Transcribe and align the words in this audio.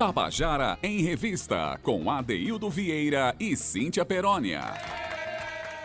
Tabajara 0.00 0.78
em 0.82 1.02
Revista, 1.02 1.78
com 1.82 2.10
Adeildo 2.10 2.70
Vieira 2.70 3.36
e 3.38 3.54
Cíntia 3.54 4.02
Perónia. 4.02 4.62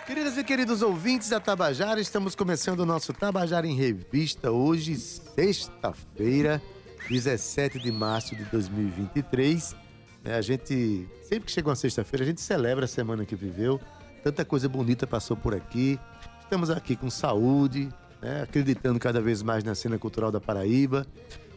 Queridas 0.07 0.37
e 0.37 0.43
queridos 0.45 0.81
ouvintes 0.81 1.27
da 1.27 1.39
Tabajara, 1.41 1.99
estamos 1.99 2.33
começando 2.33 2.79
o 2.79 2.85
nosso 2.85 3.11
Tabajara 3.11 3.67
em 3.67 3.75
Revista 3.75 4.51
hoje, 4.51 4.95
sexta-feira, 4.95 6.61
17 7.09 7.77
de 7.77 7.91
março 7.91 8.37
de 8.37 8.45
2023. 8.45 9.75
É, 10.23 10.35
a 10.35 10.41
gente, 10.41 11.05
sempre 11.23 11.47
que 11.47 11.51
chega 11.51 11.67
uma 11.67 11.75
sexta-feira, 11.75 12.23
a 12.23 12.27
gente 12.27 12.39
celebra 12.39 12.85
a 12.85 12.87
semana 12.87 13.25
que 13.25 13.35
viveu. 13.35 13.81
Tanta 14.23 14.45
coisa 14.45 14.69
bonita 14.69 15.05
passou 15.05 15.35
por 15.35 15.53
aqui. 15.53 15.99
Estamos 16.41 16.69
aqui 16.69 16.95
com 16.95 17.09
saúde, 17.09 17.89
né, 18.25 18.41
acreditando 18.41 18.99
cada 18.99 19.21
vez 19.21 19.43
mais 19.43 19.63
na 19.63 19.75
cena 19.75 19.99
cultural 19.99 20.31
da 20.31 20.41
Paraíba 20.41 21.05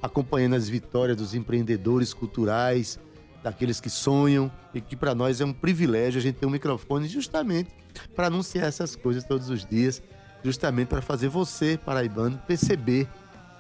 acompanhando 0.03 0.55
as 0.55 0.69
vitórias 0.69 1.17
dos 1.17 1.35
empreendedores 1.35 2.13
culturais, 2.13 3.01
daqueles 3.43 3.81
que 3.81 3.91
sonham 3.91 4.53
e 4.75 4.81
que 4.81 4.95
para 4.95 5.15
nós 5.15 5.41
é 5.41 5.45
um 5.45 5.53
privilégio 5.53 6.19
a 6.19 6.23
gente 6.23 6.37
ter 6.37 6.47
um 6.47 6.51
microfone 6.51 7.09
justamente 7.09 7.71
para 8.15 8.27
anunciar 8.27 8.67
essas 8.67 8.95
coisas 8.95 9.25
todos 9.25 9.51
os 9.51 9.65
dias, 9.65 10.03
justamente 10.45 10.89
para 10.89 11.03
fazer 11.03 11.29
você, 11.29 11.79
paraibano, 11.79 12.39
perceber 12.47 13.09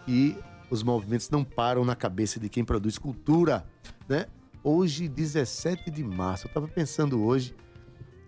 que 0.04 0.36
os 0.70 0.82
movimentos 0.82 1.30
não 1.30 1.42
param 1.42 1.84
na 1.84 1.96
cabeça 1.96 2.38
de 2.38 2.48
quem 2.48 2.64
produz 2.64 2.98
cultura, 2.98 3.64
né? 4.08 4.26
Hoje, 4.62 5.08
17 5.08 5.90
de 5.90 6.04
março, 6.04 6.46
eu 6.46 6.48
estava 6.48 6.68
pensando 6.68 7.24
hoje, 7.24 7.54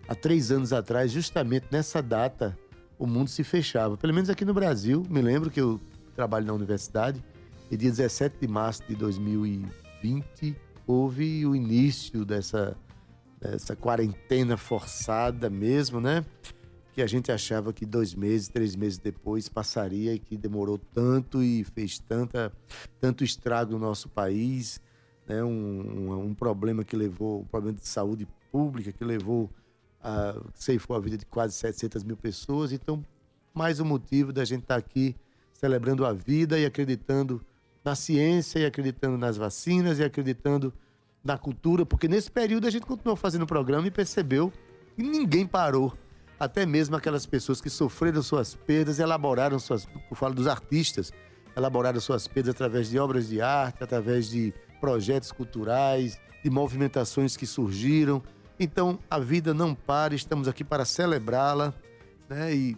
há 0.07 0.15
três 0.15 0.51
anos 0.51 0.73
atrás, 0.73 1.11
justamente 1.11 1.67
nessa 1.71 2.01
data, 2.01 2.57
o 3.01 3.07
mundo 3.07 3.29
se 3.29 3.43
fechava. 3.43 3.97
Pelo 3.97 4.13
menos 4.13 4.29
aqui 4.29 4.45
no 4.45 4.53
Brasil, 4.53 5.03
me 5.09 5.23
lembro 5.23 5.49
que 5.49 5.59
eu 5.59 5.81
trabalho 6.15 6.45
na 6.45 6.53
universidade 6.53 7.23
e 7.71 7.75
dia 7.75 7.89
17 7.89 8.37
de 8.39 8.47
março 8.47 8.83
de 8.87 8.95
2020 8.95 10.55
houve 10.85 11.43
o 11.47 11.55
início 11.55 12.23
dessa, 12.23 12.77
dessa 13.39 13.75
quarentena 13.75 14.55
forçada 14.55 15.49
mesmo, 15.49 15.99
né? 15.99 16.23
Que 16.93 17.01
a 17.01 17.07
gente 17.07 17.31
achava 17.31 17.73
que 17.73 17.87
dois 17.87 18.13
meses, 18.13 18.49
três 18.49 18.75
meses 18.75 18.99
depois 18.99 19.49
passaria 19.49 20.13
e 20.13 20.19
que 20.19 20.37
demorou 20.37 20.77
tanto 20.77 21.41
e 21.41 21.63
fez 21.63 21.97
tanta, 21.97 22.53
tanto 22.99 23.23
estrago 23.23 23.71
no 23.71 23.79
nosso 23.79 24.09
país, 24.09 24.79
né? 25.27 25.43
Um, 25.43 25.47
um, 25.49 26.25
um 26.25 26.33
problema 26.35 26.83
que 26.83 26.95
levou, 26.95 27.41
um 27.41 27.45
problema 27.45 27.75
de 27.79 27.87
saúde 27.87 28.27
pública 28.51 28.91
que 28.91 29.03
levou 29.03 29.49
a 30.03 30.35
ceifou 30.55 30.95
a 30.95 30.99
vida 30.99 31.17
de 31.17 31.25
quase 31.25 31.55
700 31.55 32.03
mil 32.03 32.17
pessoas. 32.17 32.71
Então, 32.71 33.05
mais 33.53 33.79
um 33.79 33.85
motivo 33.85 34.31
da 34.33 34.43
gente 34.45 34.63
estar 34.63 34.75
tá 34.75 34.79
aqui 34.79 35.15
celebrando 35.53 36.05
a 36.05 36.13
vida 36.13 36.59
e 36.59 36.65
acreditando 36.65 37.45
na 37.83 37.95
ciência 37.95 38.59
e 38.59 38.65
acreditando 38.65 39.17
nas 39.17 39.37
vacinas 39.37 39.99
e 39.99 40.03
acreditando 40.03 40.73
na 41.23 41.37
cultura, 41.37 41.85
porque 41.85 42.07
nesse 42.07 42.31
período 42.31 42.67
a 42.67 42.69
gente 42.69 42.85
continuou 42.85 43.15
fazendo 43.15 43.43
o 43.43 43.47
programa 43.47 43.87
e 43.87 43.91
percebeu 43.91 44.51
que 44.95 45.03
ninguém 45.03 45.45
parou. 45.45 45.93
Até 46.39 46.65
mesmo 46.65 46.95
aquelas 46.95 47.27
pessoas 47.27 47.61
que 47.61 47.69
sofreram 47.69 48.23
suas 48.23 48.55
perdas, 48.55 48.97
elaboraram 48.97 49.59
suas. 49.59 49.87
Eu 50.09 50.15
falo 50.15 50.33
dos 50.33 50.47
artistas, 50.47 51.13
elaboraram 51.55 51.99
suas 51.99 52.27
perdas 52.27 52.55
através 52.55 52.89
de 52.89 52.97
obras 52.97 53.27
de 53.27 53.39
arte, 53.39 53.83
através 53.83 54.27
de 54.27 54.51
projetos 54.79 55.31
culturais, 55.31 56.19
de 56.43 56.49
movimentações 56.49 57.37
que 57.37 57.45
surgiram. 57.45 58.23
Então 58.63 58.99
a 59.09 59.17
vida 59.17 59.55
não 59.55 59.73
para, 59.73 60.13
estamos 60.13 60.47
aqui 60.47 60.63
para 60.63 60.85
celebrá-la 60.85 61.73
né? 62.29 62.53
e 62.53 62.77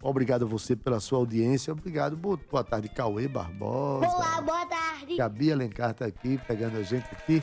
Obrigado 0.00 0.44
a 0.44 0.46
você 0.46 0.76
pela 0.76 1.00
sua 1.00 1.18
audiência. 1.18 1.72
Obrigado. 1.72 2.14
Boa 2.14 2.62
tarde, 2.62 2.90
Cauê 2.90 3.26
Barbosa. 3.26 4.06
Olá, 4.06 4.38
boa 4.42 4.66
tarde. 4.66 5.16
Gabi 5.16 5.50
Alencar 5.50 5.92
está 5.92 6.04
aqui, 6.04 6.38
pegando 6.46 6.76
a 6.76 6.82
gente 6.82 7.06
aqui, 7.10 7.42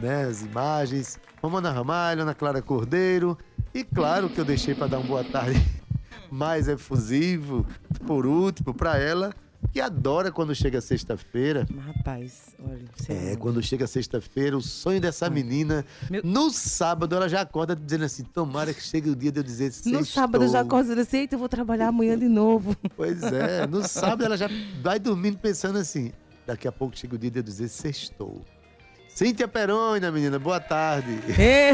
né? 0.00 0.24
As 0.24 0.40
imagens. 0.40 1.20
Romana 1.42 1.70
Ramalho, 1.70 2.22
Ana 2.22 2.34
Clara 2.34 2.62
Cordeiro. 2.62 3.36
E 3.74 3.84
claro 3.84 4.30
que 4.30 4.40
eu 4.40 4.44
deixei 4.44 4.74
para 4.74 4.86
dar 4.86 5.00
uma 5.00 5.06
boa 5.06 5.22
tarde 5.22 5.60
mais 6.32 6.66
efusivo, 6.66 7.66
por 8.06 8.24
último, 8.24 8.72
para 8.72 8.98
ela, 8.98 9.34
que 9.70 9.80
adora 9.80 10.32
quando 10.32 10.54
chega 10.54 10.80
sexta-feira. 10.80 11.66
Rapaz, 11.86 12.54
olha. 12.62 12.84
É, 13.08 13.36
quando 13.36 13.62
chega 13.62 13.86
sexta-feira, 13.86 14.56
o 14.56 14.60
sonho 14.60 15.00
dessa 15.00 15.28
menina. 15.30 15.84
Meu... 16.10 16.22
No 16.24 16.50
sábado, 16.50 17.14
ela 17.14 17.28
já 17.28 17.40
acorda 17.40 17.76
dizendo 17.76 18.04
assim: 18.04 18.24
tomara 18.24 18.74
que 18.74 18.82
chegue 18.82 19.10
o 19.10 19.16
dia 19.16 19.30
de 19.30 19.40
eu 19.40 19.44
dizer 19.44 19.72
sextou. 19.72 19.92
No 19.92 20.04
sábado, 20.04 20.48
já 20.48 20.60
acorda 20.60 20.84
dizendo 20.84 21.00
assim: 21.00 21.18
eita, 21.18 21.34
eu 21.34 21.38
vou 21.38 21.48
trabalhar 21.48 21.88
amanhã 21.88 22.18
de 22.18 22.28
novo. 22.28 22.76
Pois 22.94 23.22
é, 23.22 23.66
no 23.66 23.82
sábado, 23.82 24.24
ela 24.24 24.36
já 24.36 24.48
vai 24.82 24.98
dormindo 24.98 25.38
pensando 25.38 25.78
assim: 25.78 26.12
daqui 26.46 26.68
a 26.68 26.72
pouco 26.72 26.96
chega 26.96 27.14
o 27.14 27.18
dia 27.18 27.30
de 27.30 27.38
eu 27.38 27.42
dizer 27.42 27.68
sextou. 27.68 28.42
Cíntia 29.14 29.46
Perônia, 29.46 30.10
menina, 30.10 30.38
boa 30.38 30.58
tarde. 30.58 31.18
É. 31.38 31.72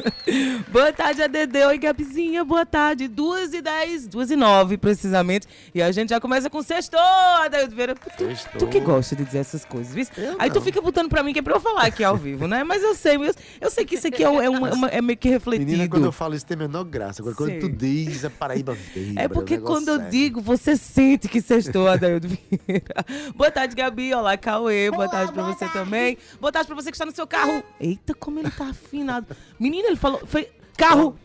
boa 0.72 0.90
tarde, 0.94 1.22
ADD. 1.22 1.56
Oi, 1.68 1.76
Gabizinha, 1.76 2.42
boa 2.42 2.64
tarde. 2.64 3.06
Duas 3.06 3.52
e 3.52 3.60
dez, 3.60 4.08
duas 4.08 4.30
e 4.30 4.36
nove, 4.36 4.78
precisamente. 4.78 5.46
E 5.74 5.82
a 5.82 5.92
gente 5.92 6.08
já 6.08 6.18
começa 6.18 6.48
com 6.48 6.62
sextou, 6.62 6.98
Adaildo 6.98 7.76
Vieira. 7.76 7.94
Tu, 7.94 8.58
tu, 8.58 8.66
que 8.66 8.80
gosta 8.80 9.14
de 9.14 9.26
dizer 9.26 9.38
essas 9.40 9.62
coisas, 9.62 9.94
viu? 9.94 10.06
Eu 10.16 10.36
Aí 10.38 10.48
não. 10.48 10.54
tu 10.54 10.62
fica 10.62 10.80
botando 10.80 11.10
pra 11.10 11.22
mim 11.22 11.34
que 11.34 11.40
é 11.40 11.42
pra 11.42 11.54
eu 11.54 11.60
falar 11.60 11.82
aqui 11.82 12.02
ao 12.02 12.16
vivo, 12.16 12.48
né? 12.48 12.64
Mas 12.64 12.82
eu 12.82 12.94
sei, 12.94 13.16
eu, 13.16 13.34
eu 13.60 13.70
sei 13.70 13.84
que 13.84 13.96
isso 13.96 14.06
aqui 14.06 14.24
é, 14.24 14.26
é, 14.26 14.48
uma, 14.48 14.88
é 14.88 15.02
meio 15.02 15.18
que 15.18 15.28
refletido. 15.28 15.70
Menina, 15.70 15.86
quando 15.88 16.06
eu 16.06 16.12
falo 16.12 16.34
isso 16.34 16.46
tem 16.46 16.54
a 16.54 16.60
menor 16.60 16.84
graça. 16.84 17.20
Agora, 17.20 17.36
quando 17.36 17.60
tu 17.60 17.68
diz, 17.68 18.24
a 18.24 18.30
Paraíba 18.30 18.74
veio. 18.94 19.18
É 19.18 19.28
porque 19.28 19.58
quando 19.58 19.88
eu 19.88 19.98
digo, 20.08 20.40
você 20.40 20.78
sente 20.78 21.28
que 21.28 21.42
sextou, 21.42 21.86
Adaildo 21.88 22.26
Vieira. 22.26 23.04
boa 23.36 23.50
tarde, 23.50 23.76
Gabi. 23.76 24.14
Olá, 24.14 24.34
Cauê. 24.38 24.88
Boa, 24.90 25.04
boa 25.04 25.08
tarde 25.10 25.30
pra 25.30 25.42
boa 25.42 25.54
você 25.54 25.66
tarde. 25.66 25.74
também. 25.78 26.16
Boa 26.40 26.53
tarde 26.54 26.68
pra 26.68 26.76
você 26.76 26.90
que 26.90 26.94
está 26.96 27.04
no 27.04 27.12
seu 27.14 27.26
carro. 27.26 27.62
Eita, 27.80 28.14
como 28.14 28.38
ele 28.38 28.50
tá 28.50 28.68
afinado. 28.68 29.36
Menina, 29.58 29.88
ele 29.88 29.96
falou. 29.96 30.24
Foi 30.24 30.48
carro. 30.76 31.18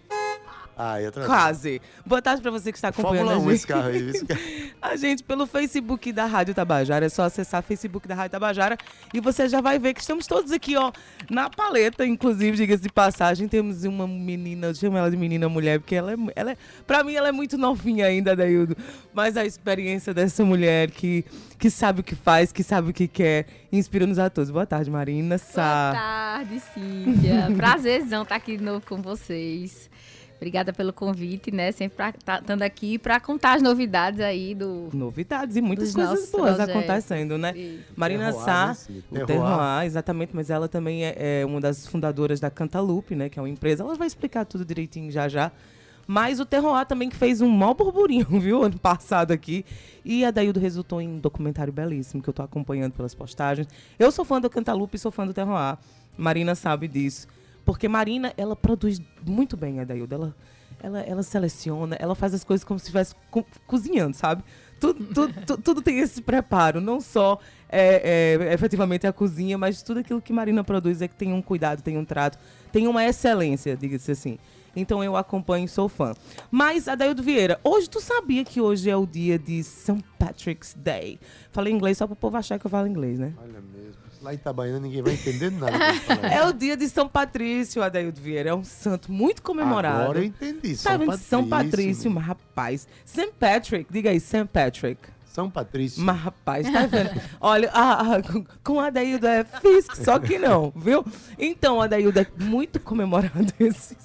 Ah, 0.81 1.01
eu 1.01 1.11
Quase. 1.11 1.81
Boa 2.05 2.21
tarde 2.21 2.41
para 2.41 2.51
você 2.51 2.71
que 2.71 2.77
está 2.77 2.87
acompanhando 2.87 3.27
Fórmula 3.27 3.35
a 3.35 3.51
gente. 3.51 3.53
Esse 3.53 3.67
carro 3.67 3.87
aí, 3.89 4.09
esse 4.11 4.25
carro. 4.25 4.39
a 4.81 4.95
gente 4.95 5.23
pelo 5.25 5.45
Facebook 5.45 6.13
da 6.13 6.25
Rádio 6.25 6.53
Tabajara. 6.53 7.05
É 7.05 7.09
só 7.09 7.23
acessar 7.23 7.59
o 7.59 7.63
Facebook 7.63 8.07
da 8.07 8.15
Rádio 8.15 8.31
Tabajara 8.31 8.77
e 9.13 9.19
você 9.19 9.49
já 9.49 9.59
vai 9.59 9.77
ver 9.77 9.93
que 9.93 9.99
estamos 9.99 10.25
todos 10.25 10.53
aqui, 10.53 10.77
ó, 10.77 10.89
na 11.29 11.49
paleta, 11.49 12.05
inclusive, 12.05 12.55
diga-se 12.55 12.81
de 12.81 12.89
passagem. 12.89 13.45
Temos 13.49 13.83
uma 13.83 14.07
menina, 14.07 14.67
eu 14.67 14.73
chamo 14.73 14.95
ela 14.95 15.11
de 15.11 15.17
menina 15.17 15.49
mulher, 15.49 15.81
porque 15.81 15.95
ela 15.95 16.13
é, 16.13 16.15
ela 16.33 16.51
é, 16.51 16.57
pra 16.87 17.03
mim, 17.03 17.13
ela 17.13 17.27
é 17.27 17.33
muito 17.33 17.57
novinha 17.57 18.05
ainda, 18.05 18.33
Daildo. 18.33 18.77
Mas 19.13 19.35
a 19.35 19.43
experiência 19.43 20.13
dessa 20.13 20.45
mulher 20.45 20.91
que, 20.91 21.25
que 21.57 21.69
sabe 21.69 21.99
o 21.99 22.03
que 22.03 22.15
faz, 22.15 22.53
que 22.53 22.63
sabe 22.63 22.91
o 22.91 22.93
que 22.93 23.09
quer, 23.09 23.47
inspira-nos 23.69 24.17
a 24.17 24.29
todos. 24.29 24.49
Boa 24.49 24.65
tarde, 24.65 24.89
Marina 24.89 25.37
Sá. 25.37 25.91
Boa 25.91 26.01
tarde, 26.01 26.61
Cíntia. 26.73 27.51
Prazerzão 27.57 28.23
estar 28.23 28.35
aqui 28.35 28.55
de 28.55 28.63
novo 28.63 28.85
com 28.85 29.01
vocês. 29.01 29.88
Obrigada 30.39 30.71
pelo 30.71 30.93
convite, 30.93 31.51
né? 31.51 31.69
Sempre 31.73 32.07
estando 32.07 32.59
tá, 32.59 32.65
aqui 32.65 32.97
para 32.97 33.19
contar 33.19 33.55
as 33.55 33.61
novidades 33.61 34.21
aí 34.21 34.55
do. 34.55 34.87
Novidades 34.93 35.57
e 35.57 35.61
muitas 35.61 35.93
coisas 35.93 36.31
boas 36.31 36.55
projetos. 36.55 36.69
acontecendo, 36.69 37.37
né? 37.37 37.53
Marina 37.93 38.31
Sá, 38.31 38.73
o 39.11 39.25
Terroir, 39.25 39.85
exatamente, 39.85 40.33
mas 40.33 40.49
ela 40.49 40.69
também 40.69 41.03
é, 41.03 41.41
é, 41.41 41.45
uma 41.45 41.59
das 41.59 41.85
fundadoras 41.85 42.39
da 42.39 42.49
Cantalupe, 42.49 43.15
né? 43.15 43.27
Que 43.27 43.37
é 43.37 43.41
uma 43.41 43.49
empresa. 43.49 43.83
Ela 43.83 43.95
vai 43.95 44.07
explicar 44.07 44.45
tudo 44.45 44.63
direitinho 44.63 45.11
já 45.11 45.27
já. 45.27 45.51
Mas 46.07 46.39
o 46.39 46.45
Terroir 46.45 46.85
também 46.87 47.09
que 47.09 47.17
fez 47.17 47.41
um 47.41 47.49
mau 47.49 47.75
burburinho, 47.75 48.25
viu? 48.39 48.63
Ano 48.63 48.79
passado 48.79 49.31
aqui. 49.31 49.65
E 50.05 50.23
a 50.23 50.31
Daildo 50.31 50.59
resultou 50.59 51.01
em 51.01 51.07
um 51.09 51.19
documentário 51.19 51.71
belíssimo 51.73 52.23
que 52.23 52.29
eu 52.29 52.31
estou 52.31 52.45
acompanhando 52.45 52.93
pelas 52.93 53.13
postagens. 53.13 53.67
Eu 53.99 54.09
sou 54.09 54.23
fã 54.23 54.39
do 54.39 54.49
Cantalupe 54.49 54.95
e 54.95 54.99
sou 54.99 55.11
fã 55.11 55.27
do 55.27 55.33
Terroir. 55.33 55.77
Marina 56.17 56.55
sabe 56.55 56.87
disso. 56.87 57.27
Porque 57.69 57.87
Marina, 57.87 58.33
ela 58.35 58.55
produz 58.55 58.99
muito 59.23 59.55
bem, 59.55 59.79
a 59.79 59.83
Dailda. 59.83 60.15
Ela, 60.15 60.35
ela, 60.81 60.99
ela 61.01 61.21
seleciona, 61.21 61.95
ela 61.99 62.15
faz 62.15 62.33
as 62.33 62.43
coisas 62.43 62.63
como 62.63 62.79
se 62.79 62.85
estivesse 62.85 63.13
co 63.29 63.45
cozinhando, 63.67 64.17
sabe? 64.17 64.43
Tudo, 64.79 65.05
tudo, 65.13 65.33
tudo, 65.45 65.61
tudo, 65.61 65.81
tem 65.83 65.99
esse 65.99 66.19
preparo, 66.19 66.81
não 66.81 66.99
só 66.99 67.37
é, 67.69 68.39
é, 68.41 68.53
efetivamente 68.55 69.05
a 69.05 69.13
cozinha, 69.13 69.55
mas 69.55 69.83
tudo 69.83 69.99
aquilo 69.99 70.19
que 70.19 70.33
Marina 70.33 70.63
produz 70.63 70.99
é 71.03 71.07
que 71.07 71.13
tem 71.13 71.31
um 71.31 71.43
cuidado, 71.43 71.83
tem 71.83 71.95
um 71.95 72.03
trato, 72.03 72.39
tem 72.71 72.87
uma 72.87 73.05
excelência, 73.05 73.77
diga-se 73.77 74.13
assim. 74.13 74.39
Então 74.75 75.03
eu 75.03 75.15
acompanho 75.15 75.65
e 75.65 75.67
sou 75.67 75.87
fã. 75.87 76.15
Mas, 76.49 76.87
Adaildo 76.87 77.21
Vieira, 77.21 77.59
hoje 77.63 77.87
tu 77.87 78.01
sabia 78.01 78.43
que 78.43 78.59
hoje 78.59 78.89
é 78.89 78.97
o 78.97 79.05
dia 79.05 79.37
de 79.37 79.63
St. 79.63 80.03
Patrick's 80.17 80.73
Day? 80.75 81.19
Falei 81.51 81.71
inglês 81.71 81.99
só 81.99 82.07
para 82.07 82.13
o 82.13 82.17
povo 82.17 82.35
achar 82.35 82.57
que 82.57 82.65
eu 82.65 82.71
falo 82.71 82.87
inglês, 82.87 83.19
né? 83.19 83.31
Olha. 83.39 83.68
Lá 84.21 84.33
em 84.33 84.35
Itabaiana 84.35 84.79
ninguém 84.79 85.01
vai 85.01 85.13
entender 85.13 85.49
nada. 85.49 85.77
é 86.29 86.45
o 86.45 86.51
dia 86.51 86.75
de 86.75 86.89
São 86.89 87.07
Patrício, 87.07 87.81
Adaildo 87.81 88.19
Vieira. 88.19 88.49
É 88.49 88.53
um 88.53 88.65
santo 88.65 89.11
muito 89.11 89.41
comemorado. 89.41 90.03
Agora 90.03 90.19
eu 90.19 90.25
entendi. 90.25 90.75
São 90.75 90.91
tá 90.91 91.05
Patrício. 91.05 91.27
São 91.29 91.47
Patrício, 91.47 92.11
mas 92.11 92.25
rapaz. 92.25 92.87
St. 93.05 93.31
Patrick, 93.39 93.91
diga 93.91 94.09
aí, 94.09 94.19
St. 94.19 94.45
Patrick. 94.51 95.01
São 95.25 95.49
Patrício. 95.49 96.03
Mas, 96.03 96.19
rapaz, 96.19 96.69
tá 96.69 96.85
vendo? 96.85 97.11
Olha, 97.39 97.69
a, 97.71 98.15
a, 98.15 98.21
com 98.61 98.79
a 98.79 98.87
Adaildo 98.87 99.25
é 99.25 99.45
físico, 99.45 99.95
só 99.95 100.19
que 100.19 100.37
não, 100.37 100.73
viu? 100.75 101.05
Então, 101.37 101.79
Adaildo 101.79 102.19
é 102.19 102.27
muito 102.37 102.79
comemorado 102.79 103.53
esse 103.59 103.95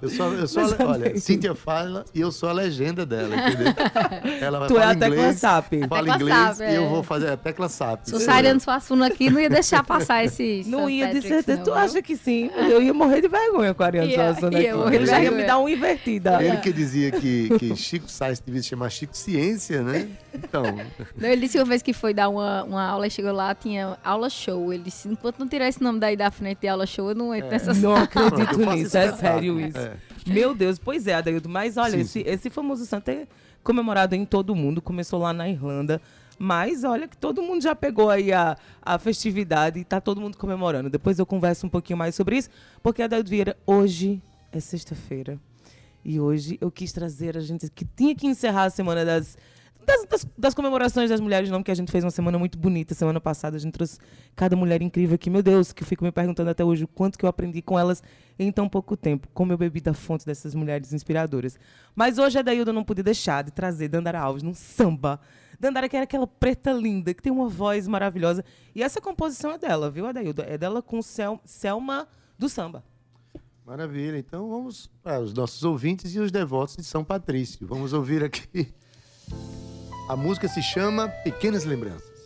Eu 0.00 0.10
sou, 0.10 0.34
eu 0.34 0.46
sou 0.46 0.62
a, 0.62 0.86
olha, 0.90 1.18
Cíntia 1.18 1.54
fala 1.54 2.04
e 2.14 2.20
eu 2.20 2.30
sou 2.30 2.48
a 2.48 2.52
legenda 2.52 3.06
dela, 3.06 3.34
entendeu? 3.34 3.72
Ela 4.40 4.58
vai 4.58 4.68
tu 4.68 4.78
é 4.78 4.84
a 4.84 4.94
tecla 4.94 5.08
inglês, 5.08 5.36
SAP. 5.36 5.72
Fala 5.88 6.14
inglês 6.16 6.36
SAP, 6.36 6.60
é. 6.60 6.72
e 6.72 6.74
eu 6.74 6.84
é. 6.84 6.88
vou 6.88 7.02
fazer 7.02 7.30
a 7.30 7.36
tecla 7.36 7.68
SAP. 7.68 8.00
Se 8.04 8.14
o 8.14 8.20
Sariano 8.20 8.60
Suassuna 8.60 9.06
aqui, 9.06 9.30
não 9.30 9.40
ia 9.40 9.48
deixar 9.48 9.82
passar 9.82 10.24
esse. 10.24 10.64
Não 10.66 10.90
ia, 10.90 11.12
de 11.12 11.22
certeza. 11.22 11.62
Tu 11.62 11.72
acha 11.72 12.02
que 12.02 12.16
sim? 12.16 12.50
Eu 12.56 12.82
ia 12.82 12.92
morrer 12.92 13.20
de 13.20 13.28
vergonha 13.28 13.72
com 13.72 13.82
a 13.82 13.86
Ariano 13.86 14.12
Suassuna 14.12 14.58
aqui. 14.58 14.94
Ele 14.94 15.06
já 15.06 15.20
ia 15.20 15.30
me 15.30 15.44
dar 15.44 15.58
uma 15.58 15.70
invertida. 15.70 16.42
Ele 16.42 16.56
que 16.58 16.72
dizia 16.72 17.10
que, 17.10 17.58
que 17.58 17.76
Chico 17.76 18.10
Sainz 18.10 18.40
devia 18.40 18.62
se 18.62 18.68
chamar 18.68 18.90
Chico 18.90 19.16
Ciência, 19.16 19.82
né? 19.82 20.08
Então. 20.34 20.62
Não, 21.16 21.28
ele 21.28 21.40
disse 21.42 21.58
uma 21.58 21.64
vez 21.64 21.82
que 21.82 21.92
foi 21.92 22.12
dar 22.12 22.28
uma, 22.28 22.64
uma 22.64 22.84
aula 22.84 23.06
e 23.06 23.10
chegou 23.10 23.32
lá, 23.32 23.54
tinha 23.54 23.96
aula 24.04 24.28
show. 24.28 24.72
Ele 24.72 24.82
disse: 24.82 25.08
enquanto 25.08 25.38
não 25.38 25.48
tirar 25.48 25.68
esse 25.68 25.82
nome 25.82 25.98
daí 25.98 26.16
da 26.16 26.30
frente 26.30 26.58
de 26.60 26.68
aula 26.68 26.86
show, 26.86 27.08
eu 27.08 27.14
não 27.14 27.34
entro 27.34 27.48
é. 27.48 27.52
nessa 27.52 27.72
Não 27.74 27.94
acredito 27.96 28.58
nisso, 28.58 28.96
é 28.96 29.12
sério 29.12 29.60
isso. 29.60 29.78
É. 29.78 29.95
Meu 30.26 30.54
Deus, 30.54 30.78
pois 30.78 31.06
é, 31.06 31.14
Adaildo. 31.14 31.48
Mas 31.48 31.76
olha, 31.76 31.96
esse, 31.96 32.20
esse 32.20 32.50
famoso 32.50 32.84
santo 32.84 33.08
é 33.08 33.26
comemorado 33.62 34.14
em 34.14 34.24
todo 34.24 34.50
o 34.50 34.56
mundo. 34.56 34.82
Começou 34.82 35.20
lá 35.20 35.32
na 35.32 35.48
Irlanda. 35.48 36.00
Mas 36.38 36.84
olha 36.84 37.08
que 37.08 37.16
todo 37.16 37.42
mundo 37.42 37.62
já 37.62 37.74
pegou 37.74 38.10
aí 38.10 38.32
a, 38.32 38.56
a 38.82 38.98
festividade 38.98 39.78
e 39.78 39.84
tá 39.84 40.00
todo 40.00 40.20
mundo 40.20 40.36
comemorando. 40.36 40.90
Depois 40.90 41.18
eu 41.18 41.24
converso 41.24 41.66
um 41.66 41.70
pouquinho 41.70 41.96
mais 41.96 42.14
sobre 42.14 42.36
isso, 42.36 42.50
porque 42.82 43.02
Adaildo 43.02 43.30
Vieira, 43.30 43.56
hoje 43.66 44.20
é 44.52 44.60
sexta-feira. 44.60 45.38
E 46.04 46.20
hoje 46.20 46.58
eu 46.60 46.70
quis 46.70 46.92
trazer 46.92 47.36
a 47.36 47.40
gente 47.40 47.70
que 47.70 47.84
tinha 47.84 48.14
que 48.14 48.26
encerrar 48.26 48.64
a 48.64 48.70
semana 48.70 49.04
das 49.04 49.36
das, 49.86 50.04
das, 50.04 50.26
das, 50.36 50.54
comemorações 50.54 51.08
das 51.08 51.20
mulheres, 51.20 51.48
não, 51.48 51.62
que 51.62 51.70
a 51.70 51.74
gente 51.74 51.92
fez 51.92 52.02
uma 52.02 52.10
semana 52.10 52.38
muito 52.38 52.58
bonita. 52.58 52.92
Semana 52.92 53.20
passada 53.20 53.56
a 53.56 53.60
gente 53.60 53.72
trouxe 53.72 53.98
cada 54.34 54.56
mulher 54.56 54.82
incrível 54.82 55.14
aqui. 55.14 55.30
Meu 55.30 55.42
Deus, 55.42 55.72
que 55.72 55.84
eu 55.84 55.86
fico 55.86 56.04
me 56.04 56.10
perguntando 56.10 56.50
até 56.50 56.64
hoje 56.64 56.84
o 56.84 56.88
quanto 56.88 57.16
que 57.16 57.24
eu 57.24 57.28
aprendi 57.28 57.62
com 57.62 57.78
elas 57.78 58.02
em 58.36 58.50
tão 58.50 58.68
pouco 58.68 58.96
tempo. 58.96 59.28
Como 59.32 59.52
eu 59.52 59.56
bebi 59.56 59.80
da 59.80 59.94
fonte 59.94 60.26
dessas 60.26 60.54
mulheres 60.54 60.92
inspiradoras. 60.92 61.56
Mas 61.94 62.18
hoje 62.18 62.36
a 62.36 62.42
Dailda 62.42 62.72
não 62.72 62.82
pude 62.82 63.02
deixar 63.02 63.44
de 63.44 63.52
trazer 63.52 63.86
Dandara 63.86 64.20
Alves 64.20 64.42
num 64.42 64.54
samba. 64.54 65.20
Dandara, 65.58 65.88
que 65.88 65.96
era 65.96 66.04
aquela 66.04 66.26
preta 66.26 66.72
linda, 66.72 67.14
que 67.14 67.22
tem 67.22 67.32
uma 67.32 67.48
voz 67.48 67.86
maravilhosa. 67.86 68.44
E 68.74 68.82
essa 68.82 69.00
composição 69.00 69.52
é 69.52 69.58
dela, 69.58 69.88
viu, 69.88 70.06
Adailda? 70.06 70.42
É 70.42 70.58
dela 70.58 70.82
com 70.82 71.00
Sel 71.00 71.40
Selma 71.44 72.08
do 72.36 72.48
samba. 72.48 72.84
Maravilha. 73.64 74.18
Então 74.18 74.48
vamos 74.50 74.90
para 75.00 75.20
os 75.20 75.32
nossos 75.32 75.62
ouvintes 75.62 76.12
e 76.14 76.18
os 76.18 76.32
devotos 76.32 76.76
de 76.76 76.82
São 76.82 77.04
Patrício. 77.04 77.66
Vamos 77.66 77.92
ouvir 77.92 78.24
aqui 78.24 78.74
a 80.08 80.16
música 80.16 80.46
se 80.48 80.62
chama 80.62 81.08
Pequenas 81.08 81.64
Lembranças. 81.64 82.16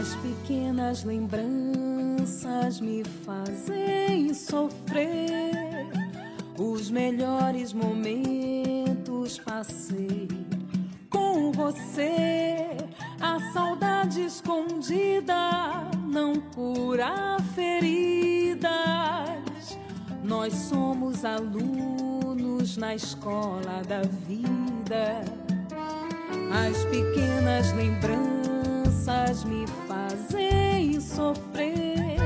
As 0.00 0.16
pequenas 0.16 1.04
lembranças 1.04 2.80
me 2.80 3.04
fazem 3.24 4.34
sofrer. 4.34 5.86
Os 6.58 6.90
melhores 6.90 7.72
momentos 7.72 9.38
passei 9.38 10.28
com 11.08 11.52
você. 11.52 12.76
A 13.20 13.38
saudade 13.52 14.24
escondida 14.24 15.34
não 16.06 16.40
cura 16.40 17.36
feridas. 18.64 19.78
Nós 20.22 20.54
somos 20.54 21.24
alunos 21.24 22.76
na 22.76 22.94
escola 22.94 23.82
da 23.86 24.02
vida. 24.26 25.22
As 26.50 26.84
pequenas 26.84 27.72
lembranças 27.72 29.44
me 29.44 29.66
fazem 29.86 31.00
sofrer. 31.00 32.16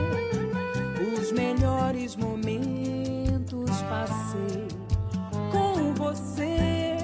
Os 1.18 1.32
melhores 1.32 2.14
momentos 2.16 3.70
passei 3.88 4.68
com 5.50 5.94
você. 5.94 6.96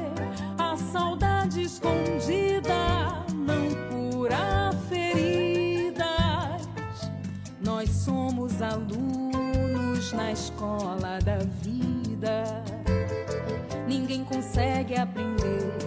A 0.59 0.77
saudade 0.77 1.63
escondida 1.63 3.25
não 3.35 4.11
cura 4.11 4.71
feridas. 4.89 6.05
Nós 7.61 7.91
somos 7.91 8.63
alunos 8.63 9.24
na 10.13 10.33
escola 10.33 11.19
da 11.25 11.39
vida. 11.63 12.45
Ninguém 13.87 14.25
consegue 14.25 14.97
aprender 14.97 15.84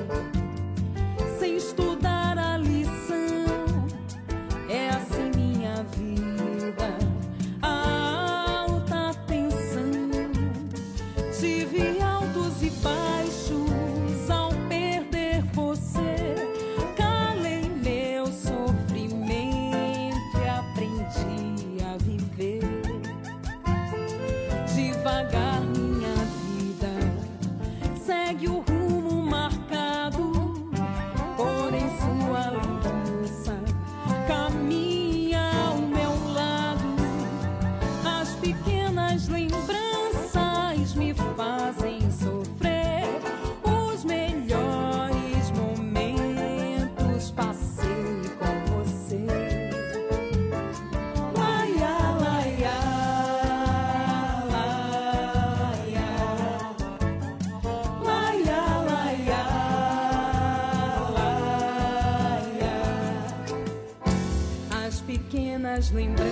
pequenas 65.98 66.27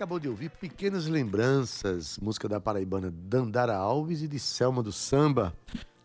acabou 0.00 0.18
de 0.18 0.30
ouvir 0.30 0.48
Pequenas 0.48 1.06
Lembranças, 1.06 2.18
música 2.22 2.48
da 2.48 2.58
paraibana 2.58 3.12
Dandara 3.14 3.76
Alves 3.76 4.22
e 4.22 4.28
de 4.28 4.38
Selma 4.38 4.82
do 4.82 4.90
Samba. 4.90 5.54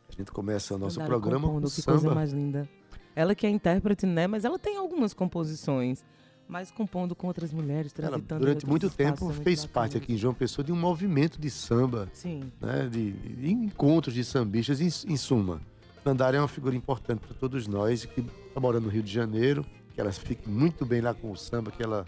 A 0.10 0.12
gente 0.18 0.34
começa 0.34 0.76
o 0.76 0.78
nosso 0.78 1.00
Dandara 1.00 1.18
programa 1.18 1.48
compondo, 1.48 1.64
com 1.64 1.70
que 1.70 1.82
samba. 1.82 2.00
coisa 2.00 2.14
mais 2.14 2.34
linda. 2.34 2.68
Ela 3.16 3.34
que 3.34 3.48
é 3.48 3.50
intérprete, 3.50 4.06
né? 4.06 4.28
Mas 4.28 4.44
ela 4.44 4.60
tem 4.60 4.76
algumas 4.76 5.14
composições. 5.14 6.04
Mas 6.46 6.72
compondo 6.72 7.16
com 7.16 7.28
outras 7.28 7.54
mulheres, 7.54 7.94
Ela, 7.98 8.10
transitando 8.10 8.42
em 8.42 8.46
durante 8.46 8.68
muito 8.68 8.88
espaços, 8.88 9.18
tempo, 9.18 9.32
é 9.32 9.44
fez 9.46 9.62
bacana 9.62 9.74
parte 9.74 9.98
aqui 9.98 10.14
em 10.14 10.18
João 10.18 10.34
Pessoa 10.34 10.66
de 10.66 10.74
um 10.74 10.76
movimento 10.76 11.40
de 11.40 11.50
samba, 11.50 12.10
Sim. 12.12 12.52
né? 12.60 12.90
de, 12.92 13.14
de 13.14 13.50
encontros 13.50 14.14
de 14.14 14.26
sambistas, 14.26 14.82
em, 14.82 15.14
em 15.14 15.16
suma. 15.16 15.62
Dandara 16.04 16.36
é 16.36 16.40
uma 16.42 16.50
figura 16.50 16.76
importante 16.76 17.20
para 17.26 17.34
todos 17.38 17.66
nós, 17.66 18.04
que 18.04 18.20
está 18.20 18.60
morando 18.60 18.84
no 18.84 18.90
Rio 18.90 19.02
de 19.02 19.12
Janeiro, 19.12 19.66
que 19.94 20.02
ela 20.02 20.12
fique 20.12 20.50
muito 20.50 20.86
bem 20.86 21.00
lá 21.00 21.14
com 21.14 21.32
o 21.32 21.38
samba, 21.38 21.72
que 21.72 21.82
ela, 21.82 22.06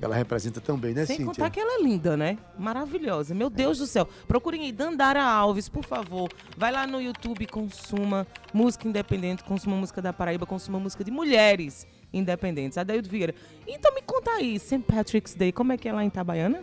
ela 0.00 0.14
representa 0.14 0.60
tão 0.60 0.76
bem, 0.76 0.94
né, 0.94 1.04
Sem 1.06 1.16
Cíntia? 1.16 1.26
contar 1.32 1.50
que 1.50 1.60
ela 1.60 1.80
é 1.80 1.82
linda, 1.82 2.16
né? 2.16 2.38
Maravilhosa. 2.58 3.34
Meu 3.34 3.50
Deus 3.50 3.78
do 3.78 3.86
céu. 3.86 4.08
Procurem 4.26 4.62
aí 4.62 4.72
Dandara 4.72 5.22
Alves, 5.22 5.68
por 5.68 5.84
favor. 5.84 6.28
Vai 6.56 6.72
lá 6.72 6.86
no 6.86 7.00
YouTube, 7.00 7.46
consuma 7.46 8.26
música 8.52 8.86
independente, 8.88 9.42
consuma 9.44 9.76
música 9.76 10.00
da 10.02 10.12
Paraíba, 10.12 10.46
consuma 10.46 10.78
música 10.78 11.02
de 11.04 11.10
mulheres 11.10 11.86
independentes. 12.12 12.78
Adaildo 12.78 13.08
Vieira. 13.08 13.34
Então 13.66 13.94
me 13.94 14.02
conta 14.02 14.30
aí, 14.32 14.58
St. 14.58 14.78
Patrick's 14.80 15.34
Day, 15.34 15.52
como 15.52 15.72
é 15.72 15.76
que 15.76 15.88
é 15.88 15.92
lá 15.92 16.02
em 16.04 16.08
Itabaiana? 16.08 16.62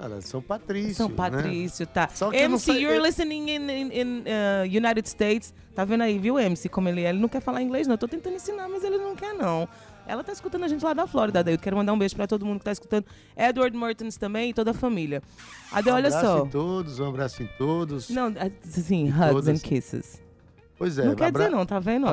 É 0.00 0.20
São 0.20 0.42
Patrício, 0.42 0.94
São 0.96 1.08
né? 1.08 1.14
Patrício, 1.14 1.86
tá. 1.86 2.08
Só 2.12 2.28
que 2.30 2.36
MC, 2.36 2.72
sei- 2.72 2.84
you're 2.84 2.98
listening 3.00 3.48
in, 3.50 3.70
in, 3.70 4.00
in, 4.00 4.24
uh, 4.26 4.64
United 4.64 5.08
States. 5.08 5.54
Tá 5.76 5.84
vendo 5.84 6.02
aí, 6.02 6.18
viu, 6.18 6.40
MC, 6.40 6.68
como 6.68 6.88
ele 6.88 7.02
é? 7.04 7.10
Ele 7.10 7.20
não 7.20 7.28
quer 7.28 7.40
falar 7.40 7.62
inglês, 7.62 7.86
não. 7.86 7.94
Eu 7.94 7.98
tô 7.98 8.08
tentando 8.08 8.34
ensinar, 8.34 8.68
mas 8.68 8.82
ele 8.82 8.98
não 8.98 9.14
quer, 9.14 9.32
não. 9.32 9.68
Ela 10.06 10.24
tá 10.24 10.32
escutando 10.32 10.64
a 10.64 10.68
gente 10.68 10.84
lá 10.84 10.92
da 10.92 11.06
Flórida, 11.06 11.40
Adaildo. 11.40 11.62
Quero 11.62 11.76
mandar 11.76 11.92
um 11.92 11.98
beijo 11.98 12.14
pra 12.16 12.26
todo 12.26 12.44
mundo 12.44 12.58
que 12.58 12.64
tá 12.64 12.72
escutando. 12.72 13.04
Edward 13.36 13.76
Mertens 13.76 14.16
também 14.16 14.50
e 14.50 14.54
toda 14.54 14.72
a 14.72 14.74
família. 14.74 15.22
Ade, 15.70 15.88
Um 15.90 15.94
olha 15.94 16.08
abraço 16.08 16.26
só. 16.26 16.44
em 16.44 16.48
todos, 16.48 16.98
um 16.98 17.08
abraço 17.08 17.42
em 17.42 17.48
todos. 17.56 18.10
Não, 18.10 18.32
assim, 18.76 19.06
E 19.06 19.10
hugs 19.10 19.30
todas. 19.30 19.48
and 19.48 19.58
kisses. 19.66 20.22
Pois 20.76 20.98
é, 20.98 21.04
não 21.04 21.14
quer 21.14 21.30
dizer 21.30 21.48
não, 21.48 21.64
tá 21.64 21.78
vendo? 21.78 22.06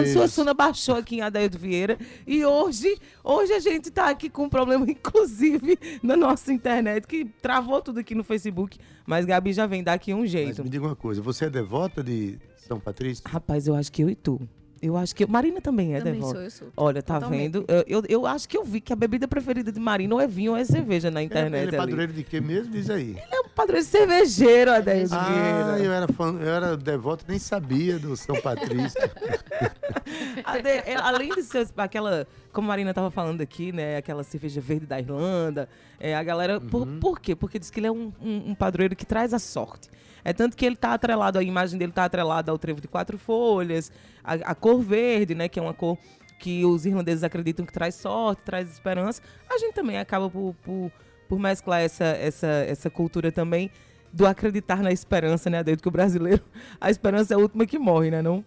e 0.00 0.02
beijos. 0.02 0.12
Suassuna 0.12 0.52
baixou 0.52 0.96
aqui 0.96 1.16
em 1.16 1.20
Adaildo 1.22 1.58
Vieira 1.58 1.96
e 2.26 2.44
hoje, 2.44 2.98
hoje 3.24 3.52
a 3.54 3.58
gente 3.60 3.90
tá 3.90 4.10
aqui 4.10 4.28
com 4.28 4.44
um 4.44 4.48
problema, 4.48 4.84
inclusive, 4.90 5.78
na 6.02 6.18
nossa 6.18 6.52
internet, 6.52 7.06
que 7.06 7.24
travou 7.24 7.80
tudo 7.80 8.00
aqui 8.00 8.14
no 8.14 8.22
Facebook, 8.22 8.78
mas 9.06 9.24
Gabi 9.24 9.54
já 9.54 9.66
vem 9.66 9.82
dar 9.82 9.94
aqui 9.94 10.12
um 10.12 10.20
Mas 10.20 10.30
jeito. 10.32 10.62
me 10.62 10.68
diga 10.68 10.84
uma 10.84 10.96
coisa, 10.96 11.22
você 11.22 11.46
é 11.46 11.50
devota 11.50 12.02
de 12.04 12.38
São 12.58 12.78
Patrício? 12.78 13.24
Rapaz, 13.26 13.66
eu 13.66 13.74
acho 13.74 13.90
que 13.90 14.02
eu 14.02 14.10
e 14.10 14.14
tu. 14.14 14.38
Eu 14.82 14.96
acho 14.96 15.14
que. 15.14 15.24
eu- 15.24 15.28
Marina 15.28 15.60
também 15.60 15.94
é 15.94 15.98
Também 15.98 16.14
devota. 16.14 16.34
sou, 16.36 16.42
eu 16.44 16.50
sou. 16.50 16.68
Olha, 16.76 17.02
tá 17.02 17.14
Totalmente. 17.14 17.42
vendo? 17.52 17.64
Eu, 17.68 17.84
eu, 17.86 18.02
eu 18.08 18.26
acho 18.26 18.48
que 18.48 18.56
eu 18.56 18.64
vi 18.64 18.80
que 18.80 18.92
a 18.92 18.96
bebida 18.96 19.28
preferida 19.28 19.70
de 19.70 19.78
Marina 19.78 20.14
ou 20.14 20.20
é 20.20 20.26
vinho 20.26 20.52
ou 20.52 20.56
é 20.56 20.64
cerveja 20.64 21.10
na 21.10 21.22
internet. 21.22 21.66
Ele 21.68 21.76
é 21.76 21.78
ali. 21.78 21.88
padroeiro 21.90 22.12
de 22.14 22.24
quê 22.24 22.40
mesmo? 22.40 22.72
Diz 22.72 22.88
aí. 22.88 23.16
É 23.30 23.40
um 23.40 23.48
padrão 23.50 23.82
cervejeiro, 23.82 24.70
Adaildo 24.72 25.14
Ah, 25.14 25.76
eu 25.78 25.92
era 25.92 26.08
fã, 26.08 26.34
eu 26.40 26.48
era 26.48 26.76
devoto, 26.78 27.24
nem 27.28 27.38
sabia 27.38 27.98
do 27.98 28.16
São 28.16 28.40
Patrício. 28.40 28.98
Ade- 30.44 30.68
é, 30.68 30.96
além 30.96 31.28
de 31.34 31.42
ser 31.42 31.68
aquela, 31.76 32.26
como 32.52 32.66
a 32.66 32.68
Marina 32.68 32.92
tava 32.94 33.10
falando 33.10 33.40
aqui, 33.40 33.72
né? 33.72 33.96
Aquela 33.96 34.22
cerveja 34.24 34.60
verde 34.60 34.86
da 34.86 34.98
Irlanda. 34.98 35.68
é, 35.98 36.14
a 36.14 36.22
galera. 36.22 36.60
Por, 36.60 36.86
Uhum. 36.86 36.98
por 37.00 37.20
quê? 37.20 37.34
Porque 37.36 37.58
diz 37.58 37.70
que 37.70 37.80
ele 37.80 37.86
é 37.86 37.92
um, 37.92 38.12
um, 38.20 38.50
um 38.50 38.54
padroeiro 38.54 38.94
que 38.96 39.04
traz 39.06 39.32
a 39.34 39.38
sorte. 39.38 39.88
É 40.24 40.32
tanto 40.32 40.56
que 40.56 40.66
ele 40.66 40.76
tá 40.76 40.92
atrelado, 40.94 41.38
a 41.38 41.42
imagem 41.42 41.78
dele 41.78 41.92
tá 41.92 42.04
atrelada 42.04 42.50
ao 42.52 42.58
trevo 42.58 42.80
de 42.80 42.86
quatro 42.88 43.16
folhas, 43.16 43.90
a, 44.22 44.34
a 44.34 44.54
cor 44.54 44.80
verde, 44.82 45.34
né? 45.34 45.48
Que 45.48 45.58
é 45.58 45.62
uma 45.62 45.72
cor 45.74 45.96
que 46.38 46.64
os 46.64 46.84
irlandeses 46.86 47.22
acreditam 47.22 47.64
que 47.66 47.72
traz 47.72 47.94
sorte, 47.94 48.42
traz 48.42 48.70
esperança. 48.70 49.22
A 49.48 49.58
gente 49.58 49.74
também 49.74 49.98
acaba 49.98 50.28
por, 50.30 50.54
por, 50.62 50.90
por 51.28 51.38
mesclar 51.38 51.80
essa, 51.82 52.04
essa, 52.04 52.46
essa 52.46 52.88
cultura 52.90 53.30
também 53.30 53.70
do 54.12 54.26
acreditar 54.26 54.82
na 54.82 54.90
esperança, 54.90 55.48
né? 55.48 55.62
Desde 55.62 55.82
que 55.82 55.88
o 55.88 55.92
brasileiro, 55.92 56.42
a 56.80 56.90
esperança 56.90 57.32
é 57.32 57.36
a 57.36 57.38
última 57.38 57.64
que 57.66 57.78
morre, 57.78 58.10
né? 58.10 58.20
Não? 58.22 58.44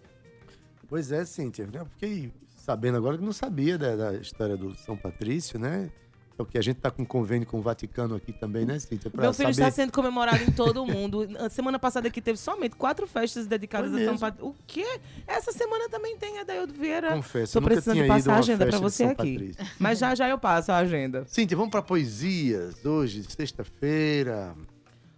pois 0.88 1.10
é, 1.10 1.24
Cíntia. 1.24 1.68
Eu 1.72 1.86
fiquei 1.86 2.32
sabendo 2.64 2.96
agora 2.96 3.18
que 3.18 3.24
não 3.24 3.32
sabia 3.32 3.76
da, 3.76 3.94
da 3.94 4.14
história 4.14 4.56
do 4.56 4.74
São 4.74 4.96
Patrício, 4.96 5.58
né? 5.58 5.90
Porque 6.36 6.58
a 6.58 6.62
gente 6.62 6.78
tá 6.78 6.90
com 6.90 7.04
convênio 7.04 7.46
com 7.46 7.58
o 7.58 7.62
Vaticano 7.62 8.16
aqui 8.16 8.32
também, 8.32 8.64
né, 8.64 8.76
Cíntia? 8.80 9.08
Pra 9.08 9.22
Meu 9.22 9.32
filho 9.32 9.54
saber... 9.54 9.68
está 9.68 9.70
sendo 9.70 9.92
comemorado 9.92 10.42
em 10.42 10.50
todo 10.50 10.82
o 10.82 10.86
mundo. 10.86 11.28
A 11.38 11.48
semana 11.48 11.78
passada 11.78 12.08
aqui 12.08 12.20
teve 12.20 12.38
somente 12.38 12.74
quatro 12.74 13.06
festas 13.06 13.46
dedicadas 13.46 13.94
a 13.94 14.04
São. 14.04 14.18
Patrício. 14.18 14.48
O 14.48 14.54
quê? 14.66 14.98
Essa 15.28 15.52
semana 15.52 15.88
também 15.88 16.16
tem 16.16 16.40
a 16.40 16.42
Daildo 16.42 16.72
Vieira. 16.72 17.12
Confesso, 17.12 17.60
Tô 17.60 17.64
precisando 17.64 17.94
tinha 17.94 18.04
de 18.04 18.10
ido 18.10 18.12
a 18.12 18.16
passar 18.16 18.34
a 18.34 18.38
agenda 18.38 18.66
de 18.66 18.76
você 18.78 19.04
aqui. 19.04 19.54
Mas 19.78 19.98
já 19.98 20.14
já 20.14 20.28
eu 20.28 20.38
passo 20.38 20.72
a 20.72 20.78
agenda. 20.78 21.24
Cíntia, 21.28 21.56
vamos 21.56 21.70
para 21.70 21.82
poesias. 21.82 22.84
Hoje, 22.84 23.22
sexta-feira. 23.28 24.56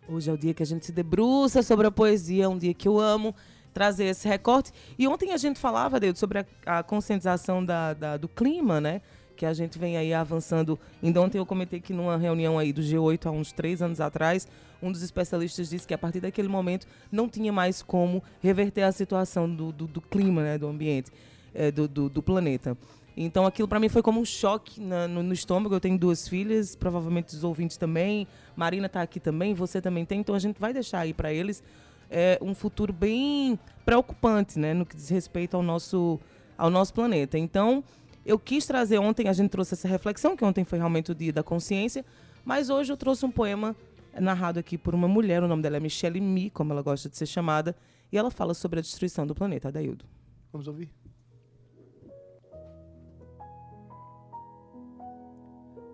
Hoje 0.07 0.29
é 0.29 0.33
o 0.33 0.37
dia 0.37 0.53
que 0.53 0.63
a 0.63 0.67
gente 0.67 0.85
se 0.85 0.93
debruça 0.93 1.63
sobre 1.63 1.87
a 1.87 1.91
poesia, 1.91 2.45
é 2.45 2.49
um 2.49 2.59
dia 2.59 2.75
que 2.75 2.87
eu 2.87 3.01
amo 3.01 3.35
trazer 3.77 4.05
esse 4.05 4.27
recorte. 4.27 4.73
E 4.99 5.07
ontem 5.07 5.33
a 5.35 5.37
gente 5.37 5.61
falava, 5.61 6.01
Deus, 6.01 6.19
sobre 6.19 6.39
a, 6.65 6.79
a 6.79 6.83
conscientização 6.83 7.63
da, 7.63 7.93
da- 7.93 8.17
do 8.17 8.27
clima, 8.27 8.81
né? 8.81 9.03
Que 9.37 9.45
a 9.45 9.53
gente 9.53 9.79
vem 9.79 9.99
aí 9.99 10.15
avançando. 10.15 10.79
Ainda 11.03 11.21
ontem 11.21 11.37
eu 11.37 11.45
comentei 11.45 11.79
que 11.79 11.93
numa 11.93 12.17
reunião 12.17 12.59
aí 12.59 12.73
do 12.73 12.81
G8, 12.81 13.27
há 13.27 13.31
uns 13.31 13.53
três 13.53 13.83
anos 13.83 14.01
atrás, 14.01 14.49
um 14.83 14.91
dos 14.91 15.03
especialistas 15.03 15.69
disse 15.69 15.87
que 15.87 15.93
a 15.93 15.99
partir 15.99 16.21
daquele 16.21 16.49
momento 16.49 16.87
não 17.13 17.29
tinha 17.29 17.53
mais 17.53 17.83
como 17.83 18.23
reverter 18.43 18.81
a 18.85 18.93
situação 18.93 19.47
do, 19.55 19.71
do, 19.73 19.87
do 19.87 20.01
clima, 20.01 20.43
né? 20.43 20.57
Do 20.57 20.67
ambiente, 20.67 21.11
eh, 21.55 21.71
do, 21.71 21.87
do, 21.87 22.09
do 22.09 22.23
planeta. 22.23 22.79
Então 23.15 23.45
aquilo 23.47 23.69
para 23.69 23.79
mim 23.79 23.91
foi 23.91 24.01
como 24.03 24.19
um 24.21 24.25
choque 24.25 24.81
na- 24.81 25.07
no, 25.07 25.23
no 25.23 25.35
estômago. 25.35 25.75
Eu 25.75 25.81
tenho 25.81 25.99
duas 25.99 26.27
filhas, 26.27 26.75
provavelmente 26.75 27.35
os 27.37 27.45
ouvintes 27.45 27.77
também. 27.77 28.27
Marina 28.57 28.89
tá 28.89 29.03
aqui 29.03 29.21
também, 29.21 29.53
você 29.53 29.83
também 29.83 30.07
tem. 30.07 30.21
Então 30.21 30.35
a 30.35 30.39
gente 30.39 30.59
vai 30.59 30.73
deixar 30.73 31.01
aí 31.01 31.13
para 31.13 31.31
eles 31.31 31.63
é, 32.11 32.39
um 32.43 32.55
futuro 32.55 32.93
bem 32.93 33.59
preocupante, 33.85 34.59
né, 34.59 34.75
no 34.75 34.85
que 34.85 34.97
diz 34.97 35.09
respeito 35.09 35.57
ao 35.57 35.63
nosso 35.63 36.21
ao 36.57 36.71
nosso 36.71 36.95
planeta. 36.95 37.39
Então 37.39 37.85
eu 38.25 38.39
quis 38.39 38.67
trazer 38.67 38.99
ontem 38.99 39.29
a 39.29 39.33
gente 39.33 39.51
trouxe 39.51 39.75
essa 39.75 39.87
reflexão 39.87 40.37
que 40.37 40.45
ontem 40.45 40.65
foi 40.65 40.79
realmente 40.79 41.13
o 41.13 41.15
dia 41.15 41.33
da 41.33 41.43
consciência, 41.43 42.05
mas 42.45 42.71
hoje 42.71 42.93
eu 42.93 42.97
trouxe 42.97 43.25
um 43.25 43.31
poema 43.31 43.77
narrado 44.21 44.59
aqui 44.59 44.79
por 44.79 44.95
uma 44.95 45.09
mulher. 45.09 45.43
O 45.43 45.49
nome 45.49 45.63
dela 45.63 45.77
é 45.77 45.81
Michelle 45.81 46.21
Mi, 46.21 46.51
como 46.51 46.73
ela 46.73 46.83
gosta 46.83 47.09
de 47.09 47.17
ser 47.17 47.27
chamada, 47.27 47.77
e 48.11 48.17
ela 48.17 48.31
fala 48.31 48.55
sobre 48.55 48.79
a 48.79 48.83
destruição 48.83 49.27
do 49.27 49.35
planeta. 49.35 49.69
Adaildo. 49.69 50.05
Vamos 50.53 50.67
ouvir? 50.67 50.91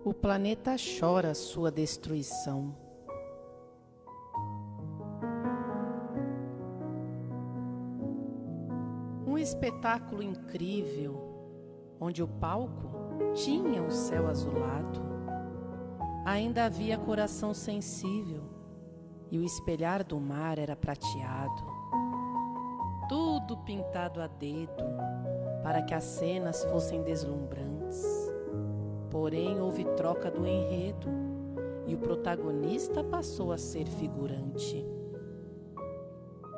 O 0.05 0.13
planeta 0.13 0.75
chora 0.99 1.33
sua 1.33 1.71
destruição. 1.71 2.82
Espetáculo 9.43 10.23
incrível, 10.23 11.95
onde 11.99 12.23
o 12.23 12.27
palco 12.27 12.89
tinha 13.33 13.81
um 13.83 13.91
céu 13.91 14.27
azulado. 14.27 15.01
Ainda 16.25 16.65
havia 16.65 16.97
coração 16.97 17.53
sensível 17.53 18.41
e 19.29 19.37
o 19.37 19.43
espelhar 19.43 20.03
do 20.03 20.19
mar 20.19 20.57
era 20.57 20.75
prateado. 20.75 21.61
Tudo 23.09 23.57
pintado 23.57 24.21
a 24.21 24.27
dedo 24.27 24.83
para 25.61 25.81
que 25.81 25.93
as 25.93 26.03
cenas 26.03 26.63
fossem 26.65 27.03
deslumbrantes. 27.03 28.01
Porém, 29.11 29.59
houve 29.59 29.83
troca 29.95 30.31
do 30.31 30.47
enredo 30.47 31.09
e 31.85 31.93
o 31.93 31.97
protagonista 31.97 33.03
passou 33.03 33.51
a 33.51 33.57
ser 33.57 33.85
figurante. 33.85 34.85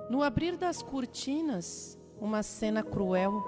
No 0.10 0.22
abrir 0.22 0.56
das 0.56 0.84
cortinas, 0.84 1.98
uma 2.19 2.43
cena 2.43 2.84
cruel. 2.84 3.43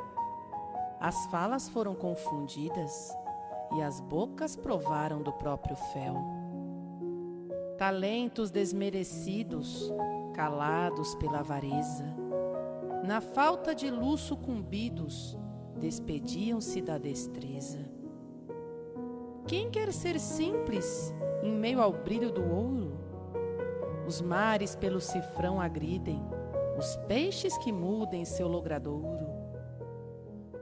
As 0.99 1.25
falas 1.27 1.69
foram 1.69 1.95
confundidas 1.95 3.15
e 3.75 3.81
as 3.81 3.99
bocas 3.99 4.55
provaram 4.55 5.21
do 5.21 5.31
próprio 5.33 5.75
fel. 5.75 6.15
Talentos 7.77 8.49
desmerecidos, 8.49 9.93
calados 10.33 11.13
pela 11.15 11.39
avareza, 11.39 12.05
na 13.03 13.21
falta 13.21 13.75
de 13.75 13.89
luz 13.89 14.21
sucumbidos, 14.21 15.37
despediam-se 15.79 16.81
da 16.81 16.97
destreza. 16.97 17.79
Quem 19.45 19.69
quer 19.69 19.93
ser 19.93 20.19
simples 20.19 21.13
em 21.43 21.51
meio 21.53 21.81
ao 21.81 21.93
brilho 21.93 22.31
do 22.31 22.43
ouro? 22.43 22.97
Os 24.05 24.21
mares 24.21 24.75
pelo 24.75 24.99
cifrão 24.99 25.61
agridem, 25.61 26.21
os 26.77 26.95
peixes 27.07 27.57
que 27.57 27.71
mudem 27.71 28.23
seu 28.23 28.47
logradouro. 28.47 29.25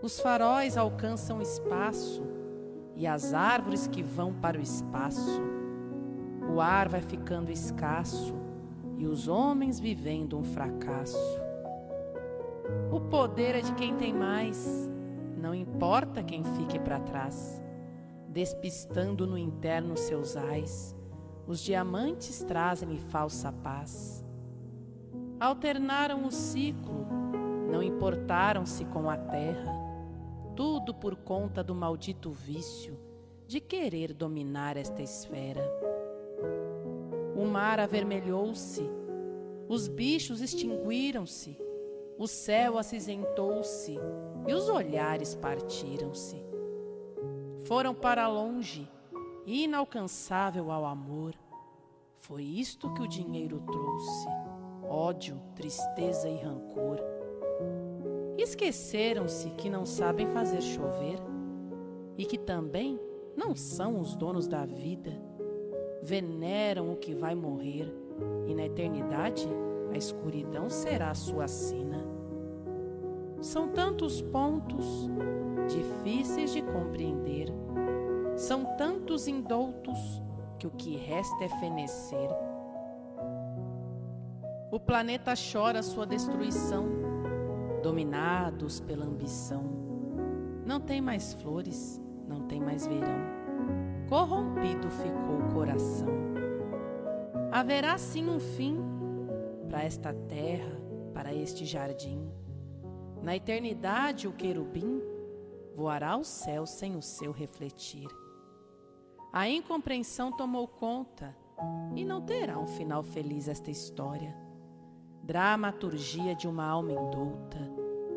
Os 0.02 0.20
faróis 0.20 0.78
alcançam 0.78 1.42
espaço 1.42 2.24
e 2.96 3.06
as 3.06 3.34
árvores 3.34 3.88
que 3.88 4.02
vão 4.02 4.34
para 4.34 4.58
o 4.58 4.62
espaço. 4.62 5.42
O 6.54 6.62
ar 6.62 6.88
vai 6.88 7.02
ficando 7.02 7.52
escasso 7.52 8.34
e 8.98 9.06
os 9.06 9.28
homens 9.28 9.80
vivendo 9.80 10.38
um 10.38 10.44
fracasso. 10.44 11.40
O 12.92 13.02
poder 13.02 13.56
é 13.56 13.62
de 13.62 13.74
quem 13.74 13.96
tem 13.96 14.14
mais, 14.14 14.90
não 15.38 15.54
importa 15.54 16.24
quem 16.24 16.44
fique 16.44 16.80
para 16.80 17.00
trás. 17.00 17.62
despistando 18.28 19.26
no 19.26 19.38
interno 19.38 19.96
seus 19.96 20.36
ais, 20.36 20.94
os 21.48 21.62
diamantes 21.62 22.44
trazem-lhe 22.44 23.00
falsa 23.00 23.50
paz. 23.50 24.25
Alternaram 25.40 26.26
o 26.26 26.32
ciclo, 26.32 27.06
não 27.70 27.84
importaram-se 27.84 28.86
com 28.86 29.10
a 29.10 29.18
terra, 29.18 29.74
tudo 30.56 30.94
por 30.94 31.16
conta 31.18 31.62
do 31.62 31.76
maldito 31.76 32.32
vício 32.32 32.98
de 33.46 33.60
querer 33.60 34.14
dominar 34.14 34.78
esta 34.78 35.02
esfera. 35.02 35.62
O 37.36 37.46
mar 37.46 37.82
avermelhou-se, 37.82 38.90
os 39.68 39.90
bichos 39.90 40.42
extinguiram-se, 40.42 41.58
o 42.18 42.28
céu 42.28 42.78
acinzentou-se 42.78 44.00
e 44.48 44.54
os 44.54 44.70
olhares 44.70 45.36
partiram-se. 45.36 46.46
Foram 47.66 47.94
para 47.94 48.26
longe, 48.28 48.90
inalcançável 49.46 50.72
ao 50.72 50.86
amor. 50.86 51.36
Foi 52.20 52.42
isto 52.42 52.92
que 52.94 53.02
o 53.02 53.08
dinheiro 53.08 53.62
trouxe: 53.66 54.28
ódio, 54.90 55.42
tristeza 55.56 56.30
e 56.30 56.38
rancor. 56.38 57.00
Esqueceram-se 58.38 59.50
que 59.52 59.70
não 59.70 59.86
sabem 59.86 60.28
fazer 60.28 60.62
chover 60.62 61.20
e 62.18 62.26
que 62.26 62.38
também 62.38 63.00
não 63.36 63.56
são 63.56 64.00
os 64.00 64.16
donos 64.16 64.48
da 64.48 64.66
vida. 64.66 65.12
Veneram 66.02 66.92
o 66.92 66.98
que 66.98 67.14
vai 67.14 67.34
morrer 67.34 67.92
e 68.48 68.54
na 68.54 68.66
eternidade 68.66 69.48
a 69.92 69.98
escuridão 69.98 70.70
será 70.70 71.14
sua 71.14 71.48
sina. 71.48 72.06
São 73.42 73.70
tantos 73.70 74.22
pontos 74.22 75.10
difíceis 75.68 76.52
de 76.52 76.62
compreender. 76.62 77.48
São 78.36 78.66
tantos 78.78 79.28
indoutos 79.28 80.22
que 80.60 80.68
o 80.68 80.72
que 80.72 80.96
resta 80.96 81.44
é 81.44 81.50
fenecer. 81.60 82.30
O 84.76 84.80
planeta 84.80 85.34
chora 85.38 85.82
sua 85.82 86.06
destruição, 86.06 86.86
dominados 87.82 88.82
pela 88.82 89.06
ambição. 89.06 89.64
Não 90.66 90.82
tem 90.82 91.00
mais 91.00 91.32
flores, 91.32 91.98
não 92.28 92.42
tem 92.42 92.60
mais 92.60 92.86
verão. 92.86 93.16
Corrompido 94.10 94.90
ficou 94.90 95.40
o 95.40 95.54
coração. 95.54 96.10
Haverá 97.54 97.98
sim 97.98 98.28
um 98.30 98.38
fim 98.38 98.78
para 99.70 99.82
esta 99.82 100.14
terra, 100.14 100.78
para 101.14 101.34
este 101.34 101.64
jardim. 101.64 102.30
Na 103.24 103.34
eternidade, 103.34 104.28
o 104.28 104.34
querubim 104.34 105.02
voará 105.74 106.12
ao 106.12 106.26
céu 106.26 106.66
sem 106.66 106.98
o 106.98 107.02
seu 107.02 107.32
refletir. 107.32 108.10
A 109.32 109.48
incompreensão 109.48 110.36
tomou 110.36 110.68
conta 110.68 111.34
e 111.96 112.04
não 112.04 112.20
terá 112.20 112.60
um 112.60 112.68
final 112.68 113.02
feliz 113.02 113.48
esta 113.48 113.72
história. 113.72 114.44
Dramaturgia 115.26 116.36
de 116.36 116.48
uma 116.48 116.64
alma 116.64 116.92
indulta 116.92 117.58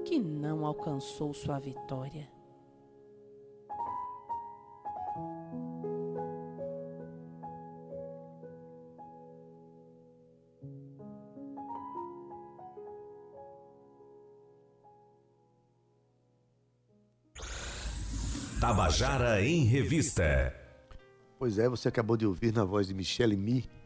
que 0.05 0.19
não 0.19 0.67
alcançou 0.67 1.33
sua 1.33 1.59
vitória. 1.59 2.29
Tabajara 18.61 19.43
em 19.43 19.65
Revista. 19.65 20.55
Pois 21.39 21.59
é, 21.59 21.71
você 21.71 21.89
acabou 21.89 22.19
de 22.19 22.27
ouvir 22.27 22.53
na 22.53 22.65
voz 22.65 22.87
de 22.87 22.93
Michele 22.93 23.35
Mi 23.35 23.78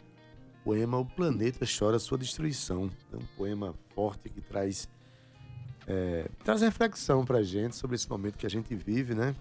poema 0.64 0.98
O 0.98 1.04
Planeta 1.04 1.66
Chora 1.66 1.98
Sua 1.98 2.18
Destruição. 2.18 2.90
É 3.12 3.16
um 3.16 3.26
poema 3.36 3.74
forte 3.94 4.28
que 4.28 4.40
traz, 4.40 4.88
é, 5.86 6.28
traz 6.44 6.62
reflexão 6.62 7.24
pra 7.24 7.42
gente 7.42 7.76
sobre 7.76 7.96
esse 7.96 8.08
momento 8.08 8.38
que 8.38 8.46
a 8.46 8.50
gente 8.50 8.74
vive, 8.74 9.14
né? 9.14 9.34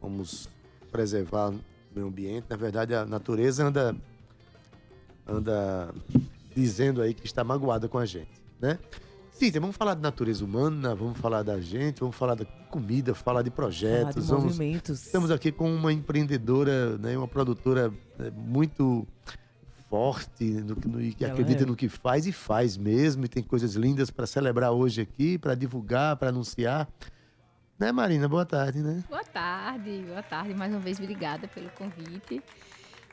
Vamos 0.00 0.48
preservar 0.90 1.50
o 1.50 1.60
meio 1.94 2.06
ambiente. 2.06 2.46
Na 2.48 2.56
verdade, 2.56 2.94
a 2.94 3.04
natureza 3.04 3.66
anda, 3.66 3.96
anda 5.26 5.94
dizendo 6.54 7.02
aí 7.02 7.14
que 7.14 7.26
está 7.26 7.42
magoada 7.42 7.88
com 7.88 7.98
a 7.98 8.06
gente, 8.06 8.40
né? 8.60 8.78
Cíntia, 9.32 9.60
vamos 9.60 9.76
falar 9.76 9.94
de 9.94 10.00
natureza 10.00 10.44
humana, 10.44 10.96
vamos 10.96 11.16
falar 11.18 11.44
da 11.44 11.60
gente, 11.60 12.00
vamos 12.00 12.16
falar 12.16 12.34
da 12.34 12.44
comida, 12.44 13.14
falar 13.14 13.42
de 13.42 13.52
projetos. 13.52 14.26
Falar 14.26 14.48
de 14.48 14.56
vamos. 14.56 14.88
Estamos 14.88 15.30
aqui 15.30 15.52
com 15.52 15.72
uma 15.72 15.92
empreendedora, 15.92 16.98
né, 16.98 17.16
uma 17.16 17.28
produtora 17.28 17.88
né, 18.18 18.32
muito 18.34 19.06
forte, 19.88 20.44
no, 20.44 20.74
no, 20.74 21.14
que 21.14 21.24
acredita 21.24 21.62
é. 21.62 21.66
no 21.66 21.74
que 21.74 21.88
faz 21.88 22.26
e 22.26 22.32
faz 22.32 22.76
mesmo, 22.76 23.24
e 23.24 23.28
tem 23.28 23.42
coisas 23.42 23.74
lindas 23.74 24.10
para 24.10 24.26
celebrar 24.26 24.72
hoje 24.72 25.00
aqui, 25.00 25.38
para 25.38 25.54
divulgar, 25.54 26.16
para 26.16 26.28
anunciar. 26.28 26.88
Né, 27.78 27.92
Marina? 27.92 28.28
Boa 28.28 28.44
tarde, 28.44 28.80
né? 28.80 29.04
Boa 29.08 29.24
tarde, 29.24 30.04
boa 30.06 30.22
tarde. 30.22 30.52
Mais 30.52 30.72
uma 30.72 30.80
vez, 30.80 30.98
obrigada 30.98 31.46
pelo 31.46 31.70
convite. 31.70 32.42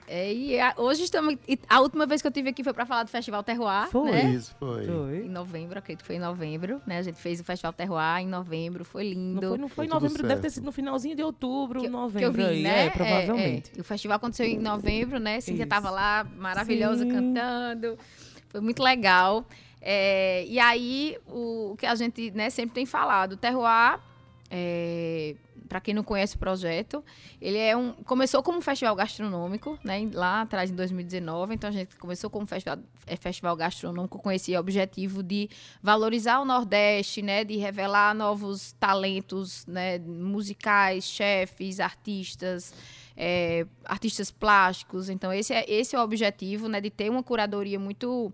É, 0.07 0.31
e 0.31 0.59
a, 0.59 0.73
hoje 0.77 1.03
estamos. 1.03 1.35
A 1.67 1.79
última 1.79 2.05
vez 2.05 2.21
que 2.21 2.27
eu 2.27 2.31
tive 2.31 2.49
aqui 2.49 2.63
foi 2.63 2.73
para 2.73 2.85
falar 2.85 3.03
do 3.03 3.09
Festival 3.09 3.43
Terroir. 3.43 3.89
Foi 3.89 4.11
né? 4.11 4.31
isso, 4.31 4.55
foi. 4.59 4.85
foi. 4.85 5.17
Em 5.25 5.29
novembro, 5.29 5.79
acredito 5.79 6.01
que 6.01 6.07
foi 6.07 6.17
em 6.17 6.19
novembro, 6.19 6.81
né? 6.85 6.99
A 6.99 7.01
gente 7.01 7.19
fez 7.19 7.39
o 7.39 7.43
Festival 7.43 7.73
Terroir 7.73 8.19
em 8.19 8.27
novembro, 8.27 8.85
foi 8.85 9.09
lindo. 9.09 9.41
Não 9.41 9.49
foi, 9.49 9.57
não 9.57 9.69
foi 9.69 9.85
em 9.85 9.89
novembro, 9.89 10.17
certo. 10.17 10.27
deve 10.27 10.41
ter 10.41 10.49
sido 10.51 10.65
no 10.65 10.71
finalzinho 10.71 11.15
de 11.15 11.23
outubro, 11.23 11.81
que, 11.81 11.89
novembro. 11.89 12.19
Que 12.19 12.25
eu 12.25 12.47
vi, 12.47 12.53
aí, 12.53 12.63
né? 12.63 12.85
É, 12.85 12.89
provavelmente. 12.91 13.71
É, 13.73 13.79
é. 13.79 13.81
O 13.81 13.83
festival 13.83 14.17
aconteceu 14.17 14.45
em 14.45 14.59
novembro, 14.59 15.19
né? 15.19 15.41
Cíntia 15.41 15.63
estava 15.63 15.89
lá, 15.89 16.25
maravilhosa, 16.37 17.03
Sim. 17.03 17.11
cantando. 17.11 17.97
Foi 18.49 18.61
muito 18.61 18.83
legal. 18.83 19.45
É, 19.81 20.45
e 20.45 20.59
aí, 20.59 21.17
o, 21.27 21.71
o, 21.71 21.77
que 21.77 21.85
a 21.85 21.95
gente 21.95 22.31
né, 22.31 22.49
sempre 22.49 22.75
tem 22.75 22.85
falado, 22.85 23.33
o 23.33 23.37
Terroir. 23.37 23.99
É, 24.51 25.35
para 25.67 25.79
quem 25.79 25.93
não 25.93 26.03
conhece 26.03 26.35
o 26.35 26.39
projeto, 26.39 27.03
ele 27.41 27.57
é 27.57 27.75
um 27.75 27.91
começou 27.91 28.41
como 28.43 28.57
um 28.57 28.61
festival 28.61 28.95
gastronômico, 28.95 29.77
né, 29.83 30.09
lá 30.13 30.41
atrás 30.41 30.71
em 30.71 30.75
2019. 30.75 31.55
Então 31.55 31.69
a 31.69 31.73
gente 31.73 31.95
começou 31.97 32.29
como 32.29 32.45
festival, 32.45 32.79
é, 33.05 33.15
festival 33.15 33.55
gastronômico 33.55 34.19
com 34.19 34.31
esse 34.31 34.55
objetivo 34.57 35.21
de 35.21 35.49
valorizar 35.81 36.39
o 36.39 36.45
Nordeste, 36.45 37.21
né, 37.21 37.43
de 37.43 37.57
revelar 37.57 38.13
novos 38.13 38.73
talentos, 38.73 39.65
né, 39.65 39.99
musicais, 39.99 41.05
chefes, 41.05 41.79
artistas. 41.79 42.73
É, 43.17 43.65
artistas 43.85 44.29
plásticos, 44.29 45.07
então 45.07 45.31
esse 45.31 45.53
é, 45.53 45.63
esse 45.71 45.95
é 45.95 45.99
o 45.99 46.01
objetivo, 46.03 46.67
né, 46.67 46.81
de 46.81 46.89
ter 46.89 47.09
uma 47.09 47.23
curadoria 47.23 47.79
muito 47.79 48.29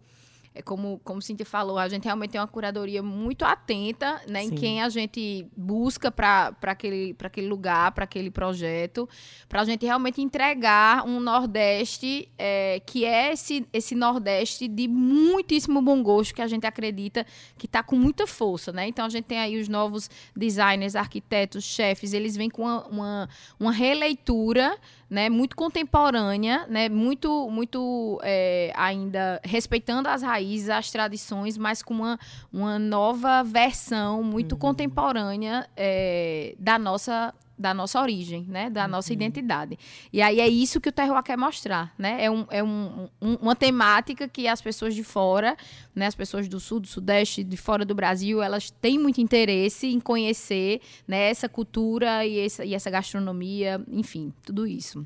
é 0.53 0.61
como, 0.61 0.99
como 1.03 1.21
Cintia 1.21 1.45
falou, 1.45 1.77
a 1.77 1.87
gente 1.87 2.03
realmente 2.03 2.31
tem 2.31 2.41
uma 2.41 2.47
curadoria 2.47 3.01
muito 3.01 3.45
atenta 3.45 4.21
né, 4.27 4.43
em 4.43 4.51
quem 4.51 4.81
a 4.81 4.89
gente 4.89 5.47
busca 5.55 6.11
para 6.11 6.53
aquele, 6.63 7.15
aquele 7.23 7.47
lugar, 7.47 7.93
para 7.93 8.03
aquele 8.03 8.29
projeto, 8.29 9.07
para 9.47 9.61
a 9.61 9.63
gente 9.63 9.85
realmente 9.85 10.21
entregar 10.21 11.07
um 11.07 11.21
Nordeste 11.21 12.29
é, 12.37 12.81
que 12.85 13.05
é 13.05 13.31
esse, 13.31 13.65
esse 13.71 13.95
Nordeste 13.95 14.67
de 14.67 14.89
muitíssimo 14.89 15.81
bom 15.81 16.03
gosto 16.03 16.35
que 16.35 16.41
a 16.41 16.47
gente 16.47 16.67
acredita 16.67 17.25
que 17.57 17.65
está 17.65 17.81
com 17.81 17.95
muita 17.95 18.27
força. 18.27 18.73
Né? 18.73 18.87
Então 18.87 19.05
a 19.05 19.09
gente 19.09 19.25
tem 19.25 19.39
aí 19.39 19.57
os 19.57 19.69
novos 19.69 20.09
designers, 20.35 20.97
arquitetos, 20.97 21.63
chefes, 21.63 22.11
eles 22.11 22.35
vêm 22.35 22.49
com 22.49 22.63
uma, 22.63 22.87
uma, 22.87 23.29
uma 23.57 23.71
releitura 23.71 24.77
né, 25.11 25.29
muito 25.29 25.57
contemporânea, 25.57 26.65
né, 26.69 26.87
muito, 26.87 27.49
muito 27.49 28.17
é, 28.23 28.71
ainda 28.73 29.41
respeitando 29.43 30.07
as 30.07 30.21
raízes, 30.21 30.69
as 30.69 30.89
tradições, 30.89 31.57
mas 31.57 31.83
com 31.83 31.93
uma, 31.93 32.17
uma 32.51 32.79
nova 32.79 33.43
versão 33.43 34.23
muito 34.23 34.53
uhum. 34.53 34.59
contemporânea 34.59 35.67
é, 35.75 36.55
da 36.57 36.79
nossa 36.79 37.33
da 37.61 37.73
nossa 37.73 38.01
origem, 38.01 38.45
né? 38.49 38.69
Da 38.69 38.83
uhum. 38.83 38.91
nossa 38.91 39.13
identidade. 39.13 39.77
E 40.11 40.21
aí 40.21 40.39
é 40.39 40.47
isso 40.47 40.81
que 40.81 40.89
o 40.89 40.91
terroir 40.91 41.23
quer 41.23 41.37
mostrar, 41.37 41.93
né? 41.97 42.25
É, 42.25 42.29
um, 42.29 42.45
é 42.49 42.63
um, 42.63 43.07
um, 43.21 43.35
uma 43.35 43.55
temática 43.55 44.27
que 44.27 44.47
as 44.47 44.61
pessoas 44.61 44.95
de 44.95 45.03
fora, 45.03 45.55
né? 45.95 46.07
As 46.07 46.15
pessoas 46.15 46.47
do 46.47 46.59
sul, 46.59 46.79
do 46.79 46.87
sudeste, 46.87 47.43
de 47.43 47.55
fora 47.55 47.85
do 47.85 47.95
Brasil, 47.95 48.41
elas 48.41 48.71
têm 48.71 48.97
muito 48.97 49.21
interesse 49.21 49.87
em 49.87 49.99
conhecer 49.99 50.81
né? 51.07 51.29
essa 51.29 51.47
cultura 51.47 52.25
e 52.25 52.39
essa, 52.39 52.65
e 52.65 52.73
essa 52.73 52.89
gastronomia, 52.89 53.81
enfim, 53.89 54.33
tudo 54.43 54.65
isso. 54.65 55.05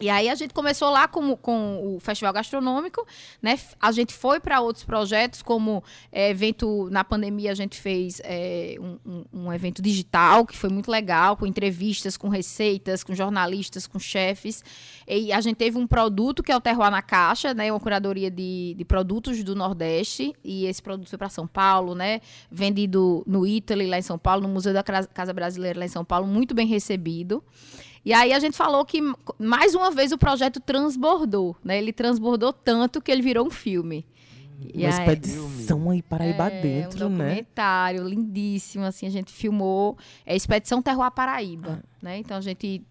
E 0.00 0.08
aí 0.08 0.28
a 0.28 0.34
gente 0.34 0.54
começou 0.54 0.90
lá 0.90 1.08
com, 1.08 1.36
com 1.36 1.96
o 1.96 2.00
Festival 2.00 2.32
Gastronômico, 2.32 3.04
né? 3.42 3.58
A 3.80 3.90
gente 3.90 4.14
foi 4.14 4.38
para 4.38 4.60
outros 4.60 4.84
projetos, 4.84 5.42
como 5.42 5.82
é, 6.12 6.30
evento 6.30 6.88
na 6.90 7.02
pandemia 7.02 7.50
a 7.50 7.54
gente 7.54 7.80
fez 7.80 8.20
é, 8.22 8.76
um, 8.80 9.24
um, 9.32 9.52
evento 9.52 9.82
digital 9.82 10.46
que 10.46 10.56
foi 10.56 10.70
muito 10.70 10.88
legal, 10.88 11.36
com 11.36 11.46
entrevistas, 11.46 12.16
com 12.16 12.28
receitas, 12.28 13.02
com 13.02 13.14
jornalistas, 13.14 13.86
com 13.86 13.98
chefes. 13.98 14.62
E 15.06 15.32
a 15.32 15.40
gente 15.40 15.56
teve 15.56 15.76
um 15.76 15.86
produto 15.86 16.42
que 16.42 16.52
é 16.52 16.56
o 16.56 16.60
Terroir 16.60 16.90
na 16.90 17.02
Caixa, 17.02 17.52
né? 17.52 17.72
Uma 17.72 17.80
curadoria 17.80 18.30
de, 18.30 18.74
de 18.76 18.84
produtos 18.84 19.42
do 19.42 19.56
Nordeste. 19.56 20.32
E 20.44 20.66
esse 20.66 20.82
produto 20.82 21.08
foi 21.08 21.18
para 21.18 21.28
São 21.28 21.46
Paulo, 21.46 21.94
né? 21.94 22.20
Vendido 22.50 23.24
no 23.26 23.44
Italy, 23.44 23.86
lá 23.86 23.98
em 23.98 24.02
São 24.02 24.18
Paulo, 24.18 24.42
no 24.42 24.48
Museu 24.48 24.72
da 24.72 24.82
Casa 24.82 25.32
Brasileira, 25.32 25.80
lá 25.80 25.86
em 25.86 25.88
São 25.88 26.04
Paulo, 26.04 26.26
muito 26.26 26.54
bem 26.54 26.66
recebido. 26.66 27.42
E 28.04 28.12
aí 28.12 28.32
a 28.32 28.38
gente 28.38 28.56
falou 28.56 28.84
que, 28.84 29.00
mais 29.38 29.74
uma 29.74 29.90
vez, 29.90 30.12
o 30.12 30.18
projeto 30.18 30.60
transbordou, 30.60 31.56
né? 31.62 31.78
Ele 31.78 31.92
transbordou 31.92 32.52
tanto 32.52 33.00
que 33.00 33.10
ele 33.10 33.22
virou 33.22 33.46
um 33.46 33.50
filme. 33.50 34.06
E 34.74 34.84
uma 34.84 34.90
expedição 34.90 35.90
aí 35.90 36.02
Paraíba 36.02 36.48
é, 36.48 36.60
dentro, 36.60 37.06
um 37.06 37.10
né? 37.10 37.24
documentário 37.26 38.08
lindíssimo, 38.08 38.84
assim, 38.84 39.06
a 39.06 39.10
gente 39.10 39.32
filmou. 39.32 39.96
É 40.26 40.34
Expedição 40.34 40.82
Terroir 40.82 41.12
Paraíba, 41.12 41.80
ah. 41.82 41.88
né? 42.02 42.18
Então 42.18 42.36
a 42.36 42.40
gente 42.40 42.82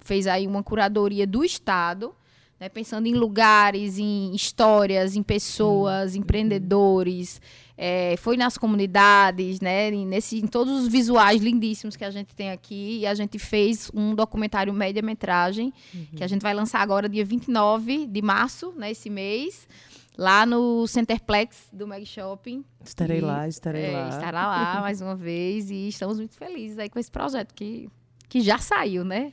fez 0.00 0.26
aí 0.26 0.46
uma 0.46 0.62
curadoria 0.62 1.26
do 1.26 1.44
Estado, 1.44 2.14
né? 2.60 2.68
pensando 2.68 3.06
em 3.06 3.14
lugares, 3.14 3.98
em 3.98 4.34
histórias, 4.34 5.16
em 5.16 5.22
pessoas, 5.22 6.14
hum. 6.14 6.18
empreendedores. 6.18 7.40
É, 7.80 8.16
foi 8.16 8.36
nas 8.36 8.58
comunidades, 8.58 9.60
né? 9.60 9.88
Nesse, 9.92 10.38
em 10.38 10.48
todos 10.48 10.82
os 10.82 10.88
visuais 10.88 11.40
lindíssimos 11.40 11.94
que 11.94 12.04
a 12.04 12.10
gente 12.10 12.34
tem 12.34 12.50
aqui. 12.50 12.98
E 13.00 13.06
a 13.06 13.14
gente 13.14 13.38
fez 13.38 13.88
um 13.94 14.16
documentário 14.16 14.72
média-metragem, 14.72 15.72
uhum. 15.94 16.06
que 16.16 16.24
a 16.24 16.26
gente 16.26 16.42
vai 16.42 16.52
lançar 16.52 16.80
agora, 16.80 17.08
dia 17.08 17.24
29 17.24 18.06
de 18.06 18.20
março, 18.20 18.72
né? 18.76 18.90
Esse 18.90 19.08
mês 19.08 19.68
lá 20.18 20.44
no 20.44 20.84
Centerplex 20.88 21.68
do 21.72 21.86
Mag 21.86 22.04
Shopping. 22.04 22.64
Estarei 22.84 23.18
e, 23.18 23.20
lá, 23.20 23.46
estarei 23.46 23.84
é, 23.84 23.92
lá. 23.92 24.08
Estará 24.08 24.46
lá 24.48 24.80
mais 24.80 25.00
uma 25.00 25.14
vez 25.14 25.70
e 25.70 25.86
estamos 25.86 26.18
muito 26.18 26.34
felizes 26.34 26.76
aí 26.80 26.90
com 26.90 26.98
esse 26.98 27.10
projeto 27.10 27.54
que, 27.54 27.88
que 28.28 28.40
já 28.40 28.58
saiu, 28.58 29.04
né? 29.04 29.32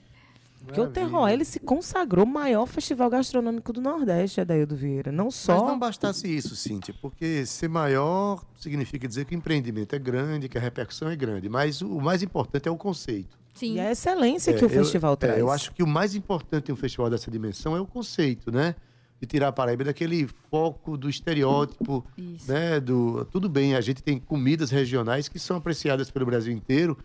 Porque 0.66 0.82
o 0.82 0.88
Terror, 0.88 1.30
ele 1.30 1.46
se 1.46 1.60
consagrou 1.60 2.26
maior 2.26 2.66
festival 2.66 3.10
gastronômico 3.10 3.72
do 3.72 3.80
Nordeste, 3.80 4.42
Adaildo 4.42 4.76
Vieira. 4.76 5.12
Não 5.12 5.30
só. 5.30 5.60
Mas 5.60 5.68
não 5.68 5.80
bastasse 5.80 6.28
isso, 6.28 6.56
Cíntia, 6.56 6.94
porque 7.02 7.46
ser 7.46 7.68
maior 7.68 8.44
significa 8.58 9.08
dizer 9.08 9.26
que 9.26 9.36
o 9.36 9.38
empreendimento 9.38 9.96
é 9.96 10.00
grande, 10.00 10.50
que 10.50 10.58
a 10.58 10.62
repercussão 10.62 11.08
é 11.10 11.16
grande. 11.16 11.48
Mas 11.48 11.82
o 11.82 12.02
mais 12.02 12.24
importante 12.24 12.68
é 12.68 12.72
o 12.72 12.78
conceito. 12.78 13.38
Sim. 13.54 13.76
E 13.76 13.80
a 13.80 13.92
excelência 13.92 14.52
é, 14.52 14.54
que 14.54 14.66
o 14.66 14.70
festival 14.70 15.14
eu, 15.14 15.18
traz. 15.18 15.38
É, 15.38 15.42
eu 15.42 15.50
acho 15.50 15.72
que 15.72 15.82
o 15.82 15.88
mais 15.88 16.14
importante 16.14 16.70
em 16.70 16.74
um 16.74 16.78
festival 16.78 17.10
dessa 17.10 17.32
dimensão 17.32 17.76
é 17.76 17.80
o 17.80 17.86
conceito, 17.86 18.52
né? 18.52 18.76
De 19.20 19.26
tirar 19.26 19.48
a 19.48 19.52
Paraíba 19.52 19.86
daquele 19.86 20.28
foco 20.50 20.98
do 20.98 21.10
estereótipo, 21.10 22.06
Isso. 22.18 22.52
né? 22.52 22.82
Do, 22.82 23.24
tudo 23.26 23.48
bem, 23.48 23.76
a 23.76 23.82
gente 23.82 24.04
tem 24.04 24.20
comidas 24.20 24.72
regionais 24.72 25.30
que 25.30 25.40
são 25.40 25.56
apreciadas 25.56 26.12
pelo 26.12 26.26
Brasil 26.26 26.52
inteiro, 26.52 26.98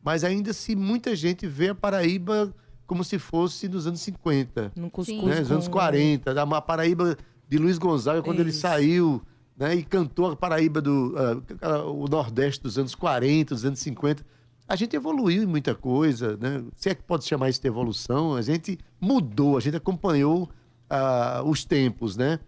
mas 0.00 0.22
ainda 0.22 0.52
se 0.52 0.76
muita 0.76 1.16
gente 1.16 1.46
vê 1.48 1.70
a 1.70 1.74
Paraíba 1.74 2.54
como 2.86 3.02
se 3.04 3.18
fosse 3.18 3.68
nos 3.68 3.86
anos 3.86 4.00
50. 4.00 4.72
No 4.76 4.90
cuscuz 4.90 5.24
né? 5.24 5.40
Nos 5.40 5.50
anos 5.50 5.68
40. 5.68 6.32
Da 6.32 6.46
Paraíba 6.60 7.16
de 7.48 7.58
Luiz 7.58 7.78
Gonzaga, 7.78 8.22
quando 8.22 8.38
Isso. 8.38 8.48
ele 8.48 8.52
saiu 8.52 9.22
né? 9.56 9.74
e 9.74 9.82
cantou 9.82 10.30
a 10.30 10.36
Paraíba 10.36 10.80
do 10.80 11.14
uh, 11.14 11.90
o 11.90 12.06
Nordeste 12.08 12.62
dos 12.62 12.78
anos 12.78 12.94
40, 12.94 13.54
dos 13.54 13.64
anos 13.64 13.78
50. 13.80 14.24
A 14.68 14.74
gente 14.74 14.96
evoluiu 14.96 15.44
em 15.44 15.46
muita 15.46 15.74
coisa, 15.74 16.36
né? 16.36 16.64
Se 16.76 16.88
é 16.88 16.94
que 16.94 17.02
pode 17.02 17.24
chamar 17.24 17.48
isso 17.48 17.62
de 17.62 17.68
evolução, 17.68 18.34
a 18.34 18.42
gente 18.42 18.76
mudou, 19.00 19.56
a 19.56 19.60
gente 19.60 19.76
acompanhou 19.76 20.50
uh, 20.90 21.48
os 21.48 21.64
tempos, 21.64 22.16
né? 22.16 22.40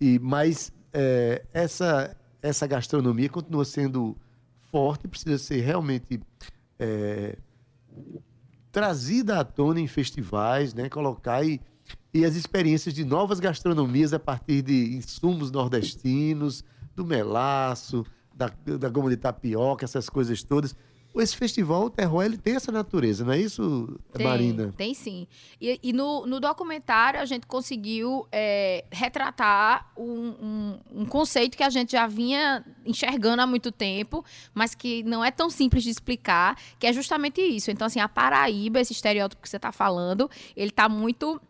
E, 0.00 0.18
mas 0.18 0.72
é, 0.92 1.44
essa, 1.52 2.16
essa 2.40 2.66
gastronomia 2.66 3.28
continua 3.28 3.66
sendo 3.66 4.16
forte, 4.70 5.06
precisa 5.06 5.36
ser 5.36 5.60
realmente 5.60 6.20
é, 6.78 7.36
trazida 8.72 9.38
à 9.40 9.44
tona 9.44 9.80
em 9.80 9.86
festivais, 9.86 10.74
né? 10.74 10.88
Colocar 10.88 11.44
e, 11.44 11.60
e 12.12 12.24
as 12.24 12.34
experiências 12.36 12.94
de 12.94 13.04
novas 13.04 13.40
gastronomias 13.40 14.12
a 14.12 14.18
partir 14.18 14.62
de 14.62 14.94
insumos 14.94 15.50
nordestinos, 15.50 16.64
do 16.94 17.04
melaço, 17.04 18.04
da, 18.34 18.50
da 18.78 18.88
goma 18.88 19.10
de 19.10 19.16
tapioca, 19.16 19.84
essas 19.84 20.08
coisas 20.08 20.42
todas 20.42 20.74
esse 21.16 21.36
festival, 21.36 21.84
o 21.84 21.90
terror, 21.90 22.22
ele 22.22 22.38
tem 22.38 22.54
essa 22.54 22.70
natureza, 22.70 23.24
não 23.24 23.32
é 23.32 23.38
isso, 23.38 23.98
tem, 24.12 24.26
Marina? 24.26 24.72
Tem 24.76 24.94
sim. 24.94 25.26
E, 25.60 25.80
e 25.82 25.92
no, 25.92 26.24
no, 26.26 26.38
documentário 26.38 27.20
a 27.20 27.24
gente 27.24 27.46
conseguiu 27.46 28.26
é, 28.30 28.84
retratar 28.90 29.90
um, 29.96 30.04
um, 30.04 30.80
um, 31.02 31.04
conceito 31.06 31.56
que 31.56 31.64
a 31.64 31.70
gente 31.70 31.92
já 31.92 32.06
vinha 32.06 32.64
enxergando 32.86 33.42
há 33.42 33.46
muito 33.46 33.72
tempo, 33.72 34.24
mas 34.54 34.74
que 34.74 35.02
não 35.02 35.24
é 35.24 35.30
tão 35.30 35.50
simples 35.50 35.82
de 35.82 35.90
explicar, 35.90 36.56
que 36.78 36.86
é 36.86 36.92
justamente 36.92 37.40
isso. 37.40 37.70
Então, 37.70 37.86
assim, 37.86 38.00
a 38.00 38.08
Paraíba, 38.08 38.80
esse 38.80 38.92
estereótipo 38.92 39.42
que 39.42 39.48
você 39.48 39.56
está 39.56 39.72
falando, 39.72 40.30
ele 40.56 40.70
está 40.70 40.88
muito 40.88 41.40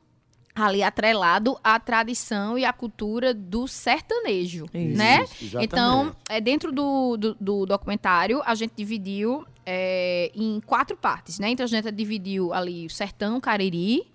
ali 0.55 0.83
atrelado 0.83 1.59
à 1.63 1.79
tradição 1.79 2.59
e 2.59 2.65
à 2.65 2.73
cultura 2.73 3.33
do 3.33 3.67
sertanejo, 3.67 4.67
isso, 4.75 4.99
né? 4.99 5.25
Isso, 5.41 5.61
então, 5.61 6.15
é, 6.29 6.41
dentro 6.41 6.73
do, 6.73 7.17
do, 7.17 7.37
do, 7.41 7.67
documentário, 7.67 8.43
a 8.45 8.55
gente 8.55 8.73
dividiu 8.77 9.47
é, 9.65 10.31
em 10.35 10.61
quatro 10.61 10.97
partes, 10.97 11.39
né? 11.39 11.51
Então, 11.51 11.65
a 11.65 11.69
gente 11.69 11.91
dividiu 11.93 12.53
ali 12.53 12.87
o 12.87 12.91
sertão, 12.91 13.41
cariri, 13.41 14.07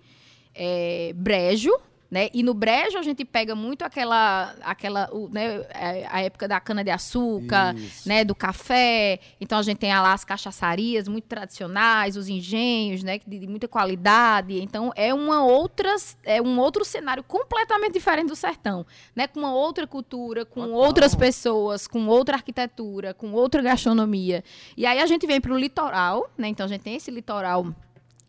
é, 0.54 1.12
brejo, 1.14 1.72
né? 2.10 2.28
E 2.32 2.42
no 2.42 2.54
brejo 2.54 2.98
a 2.98 3.02
gente 3.02 3.24
pega 3.24 3.54
muito 3.54 3.82
aquela, 3.82 4.54
aquela 4.62 5.10
né, 5.30 5.66
é, 5.70 6.06
a 6.08 6.22
época 6.22 6.46
da 6.46 6.60
cana-de-açúcar, 6.60 7.74
né? 8.04 8.24
do 8.24 8.34
café. 8.34 9.18
Então 9.40 9.58
a 9.58 9.62
gente 9.62 9.78
tem 9.78 9.92
lá 9.92 10.12
as 10.12 10.24
cachaçarias 10.24 11.08
muito 11.08 11.24
tradicionais, 11.24 12.16
os 12.16 12.28
engenhos, 12.28 13.02
né? 13.02 13.18
de, 13.26 13.38
de 13.38 13.46
muita 13.46 13.68
qualidade. 13.68 14.60
Então 14.60 14.92
é 14.94 15.12
uma 15.12 15.44
outra, 15.44 15.94
é 16.24 16.40
um 16.40 16.58
outro 16.58 16.84
cenário 16.84 17.22
completamente 17.22 17.94
diferente 17.94 18.28
do 18.28 18.36
sertão, 18.36 18.86
né? 19.14 19.26
Com 19.26 19.40
uma 19.40 19.52
outra 19.52 19.86
cultura, 19.86 20.44
com 20.44 20.62
Total. 20.62 20.76
outras 20.76 21.14
pessoas, 21.14 21.86
com 21.86 22.06
outra 22.06 22.36
arquitetura, 22.36 23.14
com 23.14 23.32
outra 23.32 23.62
gastronomia. 23.62 24.44
E 24.76 24.86
aí 24.86 25.00
a 25.00 25.06
gente 25.06 25.26
vem 25.26 25.40
para 25.40 25.52
o 25.52 25.58
litoral, 25.58 26.30
né? 26.36 26.48
Então 26.48 26.66
a 26.66 26.68
gente 26.68 26.82
tem 26.82 26.94
esse 26.94 27.10
litoral 27.10 27.74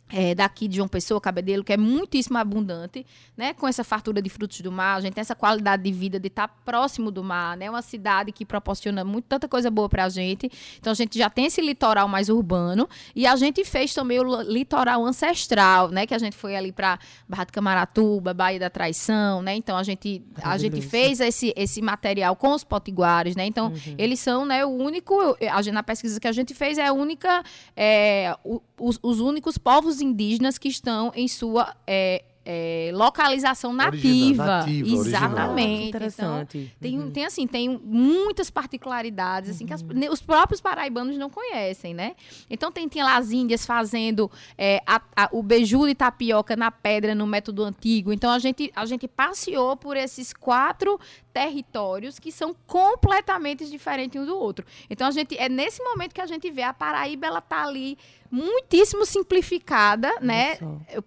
é, 0.09 0.33
daqui 0.33 0.67
de 0.67 0.77
João 0.77 0.87
Pessoa, 0.87 1.19
Cabedelo, 1.19 1.63
que 1.63 1.73
é 1.73 1.77
muitíssimo 1.77 2.37
abundante, 2.37 3.05
né? 3.35 3.53
Com 3.53 3.67
essa 3.67 3.83
fartura 3.83 4.21
de 4.21 4.29
frutos 4.29 4.61
do 4.61 4.71
mar, 4.71 4.97
a 4.97 5.01
gente 5.01 5.13
tem 5.13 5.21
essa 5.21 5.35
qualidade 5.35 5.83
de 5.83 5.91
vida 5.91 6.19
de 6.19 6.27
estar 6.27 6.47
próximo 6.47 7.11
do 7.11 7.23
mar, 7.23 7.57
né? 7.57 7.69
Uma 7.69 7.81
cidade 7.81 8.31
que 8.31 8.45
proporciona 8.45 9.03
muito, 9.03 9.25
tanta 9.25 9.47
coisa 9.47 9.69
boa 9.69 9.89
para 9.89 10.05
a 10.05 10.09
gente. 10.09 10.49
Então 10.79 10.91
a 10.91 10.95
gente 10.95 11.17
já 11.17 11.29
tem 11.29 11.45
esse 11.45 11.61
litoral 11.61 12.07
mais 12.07 12.29
urbano 12.29 12.87
e 13.15 13.27
a 13.27 13.35
gente 13.35 13.65
fez 13.65 13.93
também 13.93 14.19
o 14.19 14.41
litoral 14.41 15.05
ancestral, 15.05 15.89
né? 15.89 16.05
Que 16.07 16.13
a 16.13 16.19
gente 16.19 16.35
foi 16.35 16.55
ali 16.55 16.71
para 16.71 16.97
Barra 17.27 17.43
do 17.45 17.51
Camaratuba, 17.51 18.33
Baía 18.33 18.59
da 18.59 18.69
Traição, 18.69 19.41
né? 19.41 19.55
Então 19.55 19.75
a 19.77 19.83
gente 19.83 20.23
a 20.41 20.57
gente 20.57 20.81
fez 20.81 21.19
esse, 21.19 21.53
esse 21.55 21.81
material 21.81 22.35
com 22.35 22.53
os 22.53 22.63
potiguares, 22.63 23.35
né? 23.35 23.45
Então 23.45 23.67
uhum. 23.67 23.95
eles 23.97 24.19
são, 24.19 24.45
né? 24.45 24.65
O 24.65 24.69
único, 24.69 25.37
a 25.51 25.61
gente, 25.61 25.73
na 25.73 25.83
pesquisa 25.83 26.19
que 26.19 26.27
a 26.27 26.31
gente 26.31 26.53
fez 26.53 26.77
é 26.77 26.87
a 26.87 26.93
única, 26.93 27.43
é, 27.75 28.35
os, 28.79 28.99
os 29.01 29.19
únicos 29.19 29.57
povos 29.57 29.96
povos 29.97 30.01
indígenas 30.01 30.57
que 30.57 30.67
estão 30.67 31.11
em 31.15 31.27
sua 31.27 31.75
é, 31.85 32.23
é, 32.45 32.91
localização 32.93 33.73
nativa. 33.73 34.45
nativa 34.45 34.87
Exatamente. 34.87 35.89
Interessante. 35.89 36.57
Então, 36.57 36.77
tem, 36.79 36.99
uhum. 36.99 37.11
tem, 37.11 37.25
assim, 37.25 37.47
tem 37.47 37.77
muitas 37.83 38.49
particularidades 38.49 39.49
assim, 39.49 39.63
uhum. 39.63 39.67
que 39.67 39.73
as, 39.73 39.81
uhum. 39.81 40.11
os 40.11 40.21
próprios 40.21 40.61
paraibanos 40.61 41.17
não 41.17 41.29
conhecem, 41.29 41.93
né? 41.93 42.15
Então 42.49 42.71
tem, 42.71 42.87
tem 42.87 43.03
lá 43.03 43.17
as 43.17 43.31
índias 43.31 43.65
fazendo 43.65 44.31
é, 44.57 44.81
a, 44.85 45.01
a, 45.15 45.29
o 45.33 45.43
beiju 45.43 45.87
de 45.87 45.95
tapioca 45.95 46.55
na 46.55 46.71
pedra 46.71 47.13
no 47.13 47.27
método 47.27 47.63
antigo. 47.63 48.13
Então 48.13 48.31
a 48.31 48.39
gente, 48.39 48.71
a 48.75 48.85
gente 48.85 49.07
passeou 49.07 49.75
por 49.75 49.97
esses 49.97 50.31
quatro 50.31 50.97
territórios 51.37 52.17
que 52.17 52.31
são 52.31 52.55
completamente 52.65 53.69
diferentes 53.69 54.19
um 54.19 54.25
do 54.25 54.35
outro. 54.35 54.65
Então 54.89 55.07
a 55.07 55.11
gente 55.11 55.37
é 55.37 55.47
nesse 55.47 55.83
momento 55.83 56.11
que 56.15 56.21
a 56.21 56.25
gente 56.25 56.49
vê 56.49 56.63
a 56.63 56.73
Paraíba 56.73 57.27
ela 57.27 57.41
tá 57.41 57.63
ali 57.63 57.95
muitíssimo 58.31 59.05
simplificada, 59.05 60.11
né, 60.19 60.57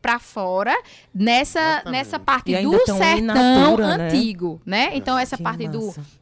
para 0.00 0.20
fora, 0.20 0.74
nessa 1.12 1.82
nessa 1.84 2.18
parte 2.18 2.56
do 2.62 2.78
sertão 2.86 3.22
natura, 3.22 3.96
né? 3.96 4.06
antigo, 4.06 4.62
né? 4.64 4.90
né? 4.90 4.96
Então 4.96 5.18
essa 5.18 5.36
que 5.36 5.42
parte 5.42 5.66
massa. 5.66 6.00
do 6.00 6.19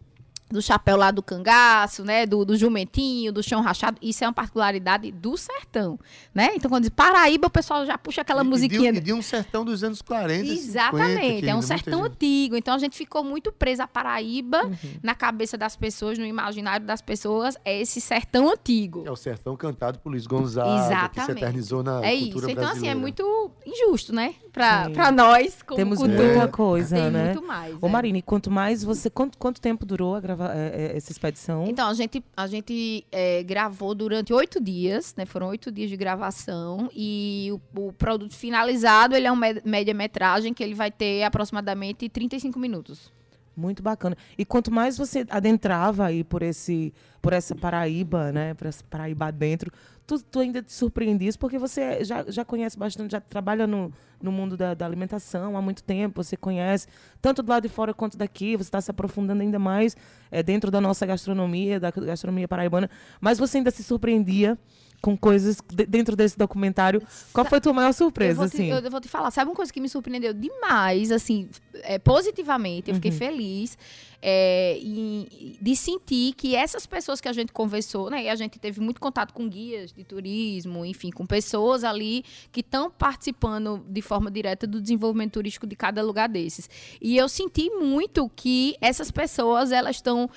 do 0.50 0.62
chapéu 0.62 0.96
lá 0.96 1.10
do 1.10 1.22
cangaço, 1.22 2.04
né, 2.04 2.26
do, 2.26 2.44
do 2.44 2.56
jumentinho, 2.56 3.32
do 3.32 3.42
chão 3.42 3.60
rachado, 3.60 3.98
isso 4.00 4.24
é 4.24 4.26
uma 4.26 4.32
particularidade 4.32 5.10
do 5.12 5.36
sertão, 5.36 5.98
né? 6.34 6.50
Então 6.54 6.70
quando 6.70 6.82
diz 6.82 6.90
Paraíba, 6.90 7.48
o 7.48 7.50
pessoal 7.50 7.84
já 7.84 7.98
puxa 7.98 8.22
aquela 8.22 8.42
e, 8.42 8.46
musiquinha. 8.46 8.90
E 8.90 8.92
de, 8.94 9.00
de, 9.00 9.12
um 9.12 9.22
sertão 9.22 9.64
dos 9.64 9.84
anos 9.84 10.00
40, 10.00 10.46
Exatamente, 10.46 11.36
50, 11.36 11.46
é 11.50 11.54
um 11.54 11.62
sertão 11.62 12.04
antigo. 12.04 12.56
Então 12.56 12.74
a 12.74 12.78
gente 12.78 12.96
ficou 12.96 13.22
muito 13.22 13.52
presa 13.52 13.84
a 13.84 13.88
Paraíba 13.88 14.64
uhum. 14.64 14.76
na 15.02 15.14
cabeça 15.14 15.58
das 15.58 15.76
pessoas, 15.76 16.18
no 16.18 16.24
imaginário 16.24 16.86
das 16.86 17.02
pessoas, 17.02 17.56
é 17.64 17.80
esse 17.80 18.00
sertão 18.00 18.50
antigo. 18.50 19.04
É 19.06 19.10
o 19.10 19.16
sertão 19.16 19.56
cantado 19.56 19.98
por 19.98 20.10
Luiz 20.10 20.26
Gonzaga, 20.26 20.86
Exatamente. 20.86 21.10
que 21.14 21.24
se 21.24 21.32
eternizou 21.32 21.82
na 21.82 22.04
é 22.04 22.16
cultura 22.16 22.16
isso. 22.16 22.38
Então 22.38 22.54
brasileira. 22.54 22.72
assim, 22.72 22.88
é 22.88 22.94
muito 22.94 23.50
injusto, 23.66 24.14
né? 24.14 24.34
Para 24.52 25.12
nós 25.12 25.62
como 25.62 25.76
Temos 25.76 25.98
cultura. 25.98 26.22
muita 26.22 26.48
coisa, 26.48 26.96
Tem 26.96 27.10
né? 27.10 27.24
muito 27.26 27.46
mais. 27.46 27.76
Ô 27.80 27.86
é. 27.86 27.90
Marine, 27.90 28.22
quanto 28.22 28.50
mais 28.50 28.82
você 28.82 29.10
quanto, 29.10 29.36
quanto 29.38 29.60
tempo 29.60 29.84
durou 29.84 30.14
a 30.14 30.20
gravar 30.20 30.37
é, 30.46 30.92
é, 30.92 30.96
essa 30.96 31.12
expedição? 31.12 31.66
Então, 31.66 31.88
a 31.88 31.94
gente, 31.94 32.24
a 32.36 32.46
gente 32.46 33.04
é, 33.10 33.42
gravou 33.42 33.94
durante 33.94 34.32
oito 34.32 34.60
dias, 34.60 35.14
né? 35.16 35.26
Foram 35.26 35.48
oito 35.48 35.70
dias 35.70 35.90
de 35.90 35.96
gravação. 35.96 36.88
E 36.94 37.50
o, 37.74 37.88
o 37.88 37.92
produto 37.92 38.34
finalizado, 38.34 39.14
ele 39.14 39.26
é 39.26 39.32
uma 39.32 39.46
média-metragem 39.64 40.54
que 40.54 40.62
ele 40.62 40.74
vai 40.74 40.90
ter 40.90 41.22
aproximadamente 41.22 42.08
35 42.08 42.58
minutos. 42.58 43.12
Muito 43.58 43.82
bacana. 43.82 44.16
E 44.38 44.44
quanto 44.44 44.70
mais 44.70 44.96
você 44.96 45.26
adentrava 45.28 46.06
aí 46.06 46.22
por 46.22 46.42
esse, 46.42 46.94
por 47.20 47.32
essa 47.32 47.56
Paraíba, 47.56 48.30
né, 48.30 48.54
por 48.54 48.68
essa 48.68 48.84
Paraíba 48.88 49.32
dentro, 49.32 49.72
tu, 50.08 50.22
tu 50.22 50.40
ainda 50.40 50.62
te 50.62 50.72
surpreendias, 50.72 51.36
porque 51.36 51.58
você 51.58 52.02
já, 52.02 52.24
já 52.26 52.42
conhece 52.42 52.78
bastante, 52.78 53.12
já 53.12 53.20
trabalha 53.20 53.66
no, 53.66 53.92
no 54.22 54.32
mundo 54.32 54.56
da, 54.56 54.72
da 54.72 54.86
alimentação 54.86 55.54
há 55.54 55.60
muito 55.60 55.82
tempo, 55.82 56.24
você 56.24 56.34
conhece 56.34 56.88
tanto 57.20 57.42
do 57.42 57.50
lado 57.50 57.64
de 57.64 57.68
fora 57.68 57.92
quanto 57.92 58.16
daqui, 58.16 58.56
você 58.56 58.68
está 58.68 58.80
se 58.80 58.90
aprofundando 58.90 59.42
ainda 59.42 59.58
mais 59.58 59.94
é, 60.30 60.42
dentro 60.42 60.70
da 60.70 60.80
nossa 60.80 61.04
gastronomia, 61.04 61.78
da 61.78 61.90
gastronomia 61.90 62.48
paraibana, 62.48 62.88
mas 63.20 63.38
você 63.38 63.58
ainda 63.58 63.70
se 63.70 63.84
surpreendia 63.84 64.56
com 65.00 65.16
coisas 65.16 65.58
de, 65.72 65.86
dentro 65.86 66.16
desse 66.16 66.36
documentário. 66.36 67.00
Qual 67.32 67.46
foi 67.46 67.58
a 67.58 67.60
tua 67.60 67.72
maior 67.72 67.92
surpresa, 67.92 68.32
eu 68.32 68.36
vou 68.36 68.48
te, 68.48 68.54
assim? 68.56 68.66
Eu, 68.70 68.78
eu 68.78 68.90
vou 68.90 69.00
te 69.00 69.08
falar, 69.08 69.30
sabe 69.30 69.48
uma 69.50 69.56
coisa 69.56 69.72
que 69.72 69.80
me 69.80 69.88
surpreendeu 69.88 70.32
demais, 70.34 71.12
assim, 71.12 71.48
é, 71.82 71.98
positivamente, 71.98 72.88
eu 72.90 72.94
fiquei 72.96 73.10
Uhum. 73.12 73.16
feliz 73.16 73.78
é, 74.20 74.76
em- 74.82 75.56
de 75.60 75.76
sentir 75.76 76.32
que 76.34 76.56
essas 76.56 76.84
pessoas 76.86 77.20
que 77.20 77.28
a 77.28 77.32
gente 77.32 77.52
conversou, 77.52 78.10
né, 78.10 78.24
e 78.24 78.28
a 78.28 78.34
gente 78.34 78.58
teve 78.58 78.80
muito 78.80 79.00
contato 79.00 79.32
com 79.32 79.48
guias 79.48 79.92
de 79.92 80.02
turismo, 80.02 80.84
enfim, 80.84 81.10
com 81.10 81.24
pessoas 81.24 81.84
ali 81.84 82.24
que 82.50 82.58
estão 82.58 82.90
participando 82.90 83.84
de 83.88 84.02
forma 84.02 84.28
direta 84.28 84.66
do 84.66 84.80
desenvolvimento 84.80 85.34
turístico 85.34 85.68
de 85.68 85.76
cada 85.76 86.02
lugar 86.02 86.28
desses. 86.28 86.68
E 87.00 87.16
eu 87.16 87.28
senti 87.28 87.70
muito 87.70 88.28
que 88.34 88.74
essas 88.80 89.12
pessoas, 89.12 89.70
elas 89.70 89.94
estão 89.96 90.28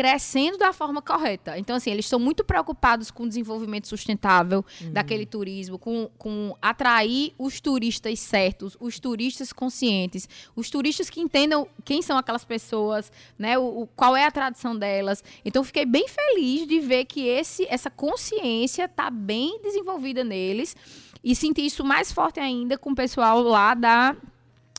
crescendo 0.00 0.56
da 0.56 0.72
forma 0.72 1.02
correta. 1.02 1.58
Então, 1.58 1.76
assim, 1.76 1.90
eles 1.90 2.06
estão 2.06 2.18
muito 2.18 2.42
preocupados 2.42 3.10
com 3.10 3.24
o 3.24 3.28
desenvolvimento 3.28 3.86
sustentável 3.86 4.64
daquele 4.92 5.26
turismo, 5.26 5.78
com, 5.78 6.08
com 6.16 6.56
atrair 6.62 7.34
os 7.38 7.60
turistas 7.60 8.18
certos, 8.18 8.78
os 8.80 8.98
turistas 8.98 9.52
conscientes, 9.52 10.26
os 10.56 10.70
turistas 10.70 11.10
que 11.10 11.20
entendam 11.20 11.68
quem 11.84 12.00
são 12.00 12.16
aquelas 12.16 12.46
pessoas, 12.46 13.12
né, 13.38 13.58
o, 13.58 13.82
o- 13.82 13.86
qual 13.88 14.16
é 14.16 14.24
a 14.24 14.30
tradição 14.30 14.74
delas. 14.74 15.22
Então, 15.44 15.62
fiquei 15.62 15.84
bem 15.84 16.08
feliz 16.08 16.66
de 16.66 16.80
ver 16.80 17.04
que 17.04 17.26
esse, 17.28 17.66
essa 17.68 17.90
consciência 17.90 18.84
está 18.86 19.10
bem 19.10 19.60
desenvolvida 19.62 20.24
neles 20.24 20.74
e 21.22 21.36
senti 21.36 21.66
isso 21.66 21.84
mais 21.84 22.10
forte 22.10 22.40
ainda 22.40 22.78
com 22.78 22.92
o 22.92 22.94
pessoal 22.94 23.42
lá 23.42 23.74
da 23.74 24.16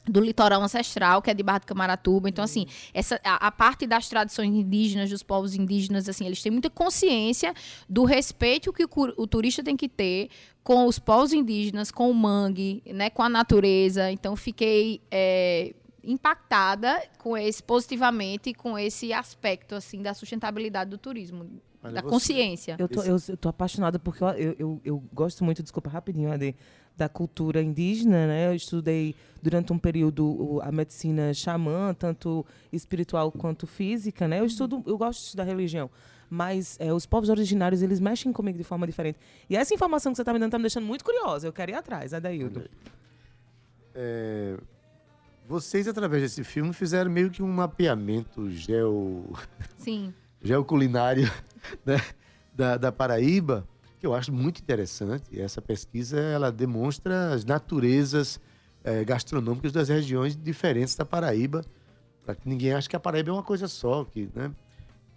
do 0.05 0.19
litoral 0.19 0.61
ancestral, 0.61 1.21
que 1.21 1.29
é 1.29 1.33
de 1.33 1.43
Barra 1.43 1.59
do 1.59 1.65
Camaratuba. 1.67 2.27
Então, 2.27 2.43
assim, 2.43 2.65
essa, 2.93 3.19
a, 3.23 3.47
a 3.47 3.51
parte 3.51 3.85
das 3.85 4.09
tradições 4.09 4.49
indígenas, 4.49 5.09
dos 5.09 5.21
povos 5.23 5.53
indígenas, 5.53 6.09
assim, 6.09 6.25
eles 6.25 6.41
têm 6.41 6.51
muita 6.51 6.69
consciência 6.69 7.53
do 7.87 8.03
respeito 8.03 8.73
que 8.73 8.83
o, 8.83 8.89
o 9.17 9.27
turista 9.27 9.63
tem 9.63 9.77
que 9.77 9.87
ter 9.87 10.29
com 10.63 10.85
os 10.85 10.97
povos 10.99 11.33
indígenas, 11.33 11.91
com 11.91 12.09
o 12.09 12.13
mangue, 12.13 12.81
né, 12.87 13.09
com 13.09 13.21
a 13.23 13.29
natureza. 13.29 14.11
Então, 14.11 14.35
fiquei 14.35 15.01
é, 15.11 15.73
impactada 16.03 17.01
com 17.17 17.37
esse, 17.37 17.61
positivamente, 17.61 18.53
com 18.53 18.77
esse 18.77 19.13
aspecto, 19.13 19.75
assim, 19.75 20.01
da 20.01 20.13
sustentabilidade 20.13 20.89
do 20.89 20.97
turismo, 20.97 21.61
Olha, 21.83 21.93
da 21.93 22.01
você- 22.01 22.09
consciência. 22.09 22.75
Eu 22.77 22.87
tô, 22.87 23.03
eu, 23.03 23.17
eu 23.27 23.37
tô 23.37 23.49
apaixonada 23.49 23.99
porque 23.99 24.23
eu, 24.23 24.27
eu, 24.29 24.55
eu, 24.59 24.81
eu 24.83 25.03
gosto 25.13 25.43
muito, 25.43 25.61
desculpa 25.61 25.89
rapidinho, 25.89 26.31
Ade, 26.31 26.55
da 26.97 27.09
cultura 27.09 27.61
indígena, 27.61 28.27
né? 28.27 28.47
Eu 28.47 28.55
estudei 28.55 29.15
durante 29.41 29.73
um 29.73 29.79
período 29.79 30.59
a 30.63 30.71
medicina 30.71 31.33
xamã, 31.33 31.93
tanto 31.93 32.45
espiritual 32.71 33.31
quanto 33.31 33.65
física, 33.65 34.27
né? 34.27 34.39
Eu 34.39 34.45
estudo, 34.45 34.83
eu 34.85 34.97
gosto 34.97 35.19
de 35.19 35.25
estudar 35.25 35.43
religião. 35.45 35.89
Mas 36.29 36.77
é, 36.79 36.93
os 36.93 37.05
povos 37.05 37.29
originários, 37.29 37.81
eles 37.81 37.99
mexem 37.99 38.31
comigo 38.31 38.57
de 38.57 38.63
forma 38.63 38.87
diferente. 38.87 39.19
E 39.49 39.57
essa 39.57 39.73
informação 39.73 40.13
que 40.13 40.17
você 40.17 40.23
tá 40.23 40.31
me 40.31 40.39
dando 40.39 40.51
tá 40.51 40.57
me 40.57 40.63
deixando 40.63 40.85
muito 40.85 41.03
curiosa. 41.03 41.47
Eu 41.47 41.51
quero 41.51 41.71
ir 41.71 41.75
atrás, 41.75 42.13
Adaildo. 42.13 42.63
É, 43.93 44.57
vocês, 45.47 45.87
através 45.87 46.23
desse 46.23 46.43
filme, 46.43 46.71
fizeram 46.71 47.11
meio 47.11 47.29
que 47.29 47.43
um 47.43 47.51
mapeamento 47.51 48.49
geo, 48.49 49.33
Sim. 49.75 50.13
geoculinário 50.41 51.29
né, 51.85 51.97
da, 52.55 52.77
da 52.77 52.91
Paraíba, 52.91 53.67
que 54.01 54.07
eu 54.07 54.15
acho 54.15 54.33
muito 54.33 54.59
interessante. 54.59 55.39
Essa 55.39 55.61
pesquisa 55.61 56.19
ela 56.19 56.51
demonstra 56.51 57.31
as 57.33 57.45
naturezas 57.45 58.41
eh, 58.83 59.03
gastronômicas 59.05 59.71
das 59.71 59.89
regiões 59.89 60.35
diferentes 60.35 60.95
da 60.95 61.05
Paraíba, 61.05 61.63
para 62.25 62.33
que 62.33 62.49
ninguém 62.49 62.73
ache 62.73 62.89
que 62.89 62.95
a 62.95 62.99
Paraíba 62.99 63.29
é 63.29 63.33
uma 63.33 63.43
coisa 63.43 63.67
só, 63.67 64.03
que 64.03 64.27
né, 64.33 64.51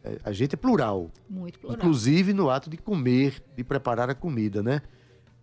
eh, 0.04 0.18
a 0.22 0.32
gente 0.32 0.52
é 0.52 0.56
plural. 0.58 1.10
Muito 1.30 1.58
plural. 1.58 1.78
inclusive 1.78 2.34
no 2.34 2.50
ato 2.50 2.68
de 2.68 2.76
comer, 2.76 3.42
de 3.56 3.64
preparar 3.64 4.10
a 4.10 4.14
comida, 4.14 4.62
né? 4.62 4.82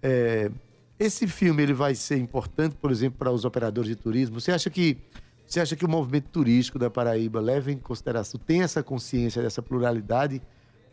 É, 0.03 0.51
esse 0.99 1.25
filme 1.27 1.63
ele 1.63 1.73
vai 1.73 1.95
ser 1.95 2.17
importante, 2.17 2.75
por 2.75 2.91
exemplo, 2.91 3.17
para 3.17 3.31
os 3.31 3.43
operadores 3.43 3.89
de 3.89 3.95
turismo. 3.95 4.39
Você 4.39 4.51
acha 4.51 4.69
que 4.69 4.99
você 5.47 5.59
acha 5.59 5.75
que 5.75 5.83
o 5.83 5.89
movimento 5.89 6.29
turístico 6.29 6.77
da 6.77 6.91
Paraíba 6.91 7.41
leva 7.41 7.71
em 7.71 7.77
consideração, 7.77 8.39
tem 8.39 8.61
essa 8.61 8.81
consciência 8.83 9.41
dessa 9.41 9.61
pluralidade, 9.61 10.41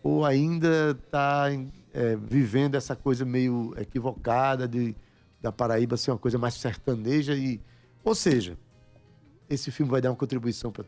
ou 0.02 0.24
ainda 0.24 0.98
está 0.98 1.48
vivendo 2.28 2.74
essa 2.74 2.94
coisa 2.94 3.24
meio 3.24 3.74
equivocada 3.76 4.66
de 4.68 4.94
da 5.40 5.52
Paraíba 5.52 5.96
ser 5.96 6.10
uma 6.10 6.18
coisa 6.18 6.36
mais 6.36 6.54
sertaneja 6.54 7.34
e, 7.34 7.60
ou 8.02 8.14
seja, 8.14 8.58
esse 9.48 9.70
filme 9.70 9.90
vai 9.90 10.00
dar 10.00 10.10
uma 10.10 10.16
contribuição 10.16 10.72
para 10.72 10.84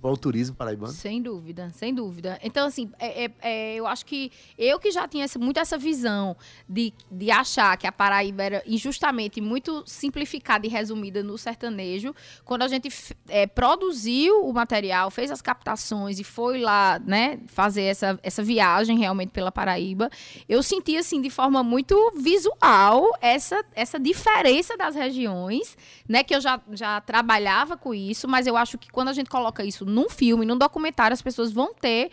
o 0.00 0.16
turismo 0.16 0.54
paraibano? 0.54 0.92
Sem 0.92 1.20
dúvida, 1.20 1.70
sem 1.74 1.92
dúvida. 1.94 2.38
Então, 2.42 2.66
assim, 2.66 2.90
é- 2.98 3.24
é- 3.24 3.30
é, 3.42 3.74
eu 3.74 3.86
acho 3.86 4.06
que 4.06 4.30
eu 4.56 4.78
que 4.78 4.90
já 4.90 5.08
tinha 5.08 5.24
essa- 5.24 5.38
muito 5.38 5.58
essa 5.58 5.76
visão 5.76 6.36
de, 6.68 6.92
de 7.10 7.30
achar 7.30 7.76
que 7.76 7.86
a 7.86 7.90
Paraíba 7.92 8.42
era 8.42 8.62
injustamente 8.66 9.40
muito 9.40 9.82
simplificada 9.86 10.66
e 10.66 10.68
resumida 10.70 11.22
no 11.22 11.36
sertanejo, 11.36 12.14
quando 12.44 12.62
a 12.62 12.68
gente 12.68 12.88
é, 13.28 13.46
produziu 13.46 14.44
o 14.46 14.52
material, 14.52 15.10
fez 15.10 15.30
as 15.30 15.42
captações 15.42 16.18
e 16.20 16.24
foi 16.24 16.58
lá, 16.60 16.98
né, 17.04 17.40
fazer 17.48 17.82
essa, 17.82 18.18
essa 18.22 18.42
viagem 18.42 18.98
realmente 18.98 19.30
pela 19.30 19.50
Paraíba, 19.50 20.10
eu 20.48 20.62
senti, 20.62 20.96
assim, 20.96 21.20
de 21.20 21.30
forma 21.30 21.62
muito 21.62 22.12
visual 22.16 23.12
essa, 23.20 23.64
essa 23.74 23.98
diferença 23.98 24.76
das 24.76 24.94
regiões, 24.94 25.76
né, 26.08 26.22
que 26.22 26.34
eu 26.34 26.40
já, 26.40 26.60
já 26.72 27.00
trabalhava 27.00 27.76
com 27.76 27.92
isso, 27.94 28.28
mas 28.28 28.46
eu 28.46 28.56
acho 28.56 28.78
que 28.78 28.90
quando 28.90 29.08
a 29.08 29.12
gente 29.12 29.28
coloca 29.28 29.64
isso 29.64 29.84
num 29.88 30.08
filme, 30.08 30.46
num 30.46 30.56
documentário, 30.56 31.14
as 31.14 31.22
pessoas 31.22 31.50
vão 31.52 31.74
ter 31.74 32.10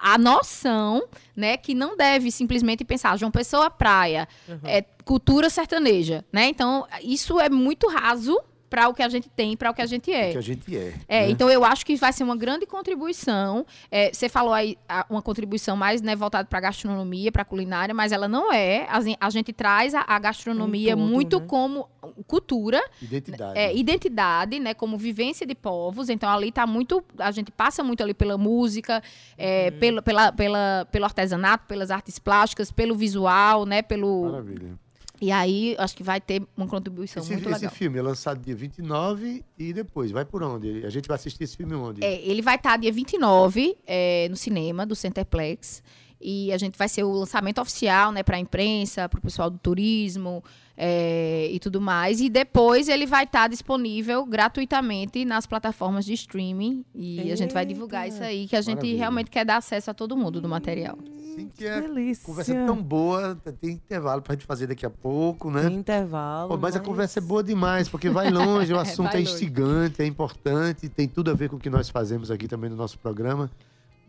a 0.00 0.16
noção, 0.16 1.08
né, 1.34 1.56
que 1.56 1.74
não 1.74 1.96
deve 1.96 2.30
simplesmente 2.30 2.84
pensar 2.84 3.18
João 3.18 3.32
Pessoa 3.32 3.68
praia, 3.68 4.28
é 4.62 4.82
cultura 5.04 5.50
sertaneja, 5.50 6.24
né? 6.32 6.46
Então, 6.46 6.86
isso 7.02 7.40
é 7.40 7.48
muito 7.48 7.88
raso 7.88 8.38
para 8.70 8.88
o 8.88 8.94
que 8.94 9.02
a 9.02 9.08
gente 9.08 9.28
tem, 9.30 9.56
para 9.56 9.70
o 9.70 9.74
que 9.74 9.82
a 9.82 9.86
gente 9.86 10.12
é. 10.12 10.32
Que 10.32 10.38
a 10.38 10.40
gente 10.42 10.76
é. 10.76 10.94
É, 11.08 11.20
né? 11.26 11.30
então 11.30 11.48
eu 11.50 11.64
acho 11.64 11.84
que 11.86 11.96
vai 11.96 12.12
ser 12.12 12.24
uma 12.24 12.36
grande 12.36 12.66
contribuição. 12.66 13.64
É, 13.90 14.12
você 14.12 14.28
falou 14.28 14.52
aí 14.52 14.76
a- 14.88 15.06
uma 15.08 15.22
contribuição 15.22 15.76
mais 15.76 16.02
né, 16.02 16.14
voltada 16.16 16.46
para 16.48 16.60
gastronomia, 16.60 17.30
para 17.32 17.44
culinária, 17.44 17.94
mas 17.94 18.12
ela 18.12 18.28
não 18.28 18.52
é. 18.52 18.86
A, 18.88 18.98
a 19.26 19.30
gente 19.30 19.52
traz 19.52 19.94
a, 19.94 20.04
a 20.06 20.18
gastronomia 20.18 20.94
Um 20.94 20.98
todo, 21.00 21.08
muito 21.10 21.40
né? 21.40 21.46
como 21.48 21.88
cultura, 22.26 22.82
Identidade. 23.00 23.58
é, 23.58 23.74
identidade, 23.76 24.58
né, 24.60 24.74
como 24.74 24.96
vivência 24.98 25.46
de 25.46 25.54
povos. 25.54 26.08
Então 26.08 26.28
ali 26.30 26.50
tá 26.52 26.66
muito, 26.66 27.02
a 27.18 27.30
gente 27.30 27.50
passa 27.50 27.82
muito 27.82 28.02
ali 28.02 28.14
pela 28.14 28.36
música, 28.38 29.02
é, 29.36 29.70
Uhum. 29.72 29.78
pela, 29.78 30.02
pela, 30.02 30.32
pela, 30.32 30.86
pelo 30.90 31.04
artesanato, 31.04 31.66
pelas 31.66 31.90
artes 31.90 32.18
plásticas, 32.18 32.70
pelo 32.70 32.94
visual, 32.94 33.64
né, 33.66 33.82
pelo 33.82 34.24
Maravilha. 34.30 34.78
E 35.20 35.32
aí 35.32 35.74
acho 35.78 35.96
que 35.96 36.02
vai 36.02 36.20
ter 36.20 36.42
uma 36.56 36.66
contribuição 36.66 37.22
Esse, 37.22 37.32
muito 37.32 37.48
esse 37.48 37.60
legal. 37.60 37.70
filme 37.70 37.98
é 37.98 38.02
lançado 38.02 38.40
dia 38.40 38.54
29 38.54 39.44
e 39.58 39.72
depois 39.72 40.10
vai 40.10 40.24
por 40.24 40.42
onde? 40.42 40.84
A 40.86 40.90
gente 40.90 41.08
vai 41.08 41.16
assistir 41.16 41.44
esse 41.44 41.56
filme 41.56 41.74
onde? 41.74 42.04
É, 42.04 42.20
ele 42.24 42.40
vai 42.40 42.56
estar 42.56 42.76
dia 42.76 42.92
29 42.92 43.76
é, 43.86 44.28
no 44.28 44.36
cinema 44.36 44.86
do 44.86 44.94
Centerplex. 44.94 45.82
E 46.20 46.52
a 46.52 46.58
gente 46.58 46.76
vai 46.76 46.88
ser 46.88 47.04
o 47.04 47.12
lançamento 47.12 47.60
oficial, 47.60 48.10
né, 48.10 48.22
para 48.22 48.36
a 48.36 48.40
imprensa, 48.40 49.08
para 49.08 49.18
o 49.18 49.22
pessoal 49.22 49.48
do 49.48 49.58
turismo 49.58 50.42
é, 50.76 51.48
e 51.50 51.58
tudo 51.58 51.80
mais. 51.80 52.20
E 52.20 52.28
depois 52.28 52.88
ele 52.88 53.06
vai 53.06 53.24
estar 53.24 53.48
disponível 53.48 54.24
gratuitamente 54.24 55.24
nas 55.24 55.46
plataformas 55.46 56.04
de 56.04 56.12
streaming. 56.14 56.84
E 56.94 57.30
a 57.32 57.36
gente 57.36 57.52
vai 57.52 57.66
divulgar 57.66 58.04
Eita. 58.04 58.14
isso 58.14 58.24
aí, 58.24 58.46
que 58.46 58.56
a 58.56 58.60
gente 58.60 58.76
Maravilha. 58.76 58.98
realmente 58.98 59.30
quer 59.30 59.44
dar 59.44 59.56
acesso 59.56 59.90
a 59.90 59.94
todo 59.94 60.16
mundo 60.16 60.40
do 60.40 60.48
material. 60.48 60.98
Cíntia, 61.34 61.80
Delícia. 61.80 62.26
conversa 62.26 62.52
tão 62.66 62.82
boa, 62.82 63.36
tem 63.60 63.74
intervalo 63.74 64.20
pra 64.20 64.34
gente 64.34 64.44
fazer 64.44 64.66
daqui 64.66 64.84
a 64.84 64.90
pouco, 64.90 65.52
né? 65.52 65.68
Tem 65.68 65.74
intervalo. 65.74 66.48
Pô, 66.48 66.56
mas 66.56 66.74
a 66.74 66.80
conversa 66.80 67.20
é 67.20 67.22
boa 67.22 67.44
demais, 67.44 67.88
porque 67.88 68.10
vai 68.10 68.28
longe, 68.28 68.72
o 68.72 68.78
assunto 68.80 69.16
é, 69.16 69.20
instigante, 69.20 70.02
é 70.02 70.06
importante, 70.06 70.88
tem 70.88 71.06
tudo 71.06 71.30
a 71.30 71.34
ver 71.34 71.48
com 71.48 71.54
o 71.54 71.58
que 71.60 71.70
nós 71.70 71.88
fazemos 71.88 72.30
aqui 72.30 72.48
também 72.48 72.68
no 72.68 72.74
nosso 72.74 72.98
programa. 72.98 73.48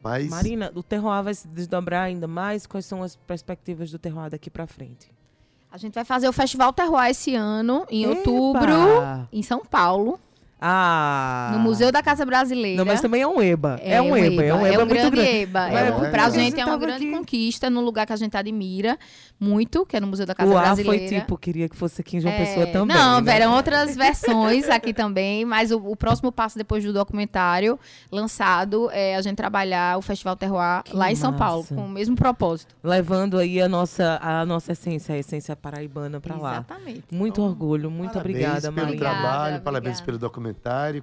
Mas 0.01 0.29
Marina, 0.29 0.71
o 0.75 0.81
terroir 0.81 1.23
vai 1.23 1.33
se 1.33 1.47
desdobrar 1.47 2.03
ainda 2.03 2.27
mais? 2.27 2.65
Quais 2.65 2.85
são 2.85 3.03
as 3.03 3.15
perspectivas 3.15 3.91
do 3.91 3.99
terroir 3.99 4.29
daqui 4.29 4.49
pra 4.49 4.65
frente? 4.65 5.11
A 5.71 5.77
gente 5.77 5.93
vai 5.93 6.03
fazer 6.03 6.27
o 6.27 6.33
Festival 6.33 6.73
Terroir 6.73 7.11
esse 7.11 7.35
ano, 7.35 7.85
em 7.91 8.03
Eba! 8.03 8.15
outubro, 8.15 8.71
em 9.31 9.43
São 9.43 9.63
Paulo. 9.63 10.19
Ah. 10.61 11.51
No 11.53 11.59
Museu 11.59 11.91
da 11.91 12.03
Casa 12.03 12.25
Brasileira. 12.25 12.77
Não, 12.77 12.85
mas 12.85 12.99
também 13.01 13.21
é 13.21 13.27
um 13.27 13.41
EBA. 13.41 13.79
É, 13.81 14.01
um 14.01 14.15
EBA. 14.15 14.43
É 14.43 14.53
um 14.53 14.65
EBA, 14.65 14.67
é 14.67 14.77
um 14.77 14.85
muito 14.85 14.89
grande 14.89 15.09
grande. 15.15 15.29
EBA. 15.29 15.69
É, 15.69 15.73
É, 15.73 15.87
é. 15.87 16.09
pra 16.09 16.25
A 16.25 16.29
gente 16.29 16.59
é 16.59 16.65
uma 16.65 16.77
grande 16.77 17.05
aqui. 17.05 17.11
conquista, 17.17 17.69
num 17.69 17.81
lugar 17.81 18.05
que 18.05 18.13
a 18.13 18.15
gente 18.15 18.35
admira 18.35 18.97
muito, 19.39 19.85
que 19.85 19.95
é 19.95 19.99
no 20.01 20.07
Museu 20.07 20.25
da 20.25 20.35
Casa 20.35 20.51
O 20.51 20.53
Brasileira. 20.53 21.07
foi 21.09 21.19
tipo, 21.19 21.37
queria 21.37 21.69
que 21.69 21.75
fosse 21.75 22.01
aqui 22.01 22.17
em 22.17 22.19
João 22.19 22.33
É, 22.33 22.45
Pessoa 22.45 22.67
também. 22.67 22.95
Não, 22.95 23.21
né? 23.21 23.35
eram 23.35 23.53
outras 23.55 23.95
versões 23.95 24.67
aqui 24.69 24.93
também, 24.93 25.45
mas 25.45 25.71
o, 25.71 25.77
o 25.77 25.95
próximo 25.95 26.31
passo 26.31 26.57
depois 26.57 26.83
do 26.83 26.91
documentário 26.91 27.79
lançado 28.11 28.89
é 28.91 29.15
a 29.15 29.21
gente 29.21 29.35
trabalhar 29.37 29.97
o 29.97 30.01
Festival 30.01 30.35
Terroir 30.35 30.83
Que 30.83 30.95
lá 30.95 31.11
em 31.11 31.15
São 31.15 31.31
massa. 31.31 31.43
Paulo, 31.43 31.63
com 31.67 31.85
o 31.85 31.89
mesmo 31.89 32.15
propósito. 32.15 32.75
Levando 32.83 33.37
aí 33.37 33.61
a 33.61 33.69
nossa, 33.69 34.19
a 34.21 34.45
nossa 34.45 34.73
essência, 34.73 35.15
a 35.15 35.17
essência 35.17 35.55
paraibana 35.55 36.19
pra 36.19 36.35
lá. 36.35 36.51
Exatamente. 36.55 37.03
Muito 37.11 37.41
orgulho, 37.41 37.89
muito 37.89 38.13
Parabéns 38.13 38.35
obrigada, 38.35 38.61
pelo 38.61 38.75
Marina. 38.75 38.89
Obrigada, 38.89 39.19
trabalho, 39.21 39.61
parabéns 39.61 39.95
obrigada. 39.99 40.05
pelo 40.05 40.17
documentário. 40.17 40.48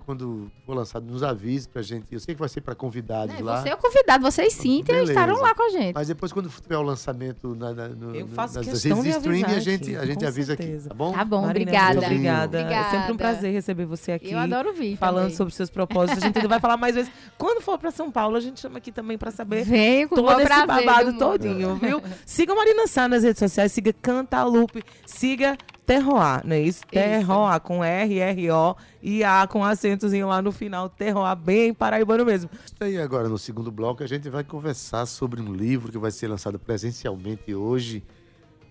Quando 0.04 0.50
for 0.64 0.74
lançado, 0.74 1.04
nos 1.11 1.22
avise 1.22 1.68
pra 1.68 1.82
gente. 1.82 2.06
Eu 2.11 2.20
sei 2.20 2.35
que 2.35 2.38
vai 2.40 2.48
ser 2.48 2.61
para 2.61 2.74
convidados 2.74 3.35
É, 3.38 3.42
lá. 3.42 3.62
você 3.62 3.68
é 3.70 3.74
o 3.74 3.78
convidado, 3.78 4.22
você 4.22 4.42
e 4.44 4.50
Cíntia 4.50 4.94
Beleza. 4.94 5.12
estarão 5.12 5.40
lá 5.40 5.54
com 5.54 5.62
a 5.64 5.68
gente. 5.70 5.94
Mas 5.94 6.09
depois, 6.09 6.32
quando 6.32 6.48
tiver 6.48 6.76
o 6.76 6.82
lançamento 6.82 7.54
na, 7.54 7.72
na, 7.72 7.88
no, 7.88 8.14
Eu 8.14 8.26
no- 8.26 8.32
faço 8.35 8.56
nas 8.56 8.66
questão 8.68 9.00
redes 9.00 9.12
de 9.12 9.18
streaming, 9.18 9.44
a 9.54 9.59
gente, 9.61 9.85
aqui, 9.85 9.96
a 9.96 10.06
gente 10.06 10.24
avisa 10.26 10.56
certeza. 10.56 10.78
aqui, 10.80 10.88
tá 10.88 10.94
bom? 10.94 11.12
Tá 11.12 11.24
bom, 11.24 11.42
Marina, 11.42 11.62
obrigada. 11.70 11.98
obrigada. 12.00 12.59
Obrigada. 12.61 12.87
É 12.87 12.90
sempre 12.90 13.12
um 13.12 13.16
prazer 13.16 13.52
receber 13.52 13.85
você 13.87 14.12
aqui. 14.12 14.32
Eu 14.32 14.38
adoro 14.38 14.72
vir 14.72 14.96
Falando 14.96 15.22
também. 15.24 15.37
sobre 15.37 15.54
seus 15.54 15.70
propósitos. 15.70 16.22
A 16.22 16.26
gente 16.26 16.37
ainda 16.37 16.48
vai 16.48 16.61
falar 16.61 16.76
mais 16.76 16.94
vezes. 16.94 17.11
Quando 17.38 17.61
for 17.61 17.78
pra 17.78 17.90
São 17.90 18.11
Paulo, 18.11 18.37
a 18.37 18.40
gente 18.40 18.61
chama 18.61 18.78
aqui 18.78 18.90
também 18.92 19.16
pra 19.18 19.30
saber 19.30 19.64
Venho 19.64 20.09
com 20.09 20.14
o 20.14 20.18
todo 20.22 20.40
esse 20.40 20.46
prazer 20.46 20.66
babado 20.66 21.18
todinho, 21.18 21.76
viu? 21.76 22.02
Siga 22.24 22.52
a 22.52 22.56
Marina 22.56 22.87
Sá 22.87 23.09
nas 23.09 23.22
redes 23.22 23.38
sociais, 23.38 23.72
siga 23.72 23.92
Cantalupe, 23.92 24.82
siga 25.04 25.56
Terroir, 25.87 26.44
não 26.44 26.57
é 26.57 26.61
isso? 26.61 26.85
Terroir, 26.85 27.61
com 27.61 27.85
R, 27.85 28.18
R, 28.18 28.51
O 28.51 28.77
e 29.01 29.22
A 29.22 29.46
com 29.46 29.64
acentozinho 29.64 30.27
lá 30.27 30.42
no 30.42 30.51
final. 30.51 30.88
Terroir, 30.88 31.37
bem 31.37 31.72
paraibano 31.72 32.25
mesmo. 32.25 32.51
E 32.81 32.99
agora, 32.99 33.29
no 33.29 33.38
segundo 33.38 33.70
bloco, 33.70 34.03
a 34.03 34.07
gente 34.07 34.29
vai 34.29 34.42
conversar 34.42 35.07
sobre 35.07 35.40
um 35.40 35.55
livro 35.55 35.92
que 35.92 35.99
vai 35.99 36.11
ser 36.11 36.27
lançado 36.27 36.59
presencialmente 36.59 37.55
hoje. 37.55 38.03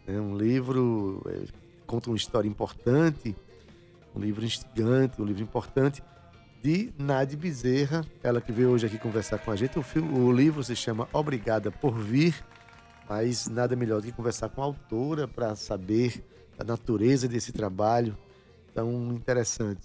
É 0.06 0.19
um 0.19 0.38
livro 0.38 1.23
é, 1.28 1.45
que 1.45 1.54
conta 1.88 2.10
uma 2.10 2.17
história 2.17 2.49
importante, 2.49 3.34
um 4.13 4.19
livro 4.19 4.43
instigante, 4.43 5.21
um 5.21 5.25
livro 5.25 5.41
importante, 5.41 6.04
de 6.62 6.91
Nadi 6.97 7.38
Bezerra, 7.38 8.04
ela 8.21 8.41
que 8.41 8.51
veio 8.51 8.71
hoje 8.71 8.88
aqui 8.88 8.97
conversar 8.97 9.38
com 9.38 9.51
a 9.51 9.56
gente. 9.56 9.80
O, 9.80 9.84
filme, 9.84 10.19
o 10.19 10.32
livro 10.34 10.62
se 10.63 10.75
chama 10.75 11.08
Obrigada 11.13 11.71
por 11.71 11.97
Vir, 11.97 12.36
mas 13.08 13.47
nada 13.47 13.73
melhor 13.73 14.01
do 14.01 14.08
que 14.08 14.12
conversar 14.12 14.49
com 14.49 14.62
a 14.62 14.65
autora 14.65 15.28
para 15.28 15.56
saber 15.56 16.21
a 16.57 16.63
natureza 16.63 17.27
desse 17.27 17.51
trabalho 17.51 18.17
tão 18.73 19.13
interessante. 19.13 19.81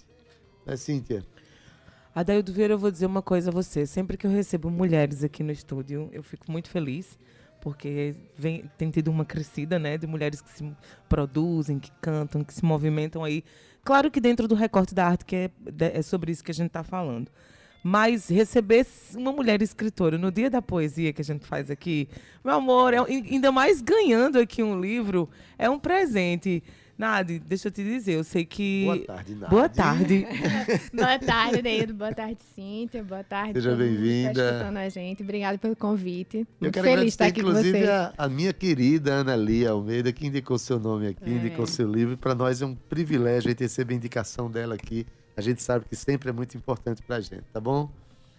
Né, 0.65 0.75
Cíntia? 0.75 1.25
Adaildo 2.13 2.51
Vieira, 2.51 2.73
eu 2.73 2.77
vou 2.77 2.91
dizer 2.91 3.05
uma 3.05 3.21
coisa 3.21 3.49
a 3.49 3.53
você. 3.53 3.85
Sempre 3.85 4.17
que 4.17 4.27
eu 4.27 4.31
recebo 4.31 4.69
mulheres 4.69 5.23
aqui 5.23 5.43
no 5.43 5.51
estúdio, 5.51 6.09
eu 6.11 6.21
fico 6.21 6.51
muito 6.51 6.69
feliz, 6.69 7.17
porque 7.61 8.15
vem, 8.37 8.69
tem 8.77 8.91
tido 8.91 9.09
uma 9.09 9.23
crescida, 9.23 9.79
né, 9.79 9.97
de 9.97 10.05
mulheres 10.05 10.41
que 10.41 10.49
se 10.49 10.75
produzem, 11.07 11.79
que 11.79 11.91
cantam, 12.01 12.43
que 12.43 12.53
se 12.53 12.65
movimentam 12.65 13.23
aí. 13.23 13.43
Claro 13.83 14.11
que 14.11 14.19
dentro 14.19 14.47
do 14.47 14.55
recorte 14.55 14.93
da 14.93 15.07
arte, 15.07 15.25
que 15.25 15.35
é, 15.35 15.51
é 15.79 16.01
sobre 16.01 16.31
isso 16.31 16.43
que 16.43 16.51
a 16.51 16.53
gente 16.53 16.67
está 16.67 16.83
falando. 16.83 17.31
Mas 17.83 18.29
receber 18.29 18.85
uma 19.15 19.31
mulher 19.31 19.61
escritora 19.61 20.17
no 20.17 20.31
dia 20.31 20.49
da 20.49 20.61
poesia 20.61 21.11
que 21.11 21.21
a 21.21 21.25
gente 21.25 21.45
faz 21.45 21.71
aqui, 21.71 22.07
meu 22.45 22.55
amor, 22.55 22.93
é 22.93 22.99
ainda 22.99 23.51
mais 23.51 23.81
ganhando 23.81 24.37
aqui 24.39 24.61
um 24.61 24.79
livro, 24.79 25.27
é 25.57 25.69
um 25.69 25.79
presente. 25.79 26.63
Nadi, 26.97 27.39
deixa 27.39 27.67
eu 27.67 27.71
te 27.71 27.83
dizer, 27.83 28.11
eu 28.13 28.23
sei 28.23 28.45
que. 28.45 28.83
Boa 28.85 28.99
tarde, 28.99 29.33
Nadi. 29.33 29.49
Boa 29.49 29.69
tarde. 29.69 30.27
Boa 30.93 31.17
tarde, 31.19 31.61
Deildo. 31.63 31.93
Boa 31.95 32.13
tarde, 32.13 32.37
Cíntia. 32.53 33.03
Boa 33.03 33.23
tarde. 33.23 33.53
Seja 33.53 33.71
que 33.71 33.77
bem-vinda. 33.77 34.33
Tá 34.33 34.51
escutando 34.57 34.77
a 34.77 34.89
gente. 34.89 35.23
Obrigada 35.23 35.57
pelo 35.57 35.75
convite. 35.75 36.37
Eu 36.41 36.47
Muito 36.59 36.73
quero 36.75 36.85
feliz 36.85 37.01
de 37.05 37.09
estar 37.09 37.25
aqui 37.25 37.41
com 37.41 37.49
inclusive, 37.49 37.71
vocês. 37.79 37.89
a, 37.89 38.13
a 38.15 38.29
minha 38.29 38.53
querida 38.53 39.13
Ana 39.13 39.35
Lia 39.35 39.71
Almeida, 39.71 40.13
que 40.13 40.27
indicou 40.27 40.59
seu 40.59 40.79
nome 40.79 41.07
aqui, 41.07 41.23
É. 41.25 41.29
indicou 41.29 41.65
seu 41.65 41.91
livro. 41.91 42.15
Para 42.17 42.35
nós 42.35 42.61
é 42.61 42.65
um 42.67 42.75
privilégio 42.75 43.47
a 43.47 43.51
gente 43.51 43.61
receber 43.63 43.95
a 43.95 43.97
indicação 43.97 44.51
dela 44.51 44.75
aqui. 44.75 45.07
A 45.35 45.41
gente 45.41 45.61
sabe 45.61 45.85
que 45.89 45.95
sempre 45.95 46.29
é 46.29 46.33
muito 46.33 46.55
importante 46.57 47.01
para 47.01 47.17
a 47.17 47.21
gente, 47.21 47.43
tá 47.53 47.59
bom? 47.59 47.89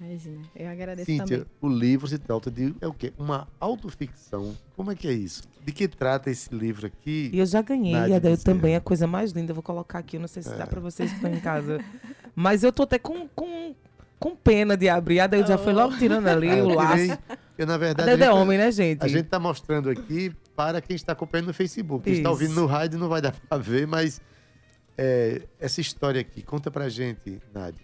Imagina, 0.01 0.43
eu 0.57 0.69
agradeço 0.69 1.07
Cíntia, 1.07 1.39
também. 1.39 1.47
o 1.61 1.69
livro 1.69 2.09
se 2.09 2.19
trata 2.19 2.51
de 2.51 2.75
é 2.81 2.89
o 2.89 2.93
quê? 2.93 3.13
Uma 3.17 3.47
autoficção. 3.61 4.57
Como 4.77 4.91
é 4.91 4.97
que 4.97 5.07
é 5.07 5.13
isso? 5.13 5.45
De 5.65 5.71
que 5.73 5.87
trata 5.87 6.29
esse 6.29 6.53
livro 6.53 6.87
aqui? 6.87 7.31
E 7.33 7.39
eu 7.39 7.47
já 7.47 7.63
ganhei, 7.63 7.93
Nádia 7.93 8.17
e 8.17 8.21
Bezerra. 8.21 8.45
também, 8.45 8.75
a 8.75 8.81
coisa 8.81 9.07
mais 9.07 9.31
linda. 9.31 9.53
Eu 9.53 9.55
vou 9.55 9.63
colocar 9.63 10.01
aqui, 10.01 10.17
eu 10.17 10.21
não 10.21 10.27
sei 10.27 10.43
se 10.43 10.53
É. 10.53 10.57
dá 10.57 10.67
pra 10.67 10.81
vocês 10.81 11.09
que 11.11 11.17
estão 11.17 11.33
em 11.33 11.39
casa. 11.41 11.79
Mas 12.35 12.65
eu 12.65 12.73
tô 12.73 12.83
até 12.83 12.99
com, 12.99 13.29
com, 13.29 13.75
com 14.19 14.35
pena 14.35 14.77
de 14.77 14.89
abrir. 14.89 15.21
A 15.21 15.25
Adail 15.25 15.47
já 15.47 15.57
foi 15.57 15.73
logo 15.73 15.97
tirando 15.97 16.27
ali 16.27 16.49
Ah, 16.49 16.57
eu 16.59 16.67
o 16.67 16.75
laço. 16.75 16.97
tirei- 16.97 17.19
Eu, 17.59 17.67
na 17.67 17.75
A 17.75 17.79
verdade, 17.79 18.11
é 18.11 18.15
a 18.15 18.17
gente- 18.17 18.29
homem, 18.31 18.59
né, 18.59 18.73
gente? 18.73 19.05
A 19.05 19.09
gente 19.09 19.27
está 19.27 19.39
mostrando 19.39 19.89
aqui 19.89 20.33
para 20.57 20.81
quem 20.81 20.97
está 20.97 21.13
acompanhando 21.13 21.47
no 21.49 21.55
Facebook. 21.55 22.03
Quem 22.05 22.15
está 22.15 22.31
ouvindo 22.31 22.55
no 22.55 22.67
rádio 22.67 22.99
não 22.99 23.09
vai 23.09 23.21
dar 23.23 23.33
para 23.49 23.59
ver, 23.63 23.87
mas 23.87 24.21
é, 24.97 25.43
essa 25.59 25.81
história 25.81 26.21
aqui, 26.21 26.43
conta 26.43 26.71
pra 26.71 26.89
gente, 26.89 27.41
Nádia. 27.53 27.81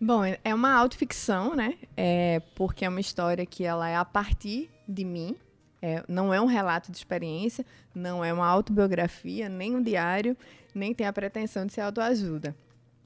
Bom, 0.00 0.22
é 0.24 0.54
uma 0.54 0.72
autoficção, 0.72 1.56
né? 1.56 1.74
É, 1.96 2.40
porque 2.54 2.84
é 2.84 2.88
uma 2.88 3.00
história 3.00 3.44
que 3.44 3.64
ela 3.64 3.88
é 3.88 3.96
a 3.96 4.04
partir 4.04 4.70
de 4.86 5.04
mim. 5.04 5.36
É, 5.82 6.04
não 6.08 6.32
é 6.32 6.40
um 6.40 6.46
relato 6.46 6.90
de 6.90 6.98
experiência, 6.98 7.64
não 7.94 8.24
é 8.24 8.32
uma 8.32 8.46
autobiografia, 8.46 9.48
nem 9.48 9.74
um 9.74 9.82
diário, 9.82 10.36
nem 10.74 10.94
tem 10.94 11.06
a 11.06 11.12
pretensão 11.12 11.66
de 11.66 11.72
ser 11.72 11.80
autoajuda. 11.80 12.54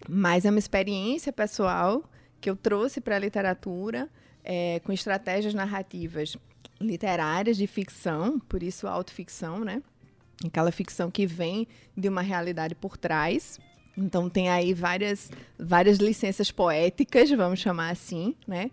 Mas 0.08 0.44
é 0.44 0.50
uma 0.50 0.58
experiência 0.58 1.32
pessoal 1.32 2.02
que 2.40 2.50
eu 2.50 2.56
trouxe 2.56 3.00
para 3.00 3.16
a 3.16 3.18
literatura 3.18 4.08
é, 4.44 4.80
com 4.80 4.92
estratégias 4.92 5.54
narrativas 5.54 6.36
literárias 6.80 7.56
de 7.56 7.66
ficção, 7.66 8.38
por 8.40 8.62
isso 8.62 8.86
autoficção, 8.86 9.64
né? 9.64 9.82
Aquela 10.44 10.72
ficção 10.72 11.10
que 11.10 11.26
vem 11.26 11.66
de 11.96 12.08
uma 12.08 12.22
realidade 12.22 12.74
por 12.74 12.96
trás. 12.96 13.58
Então 13.96 14.28
tem 14.28 14.48
aí 14.48 14.72
várias, 14.72 15.30
várias 15.58 15.98
licenças 15.98 16.50
poéticas, 16.50 17.30
vamos 17.30 17.60
chamar 17.60 17.90
assim, 17.90 18.34
né? 18.46 18.70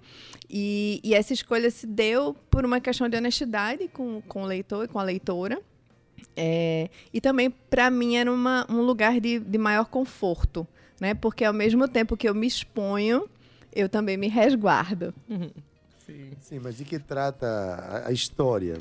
E, 0.50 1.02
e 1.04 1.14
essa 1.14 1.34
escolha 1.34 1.70
se 1.70 1.86
deu 1.86 2.34
por 2.50 2.64
uma 2.64 2.80
questão 2.80 3.10
de 3.10 3.18
honestidade 3.18 3.88
com, 3.90 4.22
com 4.22 4.44
o 4.44 4.46
leitor 4.46 4.86
e 4.86 4.88
com 4.88 4.98
a 4.98 5.04
leitora. 5.04 5.62
É, 6.36 6.90
e 7.14 7.20
também, 7.20 7.50
para 7.50 7.90
mim, 7.90 8.16
era 8.16 8.32
uma, 8.32 8.66
um 8.70 8.82
lugar 8.82 9.20
de, 9.20 9.40
de 9.40 9.58
maior 9.58 9.86
conforto, 9.86 10.66
né? 11.00 11.14
Porque 11.14 11.44
ao 11.44 11.54
mesmo 11.54 11.88
tempo 11.88 12.16
que 12.16 12.30
eu 12.30 12.34
me 12.34 12.48
exponho, 12.48 13.30
eu 13.74 13.90
também 13.90 14.16
me 14.16 14.30
resguardo. 14.30 15.14
Sim, 16.40 16.60
mas 16.60 16.78
de 16.78 16.86
que 16.86 16.98
trata 16.98 17.46
a, 17.46 18.08
a 18.08 18.12
história? 18.12 18.78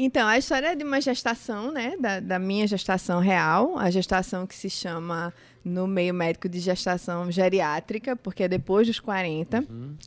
Então, 0.00 0.28
a 0.28 0.38
história 0.38 0.68
é 0.68 0.74
de 0.76 0.84
uma 0.84 1.00
gestação, 1.00 1.72
né? 1.72 1.94
Da, 1.98 2.20
da 2.20 2.38
minha 2.38 2.66
gestação 2.68 3.18
real, 3.20 3.76
a 3.76 3.90
gestação 3.90 4.46
que 4.46 4.54
se 4.54 4.70
chama 4.70 5.34
no 5.64 5.88
meio 5.88 6.14
médico 6.14 6.48
de 6.48 6.60
gestação 6.60 7.30
geriátrica, 7.32 8.14
porque 8.14 8.44
é 8.44 8.48
depois 8.48 8.86
dos 8.86 9.00
40. 9.00 9.64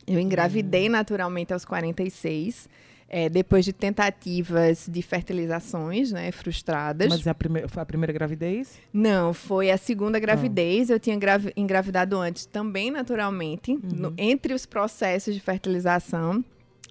Eu 0.08 0.18
engravidei 0.20 0.88
naturalmente 0.88 1.52
aos 1.54 1.66
46, 1.66 2.70
é, 3.10 3.28
depois 3.28 3.66
de 3.66 3.74
tentativas 3.74 4.88
de 4.90 5.02
fertilizações, 5.02 6.14
né? 6.14 6.32
Frustradas. 6.32 7.10
Mas 7.10 7.28
é 7.28 7.30
a 7.30 7.36
primeira, 7.36 7.68
foi 7.68 7.84
a 7.84 7.86
primeira 7.86 8.14
gravidez? 8.14 8.80
Não, 8.94 9.34
foi 9.34 9.70
a 9.70 9.78
segunda 9.78 10.18
Ah. 10.18 10.22
gravidez. 10.22 10.90
Eu 10.90 11.02
tinha 11.02 11.18
gravi- 11.18 11.52
engravidado 11.58 12.18
antes 12.18 12.46
também 12.46 12.90
naturalmente, 12.90 13.72
Uhum. 13.74 13.80
no- 13.94 14.14
entre 14.18 14.54
os 14.54 14.66
processos 14.66 15.34
de 15.34 15.42
fertilização. 15.42 16.44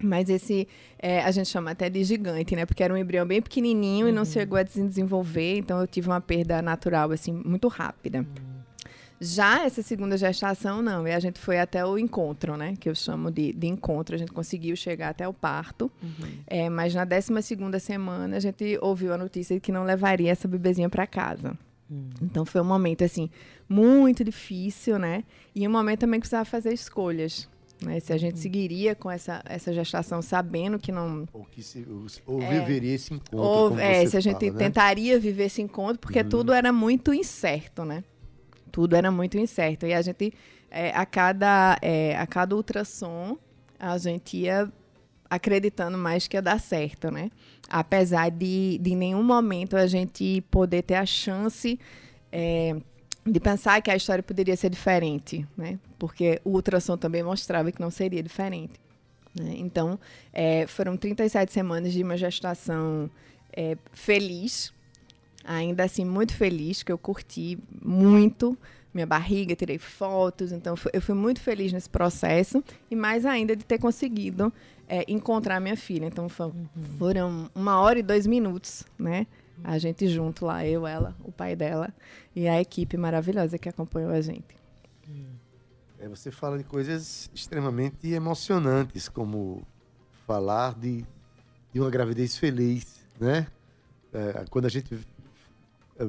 Mas 0.02 0.28
esse 0.28 0.66
é, 0.98 1.22
a 1.22 1.30
gente 1.30 1.48
chama 1.48 1.70
até 1.70 1.88
de 1.88 2.02
gigante, 2.04 2.56
né? 2.56 2.66
Porque 2.66 2.82
era 2.82 2.92
um 2.92 2.96
embrião 2.96 3.26
bem 3.26 3.40
pequenininho 3.40 4.08
e 4.08 4.12
não 4.12 4.24
chegou 4.24 4.58
a 4.58 4.66
se 4.66 4.82
desenvolver. 4.82 5.58
Então 5.58 5.80
eu 5.80 5.86
tive 5.86 6.08
uma 6.08 6.20
perda 6.20 6.62
natural, 6.62 7.10
assim, 7.12 7.32
muito 7.32 7.68
rápida. 7.68 8.26
Já 9.22 9.66
essa 9.66 9.82
segunda 9.82 10.16
gestação, 10.16 10.80
não. 10.80 11.06
E 11.06 11.12
a 11.12 11.20
gente 11.20 11.38
foi 11.38 11.58
até 11.58 11.84
o 11.84 11.98
encontro, 11.98 12.56
né? 12.56 12.74
Que 12.80 12.88
eu 12.88 12.94
chamo 12.94 13.30
de, 13.30 13.52
de 13.52 13.66
encontro. 13.66 14.14
A 14.14 14.18
gente 14.18 14.32
conseguiu 14.32 14.74
chegar 14.74 15.10
até 15.10 15.28
o 15.28 15.34
parto. 15.34 15.90
É, 16.46 16.70
mas 16.70 16.94
na 16.94 17.04
12 17.04 17.42
segunda 17.42 17.78
semana, 17.78 18.38
a 18.38 18.40
gente 18.40 18.78
ouviu 18.80 19.12
a 19.12 19.18
notícia 19.18 19.54
de 19.54 19.60
que 19.60 19.70
não 19.70 19.84
levaria 19.84 20.30
essa 20.30 20.48
bebezinha 20.48 20.88
para 20.88 21.06
casa. 21.06 21.54
Então 22.22 22.44
foi 22.44 22.60
um 22.60 22.64
momento, 22.64 23.04
assim, 23.04 23.28
muito 23.68 24.22
difícil, 24.24 24.98
né? 24.98 25.24
E 25.54 25.66
um 25.66 25.70
momento 25.70 26.00
também 26.00 26.20
que 26.20 26.22
precisava 26.22 26.44
fazer 26.44 26.72
escolhas. 26.72 27.48
Né? 27.82 27.98
Se 28.00 28.12
a 28.12 28.18
gente 28.18 28.38
seguiria 28.38 28.94
com 28.94 29.10
essa, 29.10 29.42
essa 29.46 29.72
gestação 29.72 30.20
sabendo 30.20 30.78
que 30.78 30.92
não. 30.92 31.26
Ou, 31.32 31.44
que 31.44 31.62
se, 31.62 31.86
ou 32.26 32.38
viveria 32.38 32.94
esse 32.94 33.14
encontro? 33.14 33.38
Ou 33.38 33.78
é, 33.78 34.06
se 34.06 34.16
a 34.16 34.20
gente 34.20 34.38
fala, 34.38 34.52
né? 34.52 34.58
tentaria 34.58 35.18
viver 35.18 35.44
esse 35.44 35.62
encontro, 35.62 35.98
porque 35.98 36.22
tudo 36.22 36.52
era 36.52 36.72
muito 36.72 37.12
incerto, 37.14 37.84
né? 37.84 38.04
Tudo 38.70 38.94
era 38.94 39.10
muito 39.10 39.38
incerto. 39.38 39.86
E 39.86 39.92
a 39.92 40.02
gente, 40.02 40.32
é, 40.70 40.90
a, 40.90 41.06
cada, 41.06 41.78
é, 41.80 42.16
a 42.16 42.26
cada 42.26 42.54
ultrassom, 42.54 43.36
a 43.78 43.96
gente 43.98 44.36
ia 44.36 44.70
acreditando 45.28 45.96
mais 45.96 46.26
que 46.26 46.36
ia 46.36 46.42
dar 46.42 46.60
certo, 46.60 47.10
né? 47.10 47.30
Apesar 47.68 48.30
de, 48.30 48.78
de 48.78 48.94
nenhum 48.94 49.22
momento 49.22 49.76
a 49.76 49.86
gente 49.86 50.42
poder 50.50 50.82
ter 50.82 50.96
a 50.96 51.06
chance 51.06 51.78
é, 52.32 52.76
de 53.24 53.40
pensar 53.40 53.80
que 53.82 53.90
a 53.90 53.96
história 53.96 54.22
poderia 54.22 54.56
ser 54.56 54.70
diferente, 54.70 55.46
né? 55.56 55.78
Porque 55.98 56.40
o 56.44 56.50
ultrassom 56.50 56.96
também 56.96 57.22
mostrava 57.22 57.70
que 57.70 57.80
não 57.80 57.90
seria 57.90 58.22
diferente. 58.22 58.80
Né? 59.34 59.54
Então, 59.58 59.98
é, 60.32 60.66
foram 60.66 60.96
37 60.96 61.52
semanas 61.52 61.92
de 61.92 62.02
uma 62.02 62.16
gestação 62.16 63.10
é, 63.52 63.76
feliz, 63.92 64.72
ainda 65.44 65.84
assim 65.84 66.04
muito 66.04 66.34
feliz, 66.34 66.82
que 66.82 66.90
eu 66.90 66.98
curti 66.98 67.58
muito 67.82 68.56
minha 68.92 69.06
barriga, 69.06 69.54
tirei 69.54 69.78
fotos, 69.78 70.50
então 70.50 70.74
eu 70.92 71.00
fui 71.00 71.14
muito 71.14 71.40
feliz 71.40 71.72
nesse 71.72 71.88
processo 71.88 72.62
e 72.90 72.96
mais 72.96 73.24
ainda 73.24 73.54
de 73.54 73.64
ter 73.64 73.78
conseguido 73.78 74.52
é, 74.88 75.04
encontrar 75.06 75.60
minha 75.60 75.76
filha. 75.76 76.06
Então 76.06 76.28
foram, 76.28 76.54
foram 76.98 77.50
uma 77.54 77.80
hora 77.80 78.00
e 78.00 78.02
dois 78.02 78.26
minutos, 78.26 78.84
né? 78.98 79.26
A 79.62 79.78
gente 79.78 80.08
junto 80.08 80.46
lá, 80.46 80.66
eu, 80.66 80.86
ela, 80.86 81.16
o 81.22 81.30
pai 81.30 81.54
dela 81.54 81.92
e 82.34 82.48
a 82.48 82.60
equipe 82.60 82.96
maravilhosa 82.96 83.58
que 83.58 83.68
acompanhou 83.68 84.10
a 84.10 84.20
gente. 84.20 84.56
É, 85.98 86.08
você 86.08 86.30
fala 86.30 86.56
de 86.56 86.64
coisas 86.64 87.30
extremamente 87.34 88.08
emocionantes, 88.08 89.08
como 89.08 89.62
falar 90.26 90.74
de, 90.74 91.04
de 91.72 91.80
uma 91.80 91.90
gravidez 91.90 92.36
feliz, 92.36 93.04
né? 93.18 93.46
É, 94.12 94.44
quando 94.48 94.64
a 94.64 94.68
gente 94.70 94.98
é, 95.98 96.08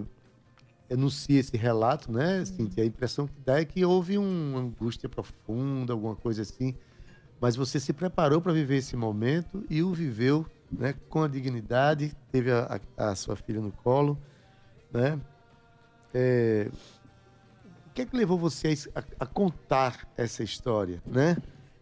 enuncia 0.89 1.39
esse 1.39 1.55
relato, 1.57 2.11
né, 2.11 2.39
assim, 2.39 2.69
a 2.77 2.85
impressão 2.85 3.27
que 3.27 3.39
dá 3.45 3.59
é 3.59 3.65
que 3.65 3.83
houve 3.85 4.17
uma 4.17 4.59
angústia 4.59 5.07
profunda, 5.07 5.93
alguma 5.93 6.15
coisa 6.15 6.41
assim, 6.41 6.75
mas 7.39 7.55
você 7.55 7.79
se 7.79 7.93
preparou 7.93 8.41
para 8.41 8.53
viver 8.53 8.77
esse 8.77 8.95
momento 8.95 9.63
e 9.69 9.81
o 9.81 9.93
viveu, 9.93 10.45
né, 10.71 10.93
com 11.09 11.23
a 11.23 11.27
dignidade, 11.27 12.15
teve 12.31 12.51
a, 12.51 12.79
a, 12.97 13.09
a 13.09 13.15
sua 13.15 13.35
filha 13.35 13.59
no 13.59 13.71
colo, 13.71 14.17
né? 14.91 15.19
É, 16.13 16.69
o 17.87 17.93
que 17.93 18.03
é 18.03 18.05
que 18.05 18.15
levou 18.15 18.37
você 18.37 18.73
a, 18.95 19.03
a, 19.19 19.25
contar 19.25 20.07
essa 20.15 20.43
história, 20.43 21.01
né? 21.05 21.37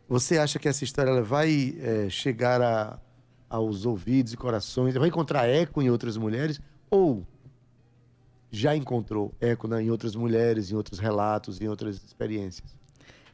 Você 0.08 0.40
acha 0.40 0.58
que 0.58 0.68
essa 0.68 0.84
história 0.84 1.12
ela 1.12 1.22
vai 1.22 1.76
é, 1.80 2.10
chegar 2.10 2.62
a, 2.62 3.00
aos 3.50 3.86
ouvidos 3.86 4.34
e 4.34 4.38
corações, 4.38 4.96
vai 4.96 5.08
encontrar 5.08 5.48
eco 5.48 5.82
em 5.82 5.90
outras 5.90 6.18
mulheres 6.18 6.60
ou 6.90 7.26
já 8.52 8.76
encontrou 8.76 9.34
eco 9.40 9.68
né, 9.68 9.84
em 9.84 9.92
outras 9.92 10.16
mulheres, 10.16 10.72
em 10.72 10.76
outros 10.76 11.00
relatos, 11.00 11.62
em 11.62 11.68
outras 11.68 11.98
experiências? 11.98 12.79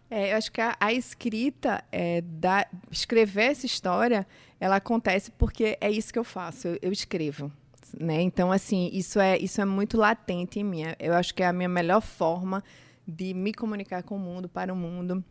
É, 0.09 0.33
eu 0.33 0.37
acho 0.37 0.51
que 0.51 0.61
a, 0.61 0.75
a 0.79 0.93
escrita, 0.93 1.83
é, 1.91 2.21
da, 2.21 2.67
escrever 2.91 3.51
essa 3.51 3.65
história, 3.65 4.27
ela 4.59 4.75
acontece 4.75 5.31
porque 5.31 5.77
é 5.81 5.89
isso 5.89 6.13
que 6.13 6.19
eu 6.19 6.23
faço, 6.23 6.67
eu, 6.67 6.79
eu 6.81 6.91
escrevo. 6.91 7.51
Né? 7.99 8.21
Então, 8.21 8.51
assim, 8.51 8.89
isso 8.93 9.19
é, 9.19 9.37
isso 9.37 9.61
é 9.61 9.65
muito 9.65 9.97
latente 9.97 10.59
em 10.59 10.63
mim. 10.63 10.81
Eu 10.99 11.13
acho 11.13 11.33
que 11.33 11.43
é 11.43 11.47
a 11.47 11.53
minha 11.53 11.69
melhor 11.69 12.01
forma 12.01 12.63
de 13.07 13.33
me 13.33 13.53
comunicar 13.53 14.03
com 14.03 14.15
o 14.15 14.19
mundo, 14.19 14.49
para 14.49 14.73
o 14.73 14.75
mundo. 14.75 15.23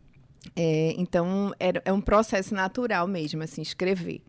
É, 0.55 0.93
então, 0.97 1.53
é, 1.59 1.73
é 1.85 1.93
um 1.93 2.01
processo 2.01 2.53
natural 2.53 3.07
mesmo, 3.07 3.43
assim, 3.43 3.61
escrever. 3.61 4.21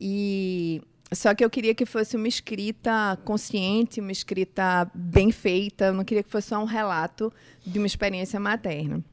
E 0.00 0.82
só 1.12 1.34
que 1.34 1.44
eu 1.44 1.50
queria 1.50 1.74
que 1.74 1.86
fosse 1.86 2.16
uma 2.16 2.28
escrita 2.28 3.18
consciente, 3.24 4.00
uma 4.00 4.12
escrita 4.12 4.90
bem 4.94 5.30
feita. 5.30 5.86
Eu 5.86 5.94
não 5.94 6.04
queria 6.04 6.22
que 6.22 6.30
fosse 6.30 6.48
só 6.48 6.58
um 6.58 6.64
relato 6.64 7.32
de 7.64 7.78
uma 7.78 7.86
experiência 7.86 8.40
materna. 8.40 9.04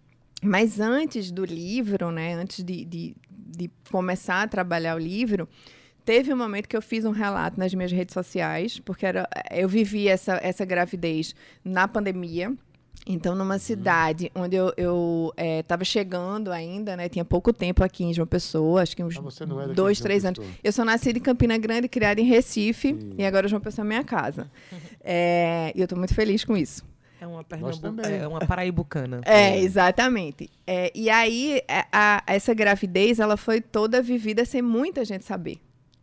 Mas 0.41 0.79
antes 0.79 1.31
do 1.31 1.43
livro, 1.43 2.11
né, 2.11 2.33
antes 2.33 2.63
de, 2.63 2.85
de, 2.85 3.15
de 3.29 3.69
começar 3.91 4.43
a 4.43 4.47
trabalhar 4.47 4.95
o 4.95 4.99
livro, 4.99 5.47
teve 6.05 6.33
um 6.33 6.37
momento 6.37 6.67
que 6.67 6.77
eu 6.77 6.81
fiz 6.81 7.05
um 7.05 7.11
relato 7.11 7.59
nas 7.59 7.73
minhas 7.73 7.91
redes 7.91 8.13
sociais, 8.13 8.79
porque 8.79 9.05
era, 9.05 9.27
eu 9.51 9.67
vivi 9.67 10.07
essa, 10.07 10.39
essa 10.41 10.65
gravidez 10.65 11.35
na 11.63 11.87
pandemia. 11.87 12.53
Então, 13.07 13.33
numa 13.33 13.53
uhum. 13.53 13.59
cidade 13.59 14.31
onde 14.35 14.55
eu 14.55 15.33
estava 15.37 15.83
chegando 15.83 16.51
ainda, 16.51 16.97
né? 16.97 17.07
Tinha 17.07 17.23
pouco 17.23 17.51
tempo 17.53 17.83
aqui 17.83 18.03
em 18.03 18.13
João 18.13 18.27
Pessoa, 18.27 18.81
acho 18.81 18.95
que 18.95 19.03
uns 19.03 19.15
ah, 19.17 19.63
é 19.63 19.73
dois, 19.73 19.99
três 19.99 20.25
anos. 20.25 20.39
Eu 20.63 20.71
sou 20.71 20.83
nascida 20.83 21.17
em 21.17 21.21
Campina 21.21 21.57
Grande, 21.57 21.87
criada 21.87 22.19
em 22.19 22.25
Recife, 22.25 22.89
Sim. 22.89 23.13
e 23.17 23.25
agora 23.25 23.47
João 23.47 23.61
Pessoa 23.61 23.85
é 23.85 23.87
minha 23.87 24.03
casa. 24.03 24.51
é, 25.01 25.71
e 25.75 25.79
eu 25.79 25.85
estou 25.85 25.97
muito 25.97 26.13
feliz 26.13 26.43
com 26.43 26.55
isso. 26.57 26.83
É 27.21 27.27
uma, 27.27 27.43
Pernambu... 27.43 28.01
é 28.01 28.27
uma 28.27 28.39
paraibucana. 28.39 29.21
É, 29.27 29.59
exatamente. 29.59 30.49
É, 30.65 30.91
e 30.95 31.09
aí, 31.09 31.61
a, 31.67 31.87
a, 31.91 32.23
essa 32.33 32.53
gravidez, 32.53 33.19
ela 33.19 33.35
foi 33.35 33.59
toda 33.59 34.01
vivida 34.01 34.45
sem 34.45 34.61
muita 34.61 35.03
gente 35.03 35.25
saber 35.25 35.59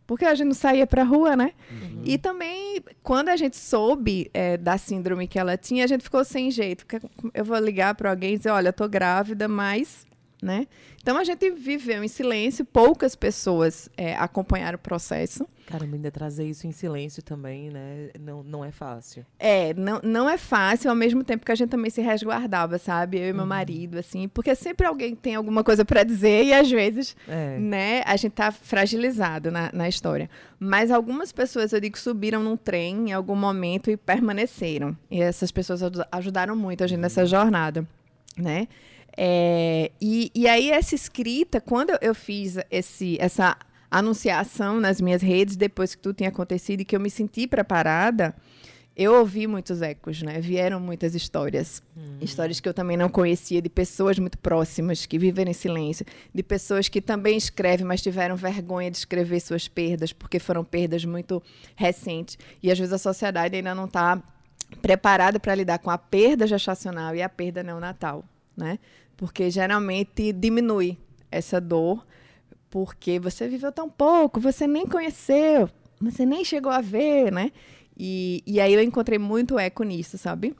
porque 0.07 0.23
a 0.23 0.33
gente 0.33 0.47
não 0.47 0.53
saía 0.53 0.87
para 0.87 1.03
rua, 1.03 1.35
né? 1.35 1.51
Uhum. 1.69 2.01
E 2.05 2.17
também, 2.17 2.81
quando 3.03 3.27
a 3.27 3.35
gente 3.35 3.57
soube 3.57 4.31
é, 4.33 4.55
da 4.55 4.77
síndrome 4.77 5.27
que 5.27 5.37
ela 5.37 5.57
tinha, 5.57 5.83
a 5.83 5.87
gente 5.87 6.01
ficou 6.01 6.23
sem 6.23 6.49
jeito. 6.49 6.85
Eu 7.33 7.43
vou 7.43 7.57
ligar 7.57 7.93
para 7.93 8.09
alguém 8.09 8.35
e 8.35 8.37
dizer, 8.37 8.51
olha, 8.51 8.69
eu 8.69 8.73
tô 8.73 8.87
grávida, 8.87 9.49
mas 9.49 10.07
né? 10.41 10.67
Então 11.07 11.17
a 11.17 11.23
gente 11.23 11.49
viveu 11.51 12.03
em 12.03 12.07
silêncio, 12.09 12.65
poucas 12.65 13.15
pessoas 13.15 13.87
é, 13.95 14.13
acompanharam 14.17 14.75
o 14.75 14.81
processo. 14.81 15.47
Caramba, 15.65 15.95
ainda 15.95 16.11
trazer 16.11 16.45
isso 16.45 16.67
em 16.67 16.73
silêncio 16.73 17.23
também, 17.23 17.69
né? 17.69 18.09
Não, 18.19 18.43
não 18.43 18.65
é 18.65 18.71
fácil. 18.71 19.25
É, 19.39 19.73
não, 19.73 20.01
não 20.03 20.29
é 20.29 20.37
fácil, 20.37 20.89
ao 20.89 20.95
mesmo 20.97 21.23
tempo 21.23 21.45
que 21.45 21.51
a 21.51 21.55
gente 21.55 21.69
também 21.69 21.89
se 21.89 22.01
resguardava, 22.01 22.77
sabe? 22.77 23.19
Eu 23.19 23.29
e 23.29 23.31
meu 23.31 23.43
uhum. 23.43 23.47
marido, 23.47 23.97
assim, 23.97 24.27
porque 24.27 24.53
sempre 24.53 24.85
alguém 24.85 25.15
tem 25.15 25.35
alguma 25.35 25.63
coisa 25.63 25.85
para 25.85 26.03
dizer 26.03 26.43
e 26.43 26.53
às 26.53 26.69
vezes, 26.69 27.15
é. 27.25 27.57
né, 27.57 28.01
a 28.05 28.17
gente 28.17 28.33
tá 28.33 28.51
fragilizado 28.51 29.49
na, 29.49 29.69
na 29.71 29.87
história. 29.87 30.29
Mas 30.59 30.91
algumas 30.91 31.31
pessoas, 31.31 31.71
eu 31.71 31.79
digo, 31.79 31.97
subiram 31.97 32.43
num 32.43 32.57
trem 32.57 33.11
em 33.11 33.13
algum 33.13 33.35
momento 33.35 33.89
e 33.89 33.95
permaneceram. 33.95 34.97
E 35.09 35.21
essas 35.21 35.53
pessoas 35.53 35.79
ajudaram 36.11 36.53
muito 36.53 36.83
a 36.83 36.87
gente 36.87 36.99
nessa 36.99 37.21
uhum. 37.21 37.27
jornada, 37.27 37.87
né? 38.37 38.67
É, 39.15 39.91
e, 39.99 40.31
e 40.35 40.47
aí 40.47 40.69
essa 40.69 40.93
escrita, 40.93 41.59
quando 41.59 41.97
eu 42.01 42.13
fiz 42.13 42.57
esse, 42.69 43.17
essa 43.19 43.57
anunciação 43.89 44.79
nas 44.79 45.01
minhas 45.01 45.21
redes, 45.21 45.55
depois 45.55 45.95
que 45.95 46.01
tudo 46.01 46.17
tinha 46.17 46.29
acontecido 46.29 46.81
e 46.81 46.85
que 46.85 46.95
eu 46.95 46.99
me 46.99 47.09
senti 47.09 47.47
preparada, 47.47 48.35
eu 48.97 49.13
ouvi 49.13 49.45
muitos 49.45 49.83
ecos, 49.83 50.23
né? 50.23 50.39
Vieram 50.41 50.79
muitas 50.79 51.13
histórias. 51.13 51.83
Hum. 51.95 52.17
Histórias 52.19 52.59
que 52.59 52.67
eu 52.67 52.73
também 52.73 52.97
não 52.97 53.09
conhecia, 53.09 53.61
de 53.61 53.69
pessoas 53.69 54.17
muito 54.17 54.39
próximas 54.39 55.05
que 55.05 55.19
vivem 55.19 55.47
em 55.47 55.53
silêncio, 55.53 56.03
de 56.33 56.41
pessoas 56.41 56.89
que 56.89 56.99
também 56.99 57.37
escrevem, 57.37 57.85
mas 57.85 58.01
tiveram 58.01 58.35
vergonha 58.35 58.89
de 58.89 58.97
escrever 58.97 59.39
suas 59.39 59.67
perdas, 59.67 60.11
porque 60.11 60.39
foram 60.39 60.63
perdas 60.63 61.05
muito 61.05 61.43
recentes. 61.75 62.39
E 62.61 62.71
às 62.71 62.79
vezes 62.79 62.91
a 62.91 62.97
sociedade 62.97 63.55
ainda 63.55 63.75
não 63.75 63.85
está 63.85 64.19
preparada 64.81 65.39
para 65.39 65.55
lidar 65.55 65.79
com 65.79 65.89
a 65.89 65.97
perda 65.97 66.45
gestacional 66.47 67.15
e 67.15 67.21
a 67.21 67.29
perda 67.29 67.63
neonatal, 67.63 68.23
né? 68.55 68.79
porque 69.17 69.49
geralmente 69.49 70.31
diminui 70.31 70.97
essa 71.31 71.59
dor, 71.59 72.05
porque 72.69 73.19
você 73.19 73.47
viveu 73.47 73.71
tão 73.71 73.89
pouco, 73.89 74.39
você 74.39 74.67
nem 74.67 74.85
conheceu, 74.85 75.67
você 75.99 76.25
nem 76.25 76.45
chegou 76.45 76.71
a 76.71 76.79
ver, 76.79 77.31
né? 77.31 77.51
E, 77.97 78.43
e 78.45 78.61
aí 78.61 78.73
eu 78.73 78.81
encontrei 78.83 79.17
muito 79.17 79.57
eco 79.57 79.83
nisso, 79.83 80.17
sabe? 80.17 80.55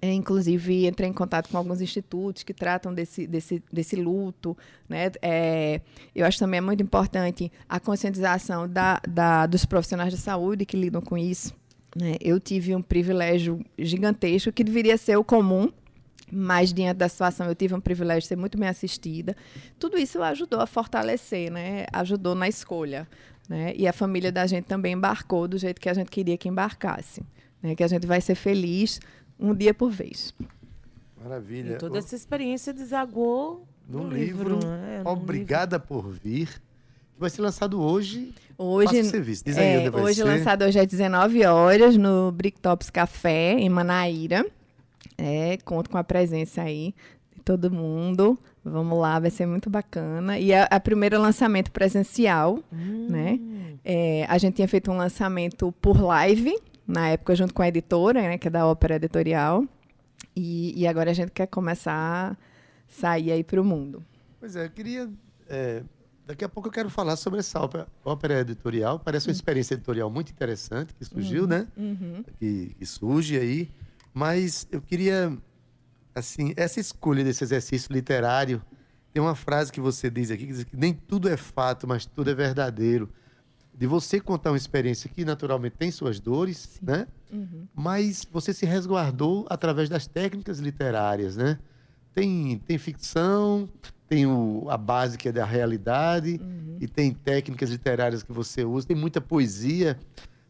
Eu, 0.00 0.12
inclusive, 0.12 0.86
entrei 0.86 1.08
em 1.08 1.12
contato 1.12 1.48
com 1.48 1.58
alguns 1.58 1.80
institutos 1.80 2.44
que 2.44 2.54
tratam 2.54 2.94
desse, 2.94 3.26
desse, 3.26 3.60
desse 3.72 3.96
luto. 3.96 4.56
Né? 4.88 5.10
É, 5.20 5.80
eu 6.14 6.24
acho 6.24 6.38
também 6.38 6.58
é 6.58 6.60
muito 6.60 6.80
importante 6.80 7.50
a 7.68 7.80
conscientização 7.80 8.68
da, 8.68 9.00
da, 9.08 9.46
dos 9.46 9.64
profissionais 9.64 10.12
de 10.12 10.18
saúde 10.20 10.64
que 10.64 10.76
lidam 10.76 11.02
com 11.02 11.18
isso. 11.18 11.52
Né? 11.96 12.16
Eu 12.20 12.38
tive 12.38 12.74
um 12.74 12.82
privilégio 12.82 13.64
gigantesco 13.78 14.52
que 14.52 14.62
deveria 14.62 14.96
ser 14.96 15.16
o 15.16 15.24
comum, 15.24 15.72
mas 16.30 16.72
diante 16.72 16.98
da 16.98 17.08
situação 17.08 17.46
eu 17.46 17.54
tive 17.54 17.74
um 17.74 17.80
privilégio 17.80 18.22
de 18.22 18.28
ser 18.28 18.36
muito 18.36 18.58
bem 18.58 18.68
assistida. 18.68 19.36
Tudo 19.78 19.96
isso 19.98 20.22
ajudou 20.22 20.60
a 20.60 20.66
fortalecer, 20.66 21.50
né? 21.50 21.86
Ajudou 21.92 22.34
na 22.34 22.48
escolha, 22.48 23.08
né? 23.48 23.72
E 23.74 23.88
a 23.88 23.92
família 23.92 24.30
da 24.30 24.46
gente 24.46 24.66
também 24.66 24.92
embarcou 24.92 25.48
do 25.48 25.56
jeito 25.56 25.80
que 25.80 25.88
a 25.88 25.94
gente 25.94 26.10
queria 26.10 26.36
que 26.36 26.48
embarcasse, 26.48 27.22
né? 27.62 27.74
Que 27.74 27.82
a 27.82 27.88
gente 27.88 28.06
vai 28.06 28.20
ser 28.20 28.34
feliz 28.34 29.00
um 29.38 29.54
dia 29.54 29.72
por 29.72 29.90
vez. 29.90 30.34
Maravilha. 31.22 31.74
E 31.74 31.78
toda 31.78 31.98
essa 31.98 32.14
experiência 32.14 32.72
desagou 32.72 33.66
no, 33.88 34.04
no 34.04 34.10
livro. 34.10 34.56
livro 34.56 34.68
né? 34.68 35.02
Obrigada 35.04 35.76
livro. 35.76 35.88
por 35.88 36.10
vir. 36.10 36.60
Vai 37.18 37.30
ser 37.30 37.42
lançado 37.42 37.82
hoje. 37.82 38.32
Hoje, 38.56 39.02
serviço. 39.02 39.44
Diz 39.44 39.58
aí, 39.58 39.86
é, 39.86 39.90
hoje 39.90 40.16
ser. 40.16 40.24
lançado 40.24 40.64
hoje 40.64 40.78
às 40.78 40.86
19 40.86 41.44
horas 41.46 41.96
no 41.96 42.30
Bricktops 42.30 42.90
Café 42.90 43.54
em 43.54 43.68
Manaíra. 43.68 44.46
É, 45.16 45.56
conto 45.64 45.90
com 45.90 45.98
a 45.98 46.04
presença 46.04 46.62
aí 46.62 46.94
de 47.34 47.42
todo 47.42 47.72
mundo. 47.72 48.38
Vamos 48.64 48.96
lá, 48.96 49.18
vai 49.18 49.30
ser 49.30 49.46
muito 49.46 49.68
bacana. 49.68 50.38
E 50.38 50.52
é 50.52 50.68
o 50.72 50.80
primeiro 50.80 51.20
lançamento 51.20 51.72
presencial, 51.72 52.60
hum. 52.72 53.08
né? 53.10 53.40
É, 53.84 54.24
a 54.28 54.38
gente 54.38 54.54
tinha 54.54 54.68
feito 54.68 54.88
um 54.92 54.96
lançamento 54.96 55.72
por 55.80 56.00
live, 56.00 56.56
na 56.86 57.08
época, 57.08 57.34
junto 57.34 57.52
com 57.52 57.62
a 57.62 57.68
editora, 57.68 58.22
né? 58.22 58.38
Que 58.38 58.46
é 58.46 58.50
da 58.50 58.64
Ópera 58.64 58.94
Editorial. 58.94 59.64
E, 60.36 60.80
e 60.80 60.86
agora 60.86 61.10
a 61.10 61.14
gente 61.14 61.32
quer 61.32 61.48
começar 61.48 61.92
a 61.92 62.36
sair 62.86 63.32
aí 63.32 63.42
para 63.42 63.60
o 63.60 63.64
mundo. 63.64 64.04
Pois 64.38 64.54
é, 64.54 64.66
eu 64.66 64.70
queria... 64.70 65.10
É, 65.48 65.82
daqui 66.28 66.44
a 66.44 66.48
pouco 66.48 66.68
eu 66.68 66.72
quero 66.72 66.90
falar 66.90 67.16
sobre 67.16 67.40
essa 67.40 67.58
ópera, 67.58 67.88
ópera 68.04 68.40
editorial. 68.40 68.98
Parece 68.98 69.28
uma 69.28 69.32
experiência 69.32 69.72
editorial 69.72 70.10
muito 70.10 70.30
interessante 70.30 70.92
que 70.92 71.02
surgiu, 71.02 71.44
uhum. 71.44 71.48
né? 71.48 71.66
Uhum. 71.74 72.22
Que, 72.38 72.76
que 72.78 72.84
surge 72.84 73.38
aí. 73.38 73.70
Mas 74.12 74.68
eu 74.70 74.82
queria, 74.82 75.34
assim, 76.14 76.52
essa 76.54 76.78
escolha 76.78 77.24
desse 77.24 77.42
exercício 77.42 77.90
literário, 77.90 78.62
tem 79.10 79.22
uma 79.22 79.34
frase 79.34 79.72
que 79.72 79.80
você 79.80 80.10
diz 80.10 80.30
aqui, 80.30 80.46
que 80.46 80.52
diz 80.52 80.64
que 80.64 80.76
nem 80.76 80.92
tudo 80.92 81.30
é 81.30 81.36
fato, 81.36 81.88
mas 81.88 82.04
tudo 82.04 82.30
é 82.30 82.34
verdadeiro. 82.34 83.08
De 83.74 83.86
você 83.86 84.20
contar 84.20 84.50
uma 84.50 84.56
experiência 84.58 85.08
que 85.08 85.24
naturalmente 85.24 85.76
tem 85.78 85.90
suas 85.90 86.20
dores, 86.20 86.78
né? 86.82 87.06
Uhum. 87.32 87.66
Mas 87.74 88.26
você 88.30 88.52
se 88.52 88.66
resguardou 88.66 89.46
através 89.48 89.88
das 89.88 90.06
técnicas 90.06 90.58
literárias, 90.58 91.38
né? 91.38 91.58
Tem, 92.12 92.58
tem 92.66 92.76
ficção, 92.76 93.66
tem 94.08 94.26
o, 94.26 94.66
a 94.68 94.76
base 94.76 95.18
que 95.18 95.28
é 95.28 95.32
da 95.32 95.44
realidade, 95.44 96.40
e 96.80 96.86
tem 96.86 97.12
técnicas 97.12 97.70
literárias 97.70 98.22
que 98.22 98.32
você 98.32 98.64
usa, 98.64 98.86
tem 98.86 98.96
muita 98.96 99.20
poesia, 99.20 99.98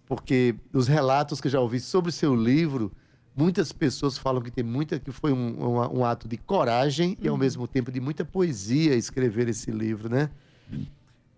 porque 0.07 0.55
os 0.73 0.87
relatos 0.87 1.41
que 1.41 1.49
eu 1.49 1.53
já 1.53 1.61
ouvi 1.61 1.81
sobre 1.81 2.11
o 2.11 2.13
seu 2.13 2.35
livro, 2.35 2.93
muitas 3.35 3.73
pessoas 3.73 4.17
falam 4.17 4.43
que 4.43 4.51
tem 4.51 4.65
muita 4.65 4.99
que 4.99 5.11
foi 5.11 5.33
um, 5.33 5.57
um, 5.59 5.99
um 6.01 6.05
ato 6.05 6.29
de 6.29 6.37
coragem 6.37 7.17
e 7.21 7.29
ao 7.29 7.37
mesmo 7.37 7.67
tempo 7.67 7.91
de 7.91 8.01
muita 8.01 8.25
poesia 8.25 8.95
escrever 8.95 9.49
esse 9.49 9.71
livro, 9.71 10.09
né? 10.09 10.31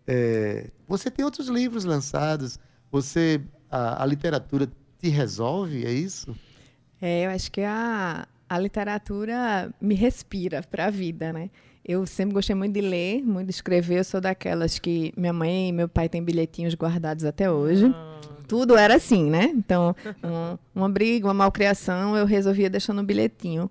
É, 0.07 0.71
você 0.89 1.11
tem 1.11 1.25
outros 1.25 1.49
livros 1.49 1.85
lançados, 1.85 2.59
você 2.91 3.41
a, 3.71 4.03
a 4.03 4.07
literatura 4.07 4.69
te 4.99 5.09
resolve, 5.09 5.85
é 5.85 5.93
isso? 5.93 6.37
É, 7.01 7.27
eu 7.27 7.31
acho 7.31 7.51
que 7.51 7.63
a, 7.63 8.27
a 8.49 8.59
literatura 8.59 9.73
me 9.81 9.95
respira 9.95 10.63
para 10.63 10.87
a 10.87 10.91
vida, 10.91 11.33
né? 11.33 11.51
Eu 11.91 12.07
sempre 12.07 12.35
gostei 12.35 12.55
muito 12.55 12.73
de 12.73 12.81
ler, 12.81 13.21
muito 13.23 13.47
de 13.49 13.53
escrever. 13.53 13.99
Eu 13.99 14.05
sou 14.05 14.21
daquelas 14.21 14.79
que 14.79 15.13
minha 15.17 15.33
mãe 15.33 15.71
e 15.71 15.73
meu 15.73 15.89
pai 15.89 16.09
têm 16.09 16.23
bilhetinhos 16.23 16.75
guardados 16.75 17.25
até 17.25 17.51
hoje. 17.51 17.93
Tudo 18.47 18.77
era 18.77 18.95
assim, 18.95 19.29
né? 19.29 19.45
Então, 19.53 19.95
um- 20.23 20.57
uma 20.73 20.89
briga, 20.89 21.27
uma 21.27 21.35
malcriação, 21.35 22.17
eu 22.17 22.25
resolvia 22.27 22.71
deixando 22.71 23.01
um 23.01 23.05
bilhetinho. 23.05 23.69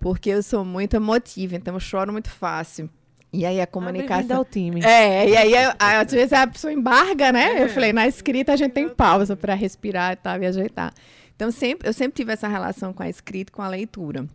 Porque 0.00 0.30
eu 0.30 0.42
sou 0.42 0.64
muito 0.64 0.94
emotiva, 0.94 1.56
então 1.56 1.74
eu 1.74 1.80
choro 1.80 2.12
muito 2.12 2.30
fácil. 2.30 2.88
E 3.32 3.44
aí 3.44 3.60
a 3.60 3.64
Ah, 3.64 3.66
comunicação. 3.66 4.36
ao 4.38 4.44
time. 4.44 4.80
É, 4.84 5.28
e 5.28 5.36
aí 5.36 5.52
às 5.78 6.12
vezes 6.12 6.32
a 6.32 6.46
pessoa 6.46 6.72
embarga, 6.72 7.32
né? 7.32 7.60
Eu 7.64 7.68
falei, 7.68 7.92
na 7.92 8.06
escrita 8.06 8.52
a 8.52 8.56
gente 8.56 8.72
tem 8.72 8.88
pausa 8.88 9.34
para 9.36 9.54
respirar 9.54 10.12
e 10.12 10.16
tal, 10.16 10.40
e 10.40 10.46
ajeitar. 10.46 10.94
Então 11.34 11.50
sempre, 11.50 11.88
eu 11.88 11.92
sempre 11.92 12.14
tive 12.14 12.32
essa 12.32 12.46
relação 12.48 12.92
com 12.92 13.02
a 13.02 13.08
escrita 13.08 13.50
e 13.50 13.54
com 13.54 13.62
a 13.62 13.68
leitura. 13.68 14.26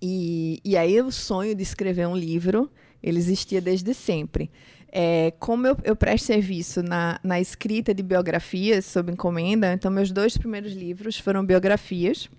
E, 0.00 0.60
e 0.64 0.76
aí 0.76 1.00
o 1.00 1.10
sonho 1.10 1.54
de 1.54 1.62
escrever 1.62 2.06
um 2.06 2.16
livro, 2.16 2.70
ele 3.02 3.18
existia 3.18 3.60
desde 3.60 3.94
sempre. 3.94 4.50
É, 4.92 5.32
como 5.38 5.66
eu, 5.66 5.76
eu 5.84 5.96
presto 5.96 6.26
serviço 6.26 6.82
na, 6.82 7.20
na 7.22 7.40
escrita 7.40 7.92
de 7.92 8.02
biografias 8.02 8.84
sob 8.84 9.12
encomenda, 9.12 9.72
então 9.72 9.90
meus 9.90 10.10
dois 10.10 10.36
primeiros 10.38 10.72
livros 10.72 11.18
foram 11.18 11.44
biografias. 11.44 12.30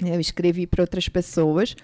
Eu 0.00 0.20
escrevi 0.20 0.66
para 0.66 0.82
outras 0.82 1.08
pessoas. 1.08 1.74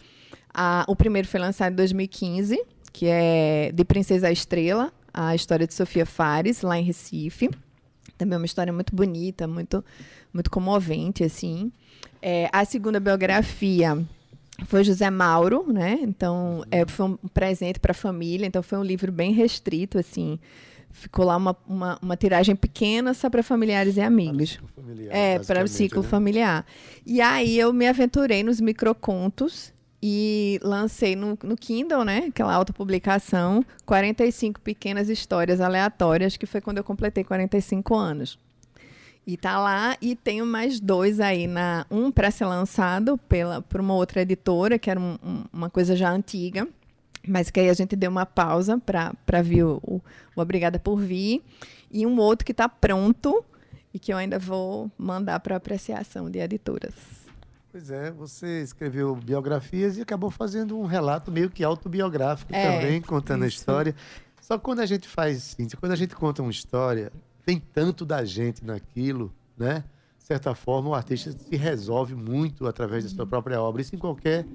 Ah, 0.52 0.84
o 0.88 0.94
primeiro 0.94 1.26
foi 1.26 1.40
lançado 1.40 1.72
em 1.72 1.76
2015, 1.76 2.62
que 2.92 3.06
é 3.06 3.72
De 3.74 3.84
Princesa 3.84 4.30
Estrela, 4.30 4.92
a 5.12 5.34
história 5.34 5.66
de 5.66 5.74
Sofia 5.74 6.06
Fares, 6.06 6.62
lá 6.62 6.78
em 6.78 6.84
Recife. 6.84 7.50
Também 8.16 8.36
é 8.36 8.38
uma 8.38 8.46
história 8.46 8.72
muito 8.72 8.94
bonita, 8.94 9.48
muito, 9.48 9.84
muito 10.32 10.50
comovente, 10.50 11.24
assim. 11.24 11.72
É, 12.22 12.48
a 12.52 12.64
segunda 12.64 13.00
biografia 13.00 14.06
foi 14.66 14.84
José 14.84 15.10
Mauro, 15.10 15.64
né? 15.72 15.98
Então, 16.02 16.64
é, 16.70 16.86
foi 16.86 17.06
um 17.06 17.16
presente 17.16 17.78
para 17.80 17.90
a 17.90 17.94
família. 17.94 18.46
Então, 18.46 18.62
foi 18.62 18.78
um 18.78 18.84
livro 18.84 19.10
bem 19.10 19.32
restrito, 19.32 19.98
assim. 19.98 20.38
Ficou 20.90 21.24
lá 21.24 21.36
uma, 21.36 21.56
uma, 21.66 21.98
uma 22.00 22.16
tiragem 22.16 22.54
pequena 22.54 23.14
só 23.14 23.28
para 23.28 23.42
familiares 23.42 23.96
e 23.96 24.00
amigos. 24.00 24.50
Ciclo 24.50 24.68
familiar, 24.76 25.16
É, 25.16 25.38
para 25.40 25.64
o 25.64 25.68
ciclo 25.68 26.02
né? 26.02 26.08
familiar. 26.08 26.66
E 27.04 27.20
aí 27.20 27.58
eu 27.58 27.72
me 27.72 27.88
aventurei 27.88 28.44
nos 28.44 28.60
microcontos 28.60 29.72
e 30.00 30.60
lancei 30.62 31.16
no, 31.16 31.36
no 31.42 31.56
Kindle, 31.56 32.04
né? 32.04 32.26
Aquela 32.28 32.54
autopublicação, 32.54 33.64
45 33.84 34.60
pequenas 34.60 35.08
histórias 35.08 35.60
aleatórias, 35.60 36.36
que 36.36 36.46
foi 36.46 36.60
quando 36.60 36.78
eu 36.78 36.84
completei 36.84 37.24
45 37.24 37.94
anos. 37.96 38.38
E 39.26 39.36
tá 39.38 39.58
lá, 39.58 39.96
e 40.02 40.14
tenho 40.14 40.44
mais 40.44 40.78
dois 40.78 41.18
aí, 41.18 41.46
na 41.46 41.86
um 41.90 42.10
para 42.10 42.30
ser 42.30 42.44
lançado 42.44 43.16
pela, 43.16 43.62
por 43.62 43.80
uma 43.80 43.94
outra 43.94 44.20
editora, 44.20 44.78
que 44.78 44.90
era 44.90 45.00
um- 45.00 45.18
um- 45.24 45.44
uma 45.52 45.70
coisa 45.70 45.96
já 45.96 46.10
antiga, 46.10 46.68
mas 47.26 47.50
que 47.50 47.58
aí 47.58 47.70
a 47.70 47.74
gente 47.74 47.96
deu 47.96 48.10
uma 48.10 48.26
pausa 48.26 48.78
para 48.78 49.40
vir 49.42 49.64
o, 49.64 49.80
o, 49.82 50.00
o 50.36 50.40
Obrigada 50.40 50.78
por 50.78 50.96
Vir. 50.96 51.42
E 51.90 52.04
um 52.06 52.18
outro 52.18 52.44
que 52.44 52.52
está 52.52 52.68
pronto 52.68 53.42
e 53.94 53.98
que 53.98 54.12
eu 54.12 54.18
ainda 54.18 54.38
vou 54.38 54.90
mandar 54.98 55.40
para 55.40 55.56
apreciação 55.56 56.28
de 56.28 56.38
editoras. 56.40 56.92
Pois 57.72 57.90
é, 57.90 58.10
você 58.10 58.60
escreveu 58.62 59.16
biografias 59.16 59.96
e 59.96 60.02
acabou 60.02 60.30
fazendo 60.30 60.78
um 60.78 60.84
relato 60.84 61.32
meio 61.32 61.48
que 61.48 61.64
autobiográfico 61.64 62.54
É, 62.54 62.62
também, 62.78 63.00
contando 63.00 63.44
a 63.44 63.46
isso. 63.46 63.56
história. 63.56 63.94
Só 64.40 64.58
quando 64.58 64.80
a 64.80 64.86
gente 64.86 65.08
faz, 65.08 65.56
quando 65.80 65.92
a 65.92 65.96
gente 65.96 66.14
conta 66.14 66.42
uma 66.42 66.50
história, 66.50 67.10
tem 67.44 67.58
tanto 67.60 68.04
da 68.04 68.24
gente 68.24 68.64
naquilo, 68.64 69.32
né? 69.56 69.84
De 70.18 70.24
certa 70.24 70.54
forma, 70.54 70.88
o 70.88 70.94
artista 70.94 71.30
se 71.32 71.54
resolve 71.56 72.14
muito 72.14 72.66
através 72.66 73.04
da 73.04 73.10
Uhum. 73.10 73.16
sua 73.16 73.26
própria 73.26 73.60
obra. 73.60 73.82
Isso 73.82 73.94
em 73.94 73.98
qualquer, 73.98 74.46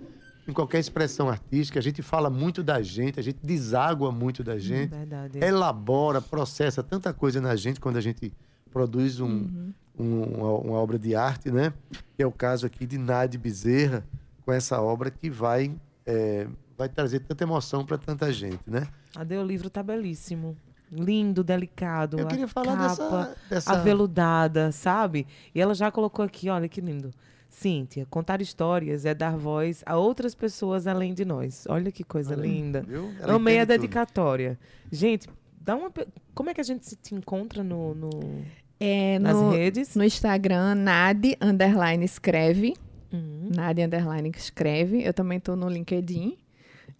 em 0.47 0.51
qualquer 0.51 0.79
expressão 0.79 1.29
artística. 1.29 1.77
A 1.77 1.81
gente 1.83 2.01
fala 2.01 2.29
muito 2.29 2.63
da 2.63 2.81
gente, 2.81 3.19
a 3.19 3.23
gente 3.23 3.37
deságua 3.43 4.11
muito 4.11 4.43
da 4.43 4.57
gente 4.57 4.89
Verdade. 4.89 5.37
elabora, 5.43 6.19
processa 6.21 6.81
tanta 6.81 7.13
coisa 7.13 7.39
na 7.39 7.55
gente 7.55 7.79
quando 7.79 7.97
a 7.97 8.01
gente 8.01 8.33
produz 8.71 9.19
um, 9.19 9.71
um- 9.97 10.23
uma, 10.23 10.51
uma 10.53 10.77
obra 10.79 10.97
de 10.97 11.13
arte, 11.15 11.51
né? 11.51 11.71
Que 12.17 12.23
é 12.23 12.25
o 12.25 12.31
caso 12.31 12.65
aqui 12.65 12.87
de 12.87 12.97
Nade 12.97 13.37
Bezerra, 13.37 14.03
com 14.43 14.51
essa 14.51 14.81
obra 14.81 15.11
que 15.11 15.29
vai, 15.29 15.71
é, 16.03 16.47
vai 16.75 16.89
trazer 16.89 17.19
tanta 17.19 17.43
emoção 17.43 17.85
para 17.85 17.97
tanta 17.99 18.33
gente, 18.33 18.61
né? 18.65 18.87
Cadê 19.13 19.37
o 19.37 19.43
livro? 19.43 19.69
Tá 19.69 19.83
belíssimo. 19.83 20.57
Lindo, 20.91 21.43
delicado. 21.43 22.19
Eu 22.19 22.25
a 22.25 22.29
queria 22.29 22.47
falar 22.47 22.75
capa 22.77 22.87
dessa, 22.87 23.35
dessa... 23.49 23.73
aveludada, 23.73 24.71
sabe? 24.71 25.27
E 25.53 25.61
ela 25.61 25.73
já 25.75 25.91
colocou 25.91 26.25
aqui, 26.25 26.49
olha 26.49 26.67
que 26.67 26.81
lindo. 26.81 27.11
Cíntia, 27.47 28.05
contar 28.09 28.41
histórias 28.41 29.05
é 29.05 29.13
dar 29.13 29.35
voz 29.35 29.83
a 29.85 29.97
outras 29.97 30.35
pessoas 30.35 30.85
além 30.87 31.13
de 31.13 31.25
nós. 31.25 31.65
Olha 31.67 31.91
que 31.91 32.03
coisa 32.03 32.33
Olha, 32.35 32.41
linda. 32.41 32.81
viu? 32.81 33.11
Ela 33.19 33.33
Amei 33.33 33.59
a 33.59 33.63
entende 33.63 33.77
tudo. 33.77 33.81
dedicatória. 33.81 34.59
Gente, 34.91 35.27
dá 35.59 35.75
uma. 35.75 35.91
Como 36.33 36.49
é 36.49 36.53
que 36.53 36.61
a 36.61 36.63
gente 36.63 36.85
se 36.87 36.95
te 36.95 37.15
encontra 37.15 37.63
no, 37.63 37.93
no- 37.95 38.43
É, 38.79 39.17
nas 39.19 39.35
no, 39.35 39.49
redes? 39.51 39.95
no 39.95 40.03
Instagram, 40.03 40.75
Nade 40.75 41.35
Underline 41.41 42.05
Escreve. 42.05 42.75
Uhum. 43.11 43.49
Nade 43.55 43.81
Underline 43.81 44.31
Escreve. 44.35 45.03
Eu 45.03 45.13
também 45.13 45.39
estou 45.39 45.55
no 45.55 45.67
LinkedIn. 45.67 46.37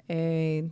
é, 0.08 0.64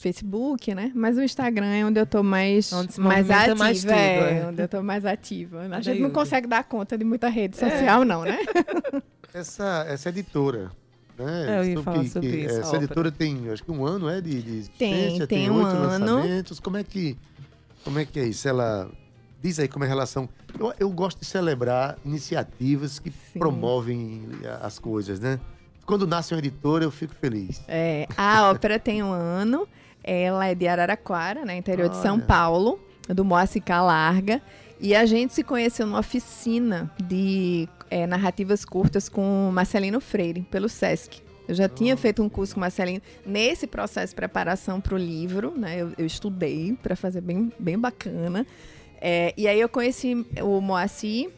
Facebook, 0.00 0.74
né? 0.74 0.92
Mas 0.94 1.16
o 1.16 1.22
Instagram 1.22 1.66
é 1.66 1.84
onde 1.84 1.98
eu 2.00 2.06
tô 2.06 2.22
mais, 2.22 2.72
Onde 2.72 2.92
se 2.94 3.00
mais 3.00 3.30
ativa. 3.30 3.54
mais 3.54 3.80
tudo, 3.80 3.92
é, 3.92 4.38
é. 4.40 4.46
onde 4.46 4.62
eu 4.62 4.68
tô 4.68 4.82
mais 4.82 5.04
ativa. 5.04 5.62
A 5.70 5.80
gente 5.80 6.00
não 6.00 6.10
consegue 6.10 6.46
dar 6.46 6.64
conta 6.64 6.96
de 6.98 7.04
muita 7.04 7.28
rede 7.28 7.56
social, 7.56 8.04
não, 8.04 8.22
né? 8.22 8.38
Essa, 9.34 9.84
essa 9.86 10.08
editora, 10.08 10.70
né? 11.18 11.56
É, 11.56 11.58
eu 11.58 11.64
ia 11.64 11.82
falar 11.82 12.06
sobre 12.06 12.26
isso, 12.28 12.56
a 12.56 12.58
Essa 12.58 12.68
ópera. 12.68 12.84
editora 12.84 13.12
tem, 13.12 13.50
acho 13.50 13.62
que 13.62 13.70
um 13.70 13.84
ano, 13.84 14.08
é, 14.08 14.18
de, 14.18 14.40
de 14.40 14.70
Tem, 14.70 14.92
existência, 14.94 15.26
tem 15.26 15.50
um 15.50 15.56
oito 15.56 15.66
ano. 15.68 15.86
lançamentos. 16.14 16.58
Como 16.58 16.78
é 16.78 16.82
que, 16.84 17.18
como 17.84 17.98
é 17.98 18.06
que 18.06 18.18
é 18.18 18.24
isso? 18.26 18.48
Ela 18.48 18.90
diz 19.42 19.58
aí 19.58 19.68
como 19.68 19.84
é 19.84 19.86
a 19.86 19.90
relação. 19.90 20.26
Eu, 20.58 20.72
eu 20.80 20.90
gosto 20.90 21.20
de 21.20 21.26
celebrar 21.26 21.98
iniciativas 22.02 22.98
que 22.98 23.10
Sim. 23.10 23.38
promovem 23.38 24.22
as 24.62 24.78
coisas, 24.78 25.20
né? 25.20 25.38
Quando 25.86 26.06
nasce 26.06 26.34
uma 26.34 26.40
editora, 26.40 26.84
eu 26.84 26.90
fico 26.90 27.14
feliz. 27.14 27.62
É, 27.68 28.08
a 28.16 28.50
ópera 28.50 28.78
tem 28.80 29.02
um 29.02 29.12
ano. 29.12 29.68
Ela 30.02 30.46
é 30.46 30.54
de 30.54 30.68
Araraquara, 30.68 31.44
né, 31.44 31.56
interior 31.56 31.88
de 31.88 31.96
São 31.96 32.16
Olha. 32.16 32.24
Paulo, 32.24 32.80
do 33.08 33.24
Moacir 33.24 33.62
Larga. 33.68 34.42
E 34.80 34.94
a 34.94 35.06
gente 35.06 35.32
se 35.32 35.42
conheceu 35.42 35.86
numa 35.86 36.00
oficina 36.00 36.90
de 37.02 37.68
é, 37.90 38.06
narrativas 38.06 38.64
curtas 38.64 39.08
com 39.08 39.50
Marcelino 39.52 40.00
Freire, 40.00 40.42
pelo 40.42 40.68
SESC. 40.68 41.22
Eu 41.48 41.54
já 41.54 41.68
tinha 41.68 41.96
feito 41.96 42.22
um 42.22 42.28
curso 42.28 42.54
com 42.54 42.60
Marcelino 42.60 43.00
nesse 43.24 43.66
processo 43.66 44.08
de 44.12 44.16
preparação 44.16 44.80
para 44.80 44.94
o 44.94 44.98
livro, 44.98 45.54
né? 45.56 45.80
Eu, 45.80 45.92
eu 45.96 46.04
estudei 46.04 46.76
para 46.82 46.96
fazer 46.96 47.20
bem, 47.20 47.52
bem 47.58 47.78
bacana. 47.78 48.46
É, 49.00 49.32
e 49.36 49.46
aí 49.46 49.60
eu 49.60 49.68
conheci 49.68 50.26
o 50.42 50.60
Moacir, 50.60 51.30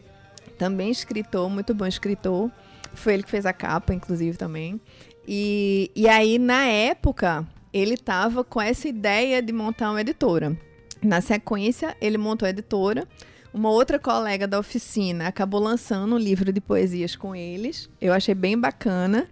também 0.59 0.91
escritor, 0.91 1.49
muito 1.51 1.75
bom 1.75 1.87
escritor. 1.87 2.51
Foi 2.99 3.15
ele 3.15 3.23
que 3.23 3.31
fez 3.31 3.47
a 3.47 3.53
capa, 3.53 3.95
inclusive, 3.95 4.37
também. 4.37 4.81
E, 5.27 5.91
e 5.95 6.09
aí, 6.09 6.39
na 6.39 6.65
época, 6.67 7.47
ele 7.73 7.95
estava 7.95 8.43
com 8.45 8.61
essa 8.61 8.89
ideia 8.89 9.43
de 9.43 9.53
montar 9.53 9.91
uma 9.91 10.01
editora. 10.01 10.57
Na 11.03 11.21
sequência, 11.21 11.97
ele 12.01 12.19
montou 12.19 12.47
a 12.47 12.51
editora. 12.51 13.07
Uma 13.53 13.71
outra 13.71 13.99
colega 13.99 14.47
da 14.47 14.59
oficina 14.59 15.27
acabou 15.29 15.61
lançando 15.61 16.15
um 16.15 16.19
livro 16.19 16.53
de 16.53 16.61
poesias 16.61 17.15
com 17.17 17.35
eles. 17.35 17.89
Eu 18.01 18.13
achei 18.13 18.35
bem 18.35 18.59
bacana. 18.59 19.29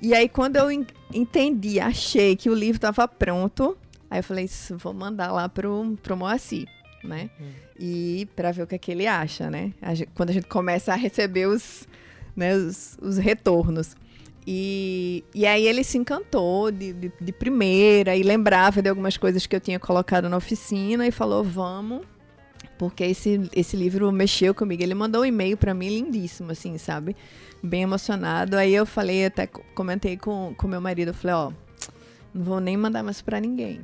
E 0.00 0.14
aí, 0.14 0.28
quando 0.28 0.56
eu 0.56 0.70
en- 0.70 0.86
entendi, 1.12 1.80
achei 1.80 2.36
que 2.36 2.50
o 2.50 2.54
livro 2.54 2.76
estava 2.76 3.08
pronto, 3.08 3.76
aí 4.10 4.18
eu 4.18 4.22
falei, 4.22 4.44
"Isso, 4.44 4.76
vou 4.76 4.92
mandar 4.92 5.32
lá 5.32 5.48
pro, 5.48 5.96
pro 6.02 6.16
Moacir, 6.16 6.66
né? 7.02 7.30
E 7.78 8.28
para 8.36 8.52
ver 8.52 8.62
o 8.62 8.66
que, 8.66 8.74
é 8.74 8.78
que 8.78 8.90
ele 8.90 9.06
acha, 9.06 9.50
né? 9.50 9.72
A 9.80 9.94
gen- 9.94 10.08
quando 10.14 10.30
a 10.30 10.32
gente 10.32 10.46
começa 10.46 10.92
a 10.92 10.96
receber 10.96 11.46
os, 11.46 11.88
né, 12.36 12.54
os, 12.54 12.96
os 13.00 13.16
retornos. 13.16 13.96
E, 14.46 15.24
e 15.34 15.44
aí 15.44 15.66
ele 15.66 15.82
se 15.82 15.98
encantou 15.98 16.70
de, 16.70 16.92
de, 16.92 17.12
de 17.20 17.32
primeira 17.32 18.14
e 18.14 18.22
lembrava 18.22 18.80
de 18.80 18.88
algumas 18.88 19.16
coisas 19.16 19.44
que 19.46 19.56
eu 19.56 19.60
tinha 19.60 19.80
colocado 19.80 20.28
na 20.28 20.36
oficina 20.36 21.06
e 21.06 21.10
falou: 21.10 21.42
vamos 21.42 22.02
porque 22.78 23.04
esse, 23.04 23.48
esse 23.54 23.76
livro 23.76 24.10
mexeu 24.12 24.54
comigo. 24.54 24.82
Ele 24.82 24.94
mandou 24.94 25.22
um 25.22 25.24
e-mail 25.24 25.56
para 25.56 25.74
mim 25.74 25.88
lindíssimo, 25.88 26.52
assim, 26.52 26.76
sabe? 26.78 27.16
Bem 27.62 27.82
emocionado. 27.82 28.56
Aí 28.56 28.74
eu 28.74 28.84
falei, 28.86 29.26
até 29.26 29.46
comentei 29.46 30.16
com, 30.16 30.54
com 30.56 30.68
meu 30.68 30.80
marido, 30.80 31.14
falei, 31.14 31.36
ó, 31.36 31.52
não 32.34 32.44
vou 32.44 32.60
nem 32.60 32.76
mandar 32.76 33.02
mais 33.02 33.22
para 33.22 33.40
ninguém. 33.40 33.80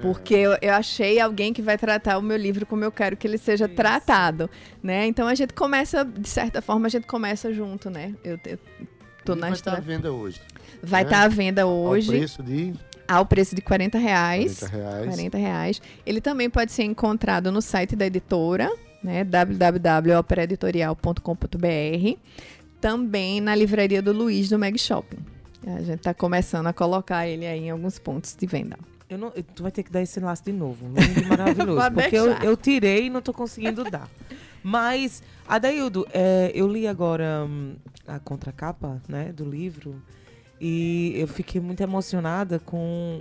Porque 0.00 0.34
eu, 0.34 0.56
eu, 0.60 0.72
achei 0.72 1.20
alguém 1.20 1.52
que 1.52 1.62
vai 1.62 1.76
tratar 1.76 2.18
o 2.18 2.22
meu 2.22 2.36
livro 2.36 2.64
como 2.66 2.84
eu 2.84 2.92
quero 2.92 3.16
que 3.16 3.26
ele 3.26 3.38
seja 3.38 3.66
Isso. 3.66 3.74
tratado, 3.74 4.48
né? 4.82 5.06
Então 5.06 5.28
a 5.28 5.34
gente 5.34 5.52
começa, 5.52 6.04
de 6.04 6.28
certa 6.28 6.62
forma, 6.62 6.86
a 6.86 6.90
gente 6.90 7.06
começa 7.06 7.52
junto, 7.52 7.90
né? 7.90 8.14
Eu, 8.24 8.38
eu 8.46 8.58
tô 9.24 9.34
na 9.34 9.48
vai 9.48 9.52
estar 9.52 9.76
à 9.76 9.80
venda 9.80 10.12
hoje. 10.12 10.40
Vai 10.82 11.02
estar 11.02 11.16
né? 11.16 11.22
tá 11.22 11.26
à 11.26 11.28
venda 11.28 11.66
hoje. 11.66 12.10
Ao 12.10 12.18
preço 12.18 12.42
de 12.42 12.72
ao 13.06 13.26
preço 13.26 13.54
de 13.56 13.62
40 13.62 13.98
reais. 13.98 14.60
40 14.60 14.76
reais. 14.76 15.06
40 15.06 15.38
reais. 15.38 15.82
Ele 16.06 16.20
também 16.20 16.48
pode 16.48 16.70
ser 16.70 16.84
encontrado 16.84 17.50
no 17.50 17.60
site 17.60 17.96
da 17.96 18.06
editora, 18.06 18.70
né? 19.02 19.24
www.operaeditorial.com.br. 19.24 22.18
Também 22.80 23.40
na 23.40 23.52
livraria 23.54 24.00
do 24.00 24.12
Luiz 24.12 24.48
do 24.48 24.58
Meg 24.58 24.78
Shopping. 24.78 25.18
A 25.66 25.82
gente 25.82 25.98
está 25.98 26.14
começando 26.14 26.68
a 26.68 26.72
colocar 26.72 27.26
ele 27.26 27.46
aí 27.46 27.64
em 27.64 27.70
alguns 27.70 27.98
pontos 27.98 28.34
de 28.38 28.46
venda. 28.46 28.78
Eu 29.10 29.18
não, 29.18 29.30
tu 29.30 29.64
vai 29.64 29.72
ter 29.72 29.82
que 29.82 29.90
dar 29.90 30.00
esse 30.00 30.20
laço 30.20 30.44
de 30.44 30.52
novo. 30.52 30.86
Lindo 30.86 31.28
maravilhoso. 31.28 31.80
porque 31.92 32.16
eu, 32.16 32.26
eu, 32.34 32.56
tirei 32.56 33.06
e 33.06 33.10
não 33.10 33.18
estou 33.18 33.34
conseguindo 33.34 33.82
dar. 33.82 34.08
Mas, 34.62 35.20
Adaildo, 35.48 36.06
é, 36.12 36.52
eu 36.54 36.68
li 36.68 36.86
agora 36.86 37.44
hum, 37.48 37.74
a 38.06 38.20
contracapa 38.20 39.02
né, 39.08 39.32
do 39.32 39.44
livro. 39.44 40.00
E 40.60 41.14
eu 41.16 41.26
fiquei 41.26 41.60
muito 41.60 41.82
emocionada 41.82 42.60
com 42.60 43.20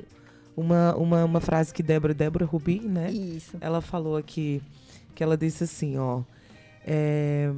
uma, 0.56 0.96
uma, 0.96 1.26
uma 1.26 1.40
frase 1.40 1.74
que 1.74 1.82
Débora, 1.82 2.14
Débora 2.14 2.46
Rubi, 2.46 2.82
né? 2.82 3.10
Isso. 3.10 3.58
Ela 3.60 3.82
falou 3.82 4.16
aqui, 4.16 4.62
que 5.16 5.24
ela 5.24 5.36
disse 5.36 5.64
assim, 5.64 5.98
ó. 5.98 6.22
É, 6.86 7.50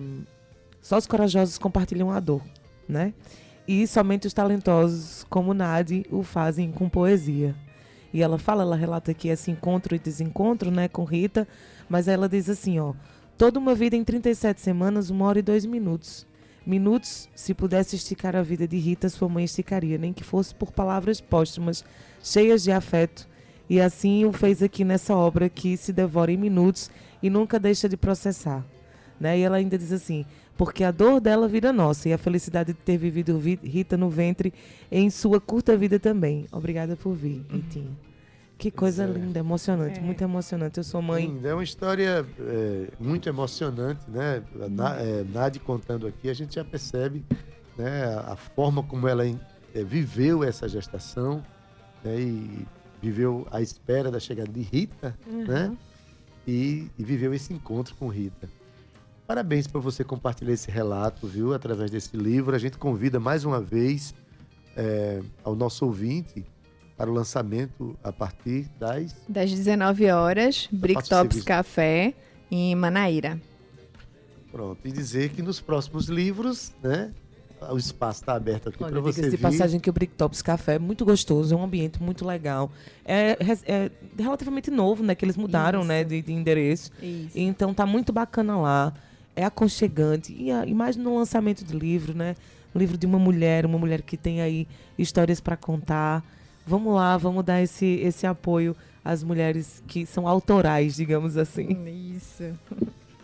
só 0.82 0.98
os 0.98 1.06
corajosos 1.06 1.58
compartilham 1.58 2.12
a 2.12 2.20
dor, 2.20 2.42
né? 2.88 3.14
E 3.68 3.86
somente 3.88 4.26
os 4.26 4.34
talentosos, 4.34 5.26
como 5.30 5.54
Nadi, 5.54 6.06
o 6.10 6.24
fazem 6.24 6.72
com 6.72 6.88
poesia. 6.88 7.56
E 8.14 8.22
ela 8.22 8.38
fala, 8.38 8.64
ela 8.64 8.76
relata 8.76 9.12
aqui 9.12 9.30
esse 9.30 9.52
encontro 9.52 9.96
e 9.96 10.00
desencontro, 10.00 10.70
né, 10.70 10.88
com 10.88 11.04
Rita, 11.04 11.48
mas 11.88 12.08
ela 12.08 12.28
diz 12.28 12.50
assim, 12.50 12.80
ó, 12.80 12.94
toda 13.38 13.60
uma 13.60 13.74
vida 13.74 13.96
em 13.96 14.04
37 14.04 14.62
semanas, 14.62 15.10
uma 15.10 15.26
hora 15.26 15.40
e 15.40 15.42
dois 15.42 15.66
minutos. 15.66 16.28
Minutos, 16.66 17.28
se 17.34 17.54
pudesse 17.54 17.96
esticar 17.96 18.36
a 18.36 18.44
vida 18.44 18.68
de 18.68 18.78
Rita, 18.78 19.10
sua 19.10 19.28
mãe 19.28 19.46
esticaria, 19.46 19.98
nem 19.98 20.14
que 20.14 20.24
fosse 20.24 20.54
por 20.54 20.72
palavras 20.72 21.20
póstumas, 21.20 21.84
cheias 22.22 22.62
de 22.62 22.72
afeto. 22.72 23.28
E 23.70 23.80
assim 23.80 24.26
o 24.26 24.32
fez 24.32 24.62
aqui 24.62 24.84
nessa 24.84 25.16
obra 25.16 25.50
que 25.50 25.76
se 25.78 25.92
devora 25.92 26.32
em 26.32 26.38
minutos 26.38 26.92
e 27.24 27.30
nunca 27.30 27.60
deixa 27.60 27.90
de 27.90 27.98
processar. 27.98 28.66
Né? 29.20 29.40
E 29.40 29.42
ela 29.42 29.58
ainda 29.58 29.78
diz 29.78 29.92
assim: 29.92 30.26
porque 30.62 30.84
a 30.84 30.92
dor 30.92 31.20
dela 31.20 31.48
vira 31.48 31.74
nossa 31.74 32.08
e 32.08 32.14
a 32.14 32.20
felicidade 32.20 32.72
de 32.72 32.78
ter 32.78 32.96
vivido 32.96 33.36
Rita 33.40 33.98
no 33.98 34.12
ventre 34.12 34.54
em 34.92 35.10
sua 35.10 35.42
curta 35.42 35.76
vida 35.76 36.00
também. 36.00 36.46
Obrigada 36.52 36.96
por 36.96 37.16
vir, 37.16 37.44
Ritinha. 37.50 37.86
Uhum. 37.86 37.96
Que 38.60 38.70
coisa 38.70 39.06
é. 39.06 39.08
linda, 39.08 39.40
emocionante, 39.40 39.98
é. 39.98 40.04
muito 40.04 40.24
emocionante. 40.24 40.78
Eu 40.78 40.84
sou 40.84 41.02
mãe. 41.02 41.26
Sim, 41.26 41.48
é 41.48 41.52
uma 41.52 41.64
história 41.64 42.24
é, 42.40 42.90
muito 43.00 43.28
emocionante, 43.28 44.08
né? 44.08 44.44
Na, 44.70 45.02
é, 45.02 45.24
Nadi 45.24 45.58
contando 45.58 46.06
aqui, 46.06 46.30
a 46.30 46.34
gente 46.36 46.54
já 46.54 46.64
percebe 46.64 47.26
né, 47.76 48.04
a, 48.04 48.34
a 48.34 48.36
forma 48.36 48.84
como 48.84 49.08
ela 49.08 49.26
é, 49.26 49.84
viveu 49.84 50.44
essa 50.44 50.70
gestação 50.70 51.44
né, 52.04 52.22
e 52.22 52.68
viveu 53.02 53.48
à 53.50 53.64
espera 53.64 54.12
da 54.12 54.20
chegada 54.20 54.52
de 54.52 54.62
Rita, 54.62 55.18
uhum. 55.26 55.44
né? 55.44 55.76
E, 56.46 56.88
e, 57.00 57.04
viveu 57.04 57.34
esse 57.34 57.52
encontro 57.52 57.96
com 57.96 58.08
Rita. 58.10 58.48
Parabéns 59.32 59.66
por 59.66 59.82
você 59.82 60.04
compartilhar 60.04 60.52
esse 60.52 60.70
relato, 60.70 61.26
viu? 61.26 61.54
Através 61.54 61.90
desse 61.90 62.18
livro. 62.18 62.54
A 62.54 62.60
gente 62.60 62.78
convida 62.78 63.18
mais 63.18 63.46
uma 63.46 63.62
vez 63.62 64.14
é, 64.76 65.22
ao 65.42 65.56
nosso 65.56 65.86
ouvinte 65.86 66.46
para 66.98 67.10
o 67.10 67.14
lançamento 67.14 67.98
a 68.04 68.12
partir 68.12 68.68
das... 68.78 69.16
Das 69.30 69.50
19 69.50 70.12
horas, 70.12 70.68
Bricktops 70.70 71.44
Café, 71.44 72.14
em 72.52 72.76
Manaíra. 72.76 73.40
Pronto, 74.52 74.86
e 74.86 74.92
dizer 74.92 75.30
que 75.30 75.42
nos 75.42 75.62
próximos 75.62 76.10
livros, 76.10 76.74
né, 76.84 77.14
o 77.70 77.78
espaço 77.78 78.20
está 78.20 78.36
aberto 78.36 78.68
aqui 78.68 78.80
para 78.80 79.00
você 79.00 79.22
de 79.22 79.30
vir. 79.30 79.40
passagem 79.40 79.80
que 79.80 79.90
o 79.90 79.94
Bricktops 79.94 80.42
Café 80.42 80.76
é 80.76 80.80
muito 80.80 81.06
gostoso, 81.06 81.56
é 81.56 81.58
um 81.58 81.64
ambiente 81.64 82.04
muito 82.04 82.26
legal. 82.26 82.70
É, 83.06 83.38
é 83.66 83.92
relativamente 84.22 84.70
novo, 84.70 85.02
né? 85.02 85.16
Que 85.16 85.24
eles 85.24 85.38
mudaram, 85.38 85.86
né, 85.86 86.04
de, 86.04 86.22
de 86.22 86.34
endereço. 86.34 86.92
Isso. 87.02 87.32
Então 87.34 87.74
tá 87.74 87.86
muito 87.86 88.12
bacana 88.12 88.58
lá. 88.60 88.94
É 89.36 89.44
aconchegante. 89.44 90.34
E, 90.34 90.52
a, 90.52 90.66
e 90.66 90.74
mais 90.74 90.96
no 90.96 91.18
lançamento 91.18 91.64
do 91.64 91.78
livro, 91.78 92.14
né? 92.14 92.36
Um 92.74 92.80
livro 92.80 92.98
de 92.98 93.06
uma 93.06 93.20
mulher, 93.20 93.66
uma 93.66 93.78
mulher 93.78 94.02
que 94.02 94.16
tem 94.16 94.42
aí 94.42 94.68
histórias 94.98 95.40
para 95.40 95.58
contar 95.58 96.24
vamos 96.66 96.94
lá, 96.94 97.18
vamos 97.18 97.44
dar 97.44 97.62
esse, 97.62 97.86
esse 97.86 98.26
apoio 98.26 98.76
às 99.04 99.24
mulheres 99.24 99.84
que 99.88 100.06
são 100.06 100.28
autorais, 100.28 100.96
digamos 100.96 101.38
assim. 101.38 101.68
Isso. 102.16 102.44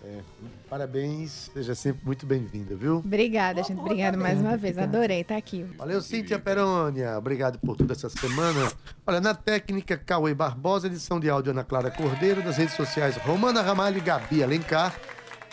É, 0.04 0.22
parabéns, 0.70 1.52
seja 1.54 1.76
sempre 1.76 2.06
muito 2.06 2.26
bem-vinda, 2.26 2.76
viu? 2.76 2.98
Obrigada, 2.98 3.62
gente. 3.62 3.80
Obrigada 3.80 4.18
mais 4.18 4.40
uma 4.40 4.56
vez. 4.56 4.78
Adorei 4.78 5.22
estar 5.22 5.36
aqui. 5.36 5.66
Valeu, 5.78 6.02
Cíntia 6.02 6.40
Perônia. 6.40 7.18
Obrigado 7.18 7.60
por 7.60 7.76
tudo 7.76 7.92
essa 7.92 8.10
semana. 8.10 8.72
Olha, 9.06 9.20
na 9.20 9.36
técnica, 9.36 9.98
Cauê 9.98 10.34
Barbosa, 10.34 10.88
edição 10.88 11.20
de 11.20 11.30
áudio 11.30 11.52
Ana 11.52 11.64
Clara 11.64 11.92
Cordeiro, 11.92 12.44
nas 12.44 12.58
redes 12.58 12.76
sociais 12.76 13.18
Romana 13.18 13.62
Ramalho 13.62 13.98
e 13.98 14.02
Gabi 14.02 14.44
Alencar. 14.44 14.96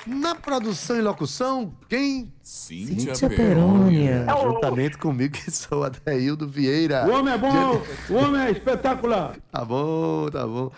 Na 0.06 0.34
produção 0.34 0.96
e 0.96 1.00
locução, 1.00 1.74
quem? 1.88 2.32
Cíntia, 2.42 3.14
Cíntia 3.14 3.30
Perônia. 3.30 4.26
Juntamente 4.42 4.98
comigo, 4.98 5.32
que 5.38 5.50
sou 5.50 5.82
Adaildo 5.82 6.46
Vieira. 6.46 7.06
O 7.06 7.12
homem 7.12 7.32
é 7.32 7.38
bom, 7.38 7.82
o 8.10 8.14
homem 8.14 8.42
é 8.42 8.50
espetacular. 8.50 9.36
Tá 9.50 9.64
bom, 9.64 10.28
tá 10.30 10.46
bom. 10.46 10.70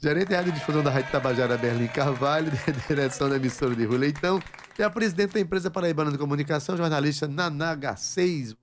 Gerente 0.00 0.28
de 0.28 0.52
Difusão 0.52 0.82
da 0.82 0.90
Rádio 0.90 1.10
Tabajara, 1.10 1.56
Berlim 1.56 1.88
Carvalho, 1.88 2.52
direção 2.86 3.28
da 3.28 3.36
emissora 3.36 3.74
de 3.74 3.84
Rui 3.84 3.98
Leitão, 3.98 4.40
e 4.78 4.82
a 4.82 4.88
presidente 4.88 5.32
da 5.32 5.40
empresa 5.40 5.70
Paraibana 5.70 6.12
de 6.12 6.18
Comunicação, 6.18 6.76
jornalista 6.76 7.26
Nanaga 7.26 7.96
6. 7.96 8.54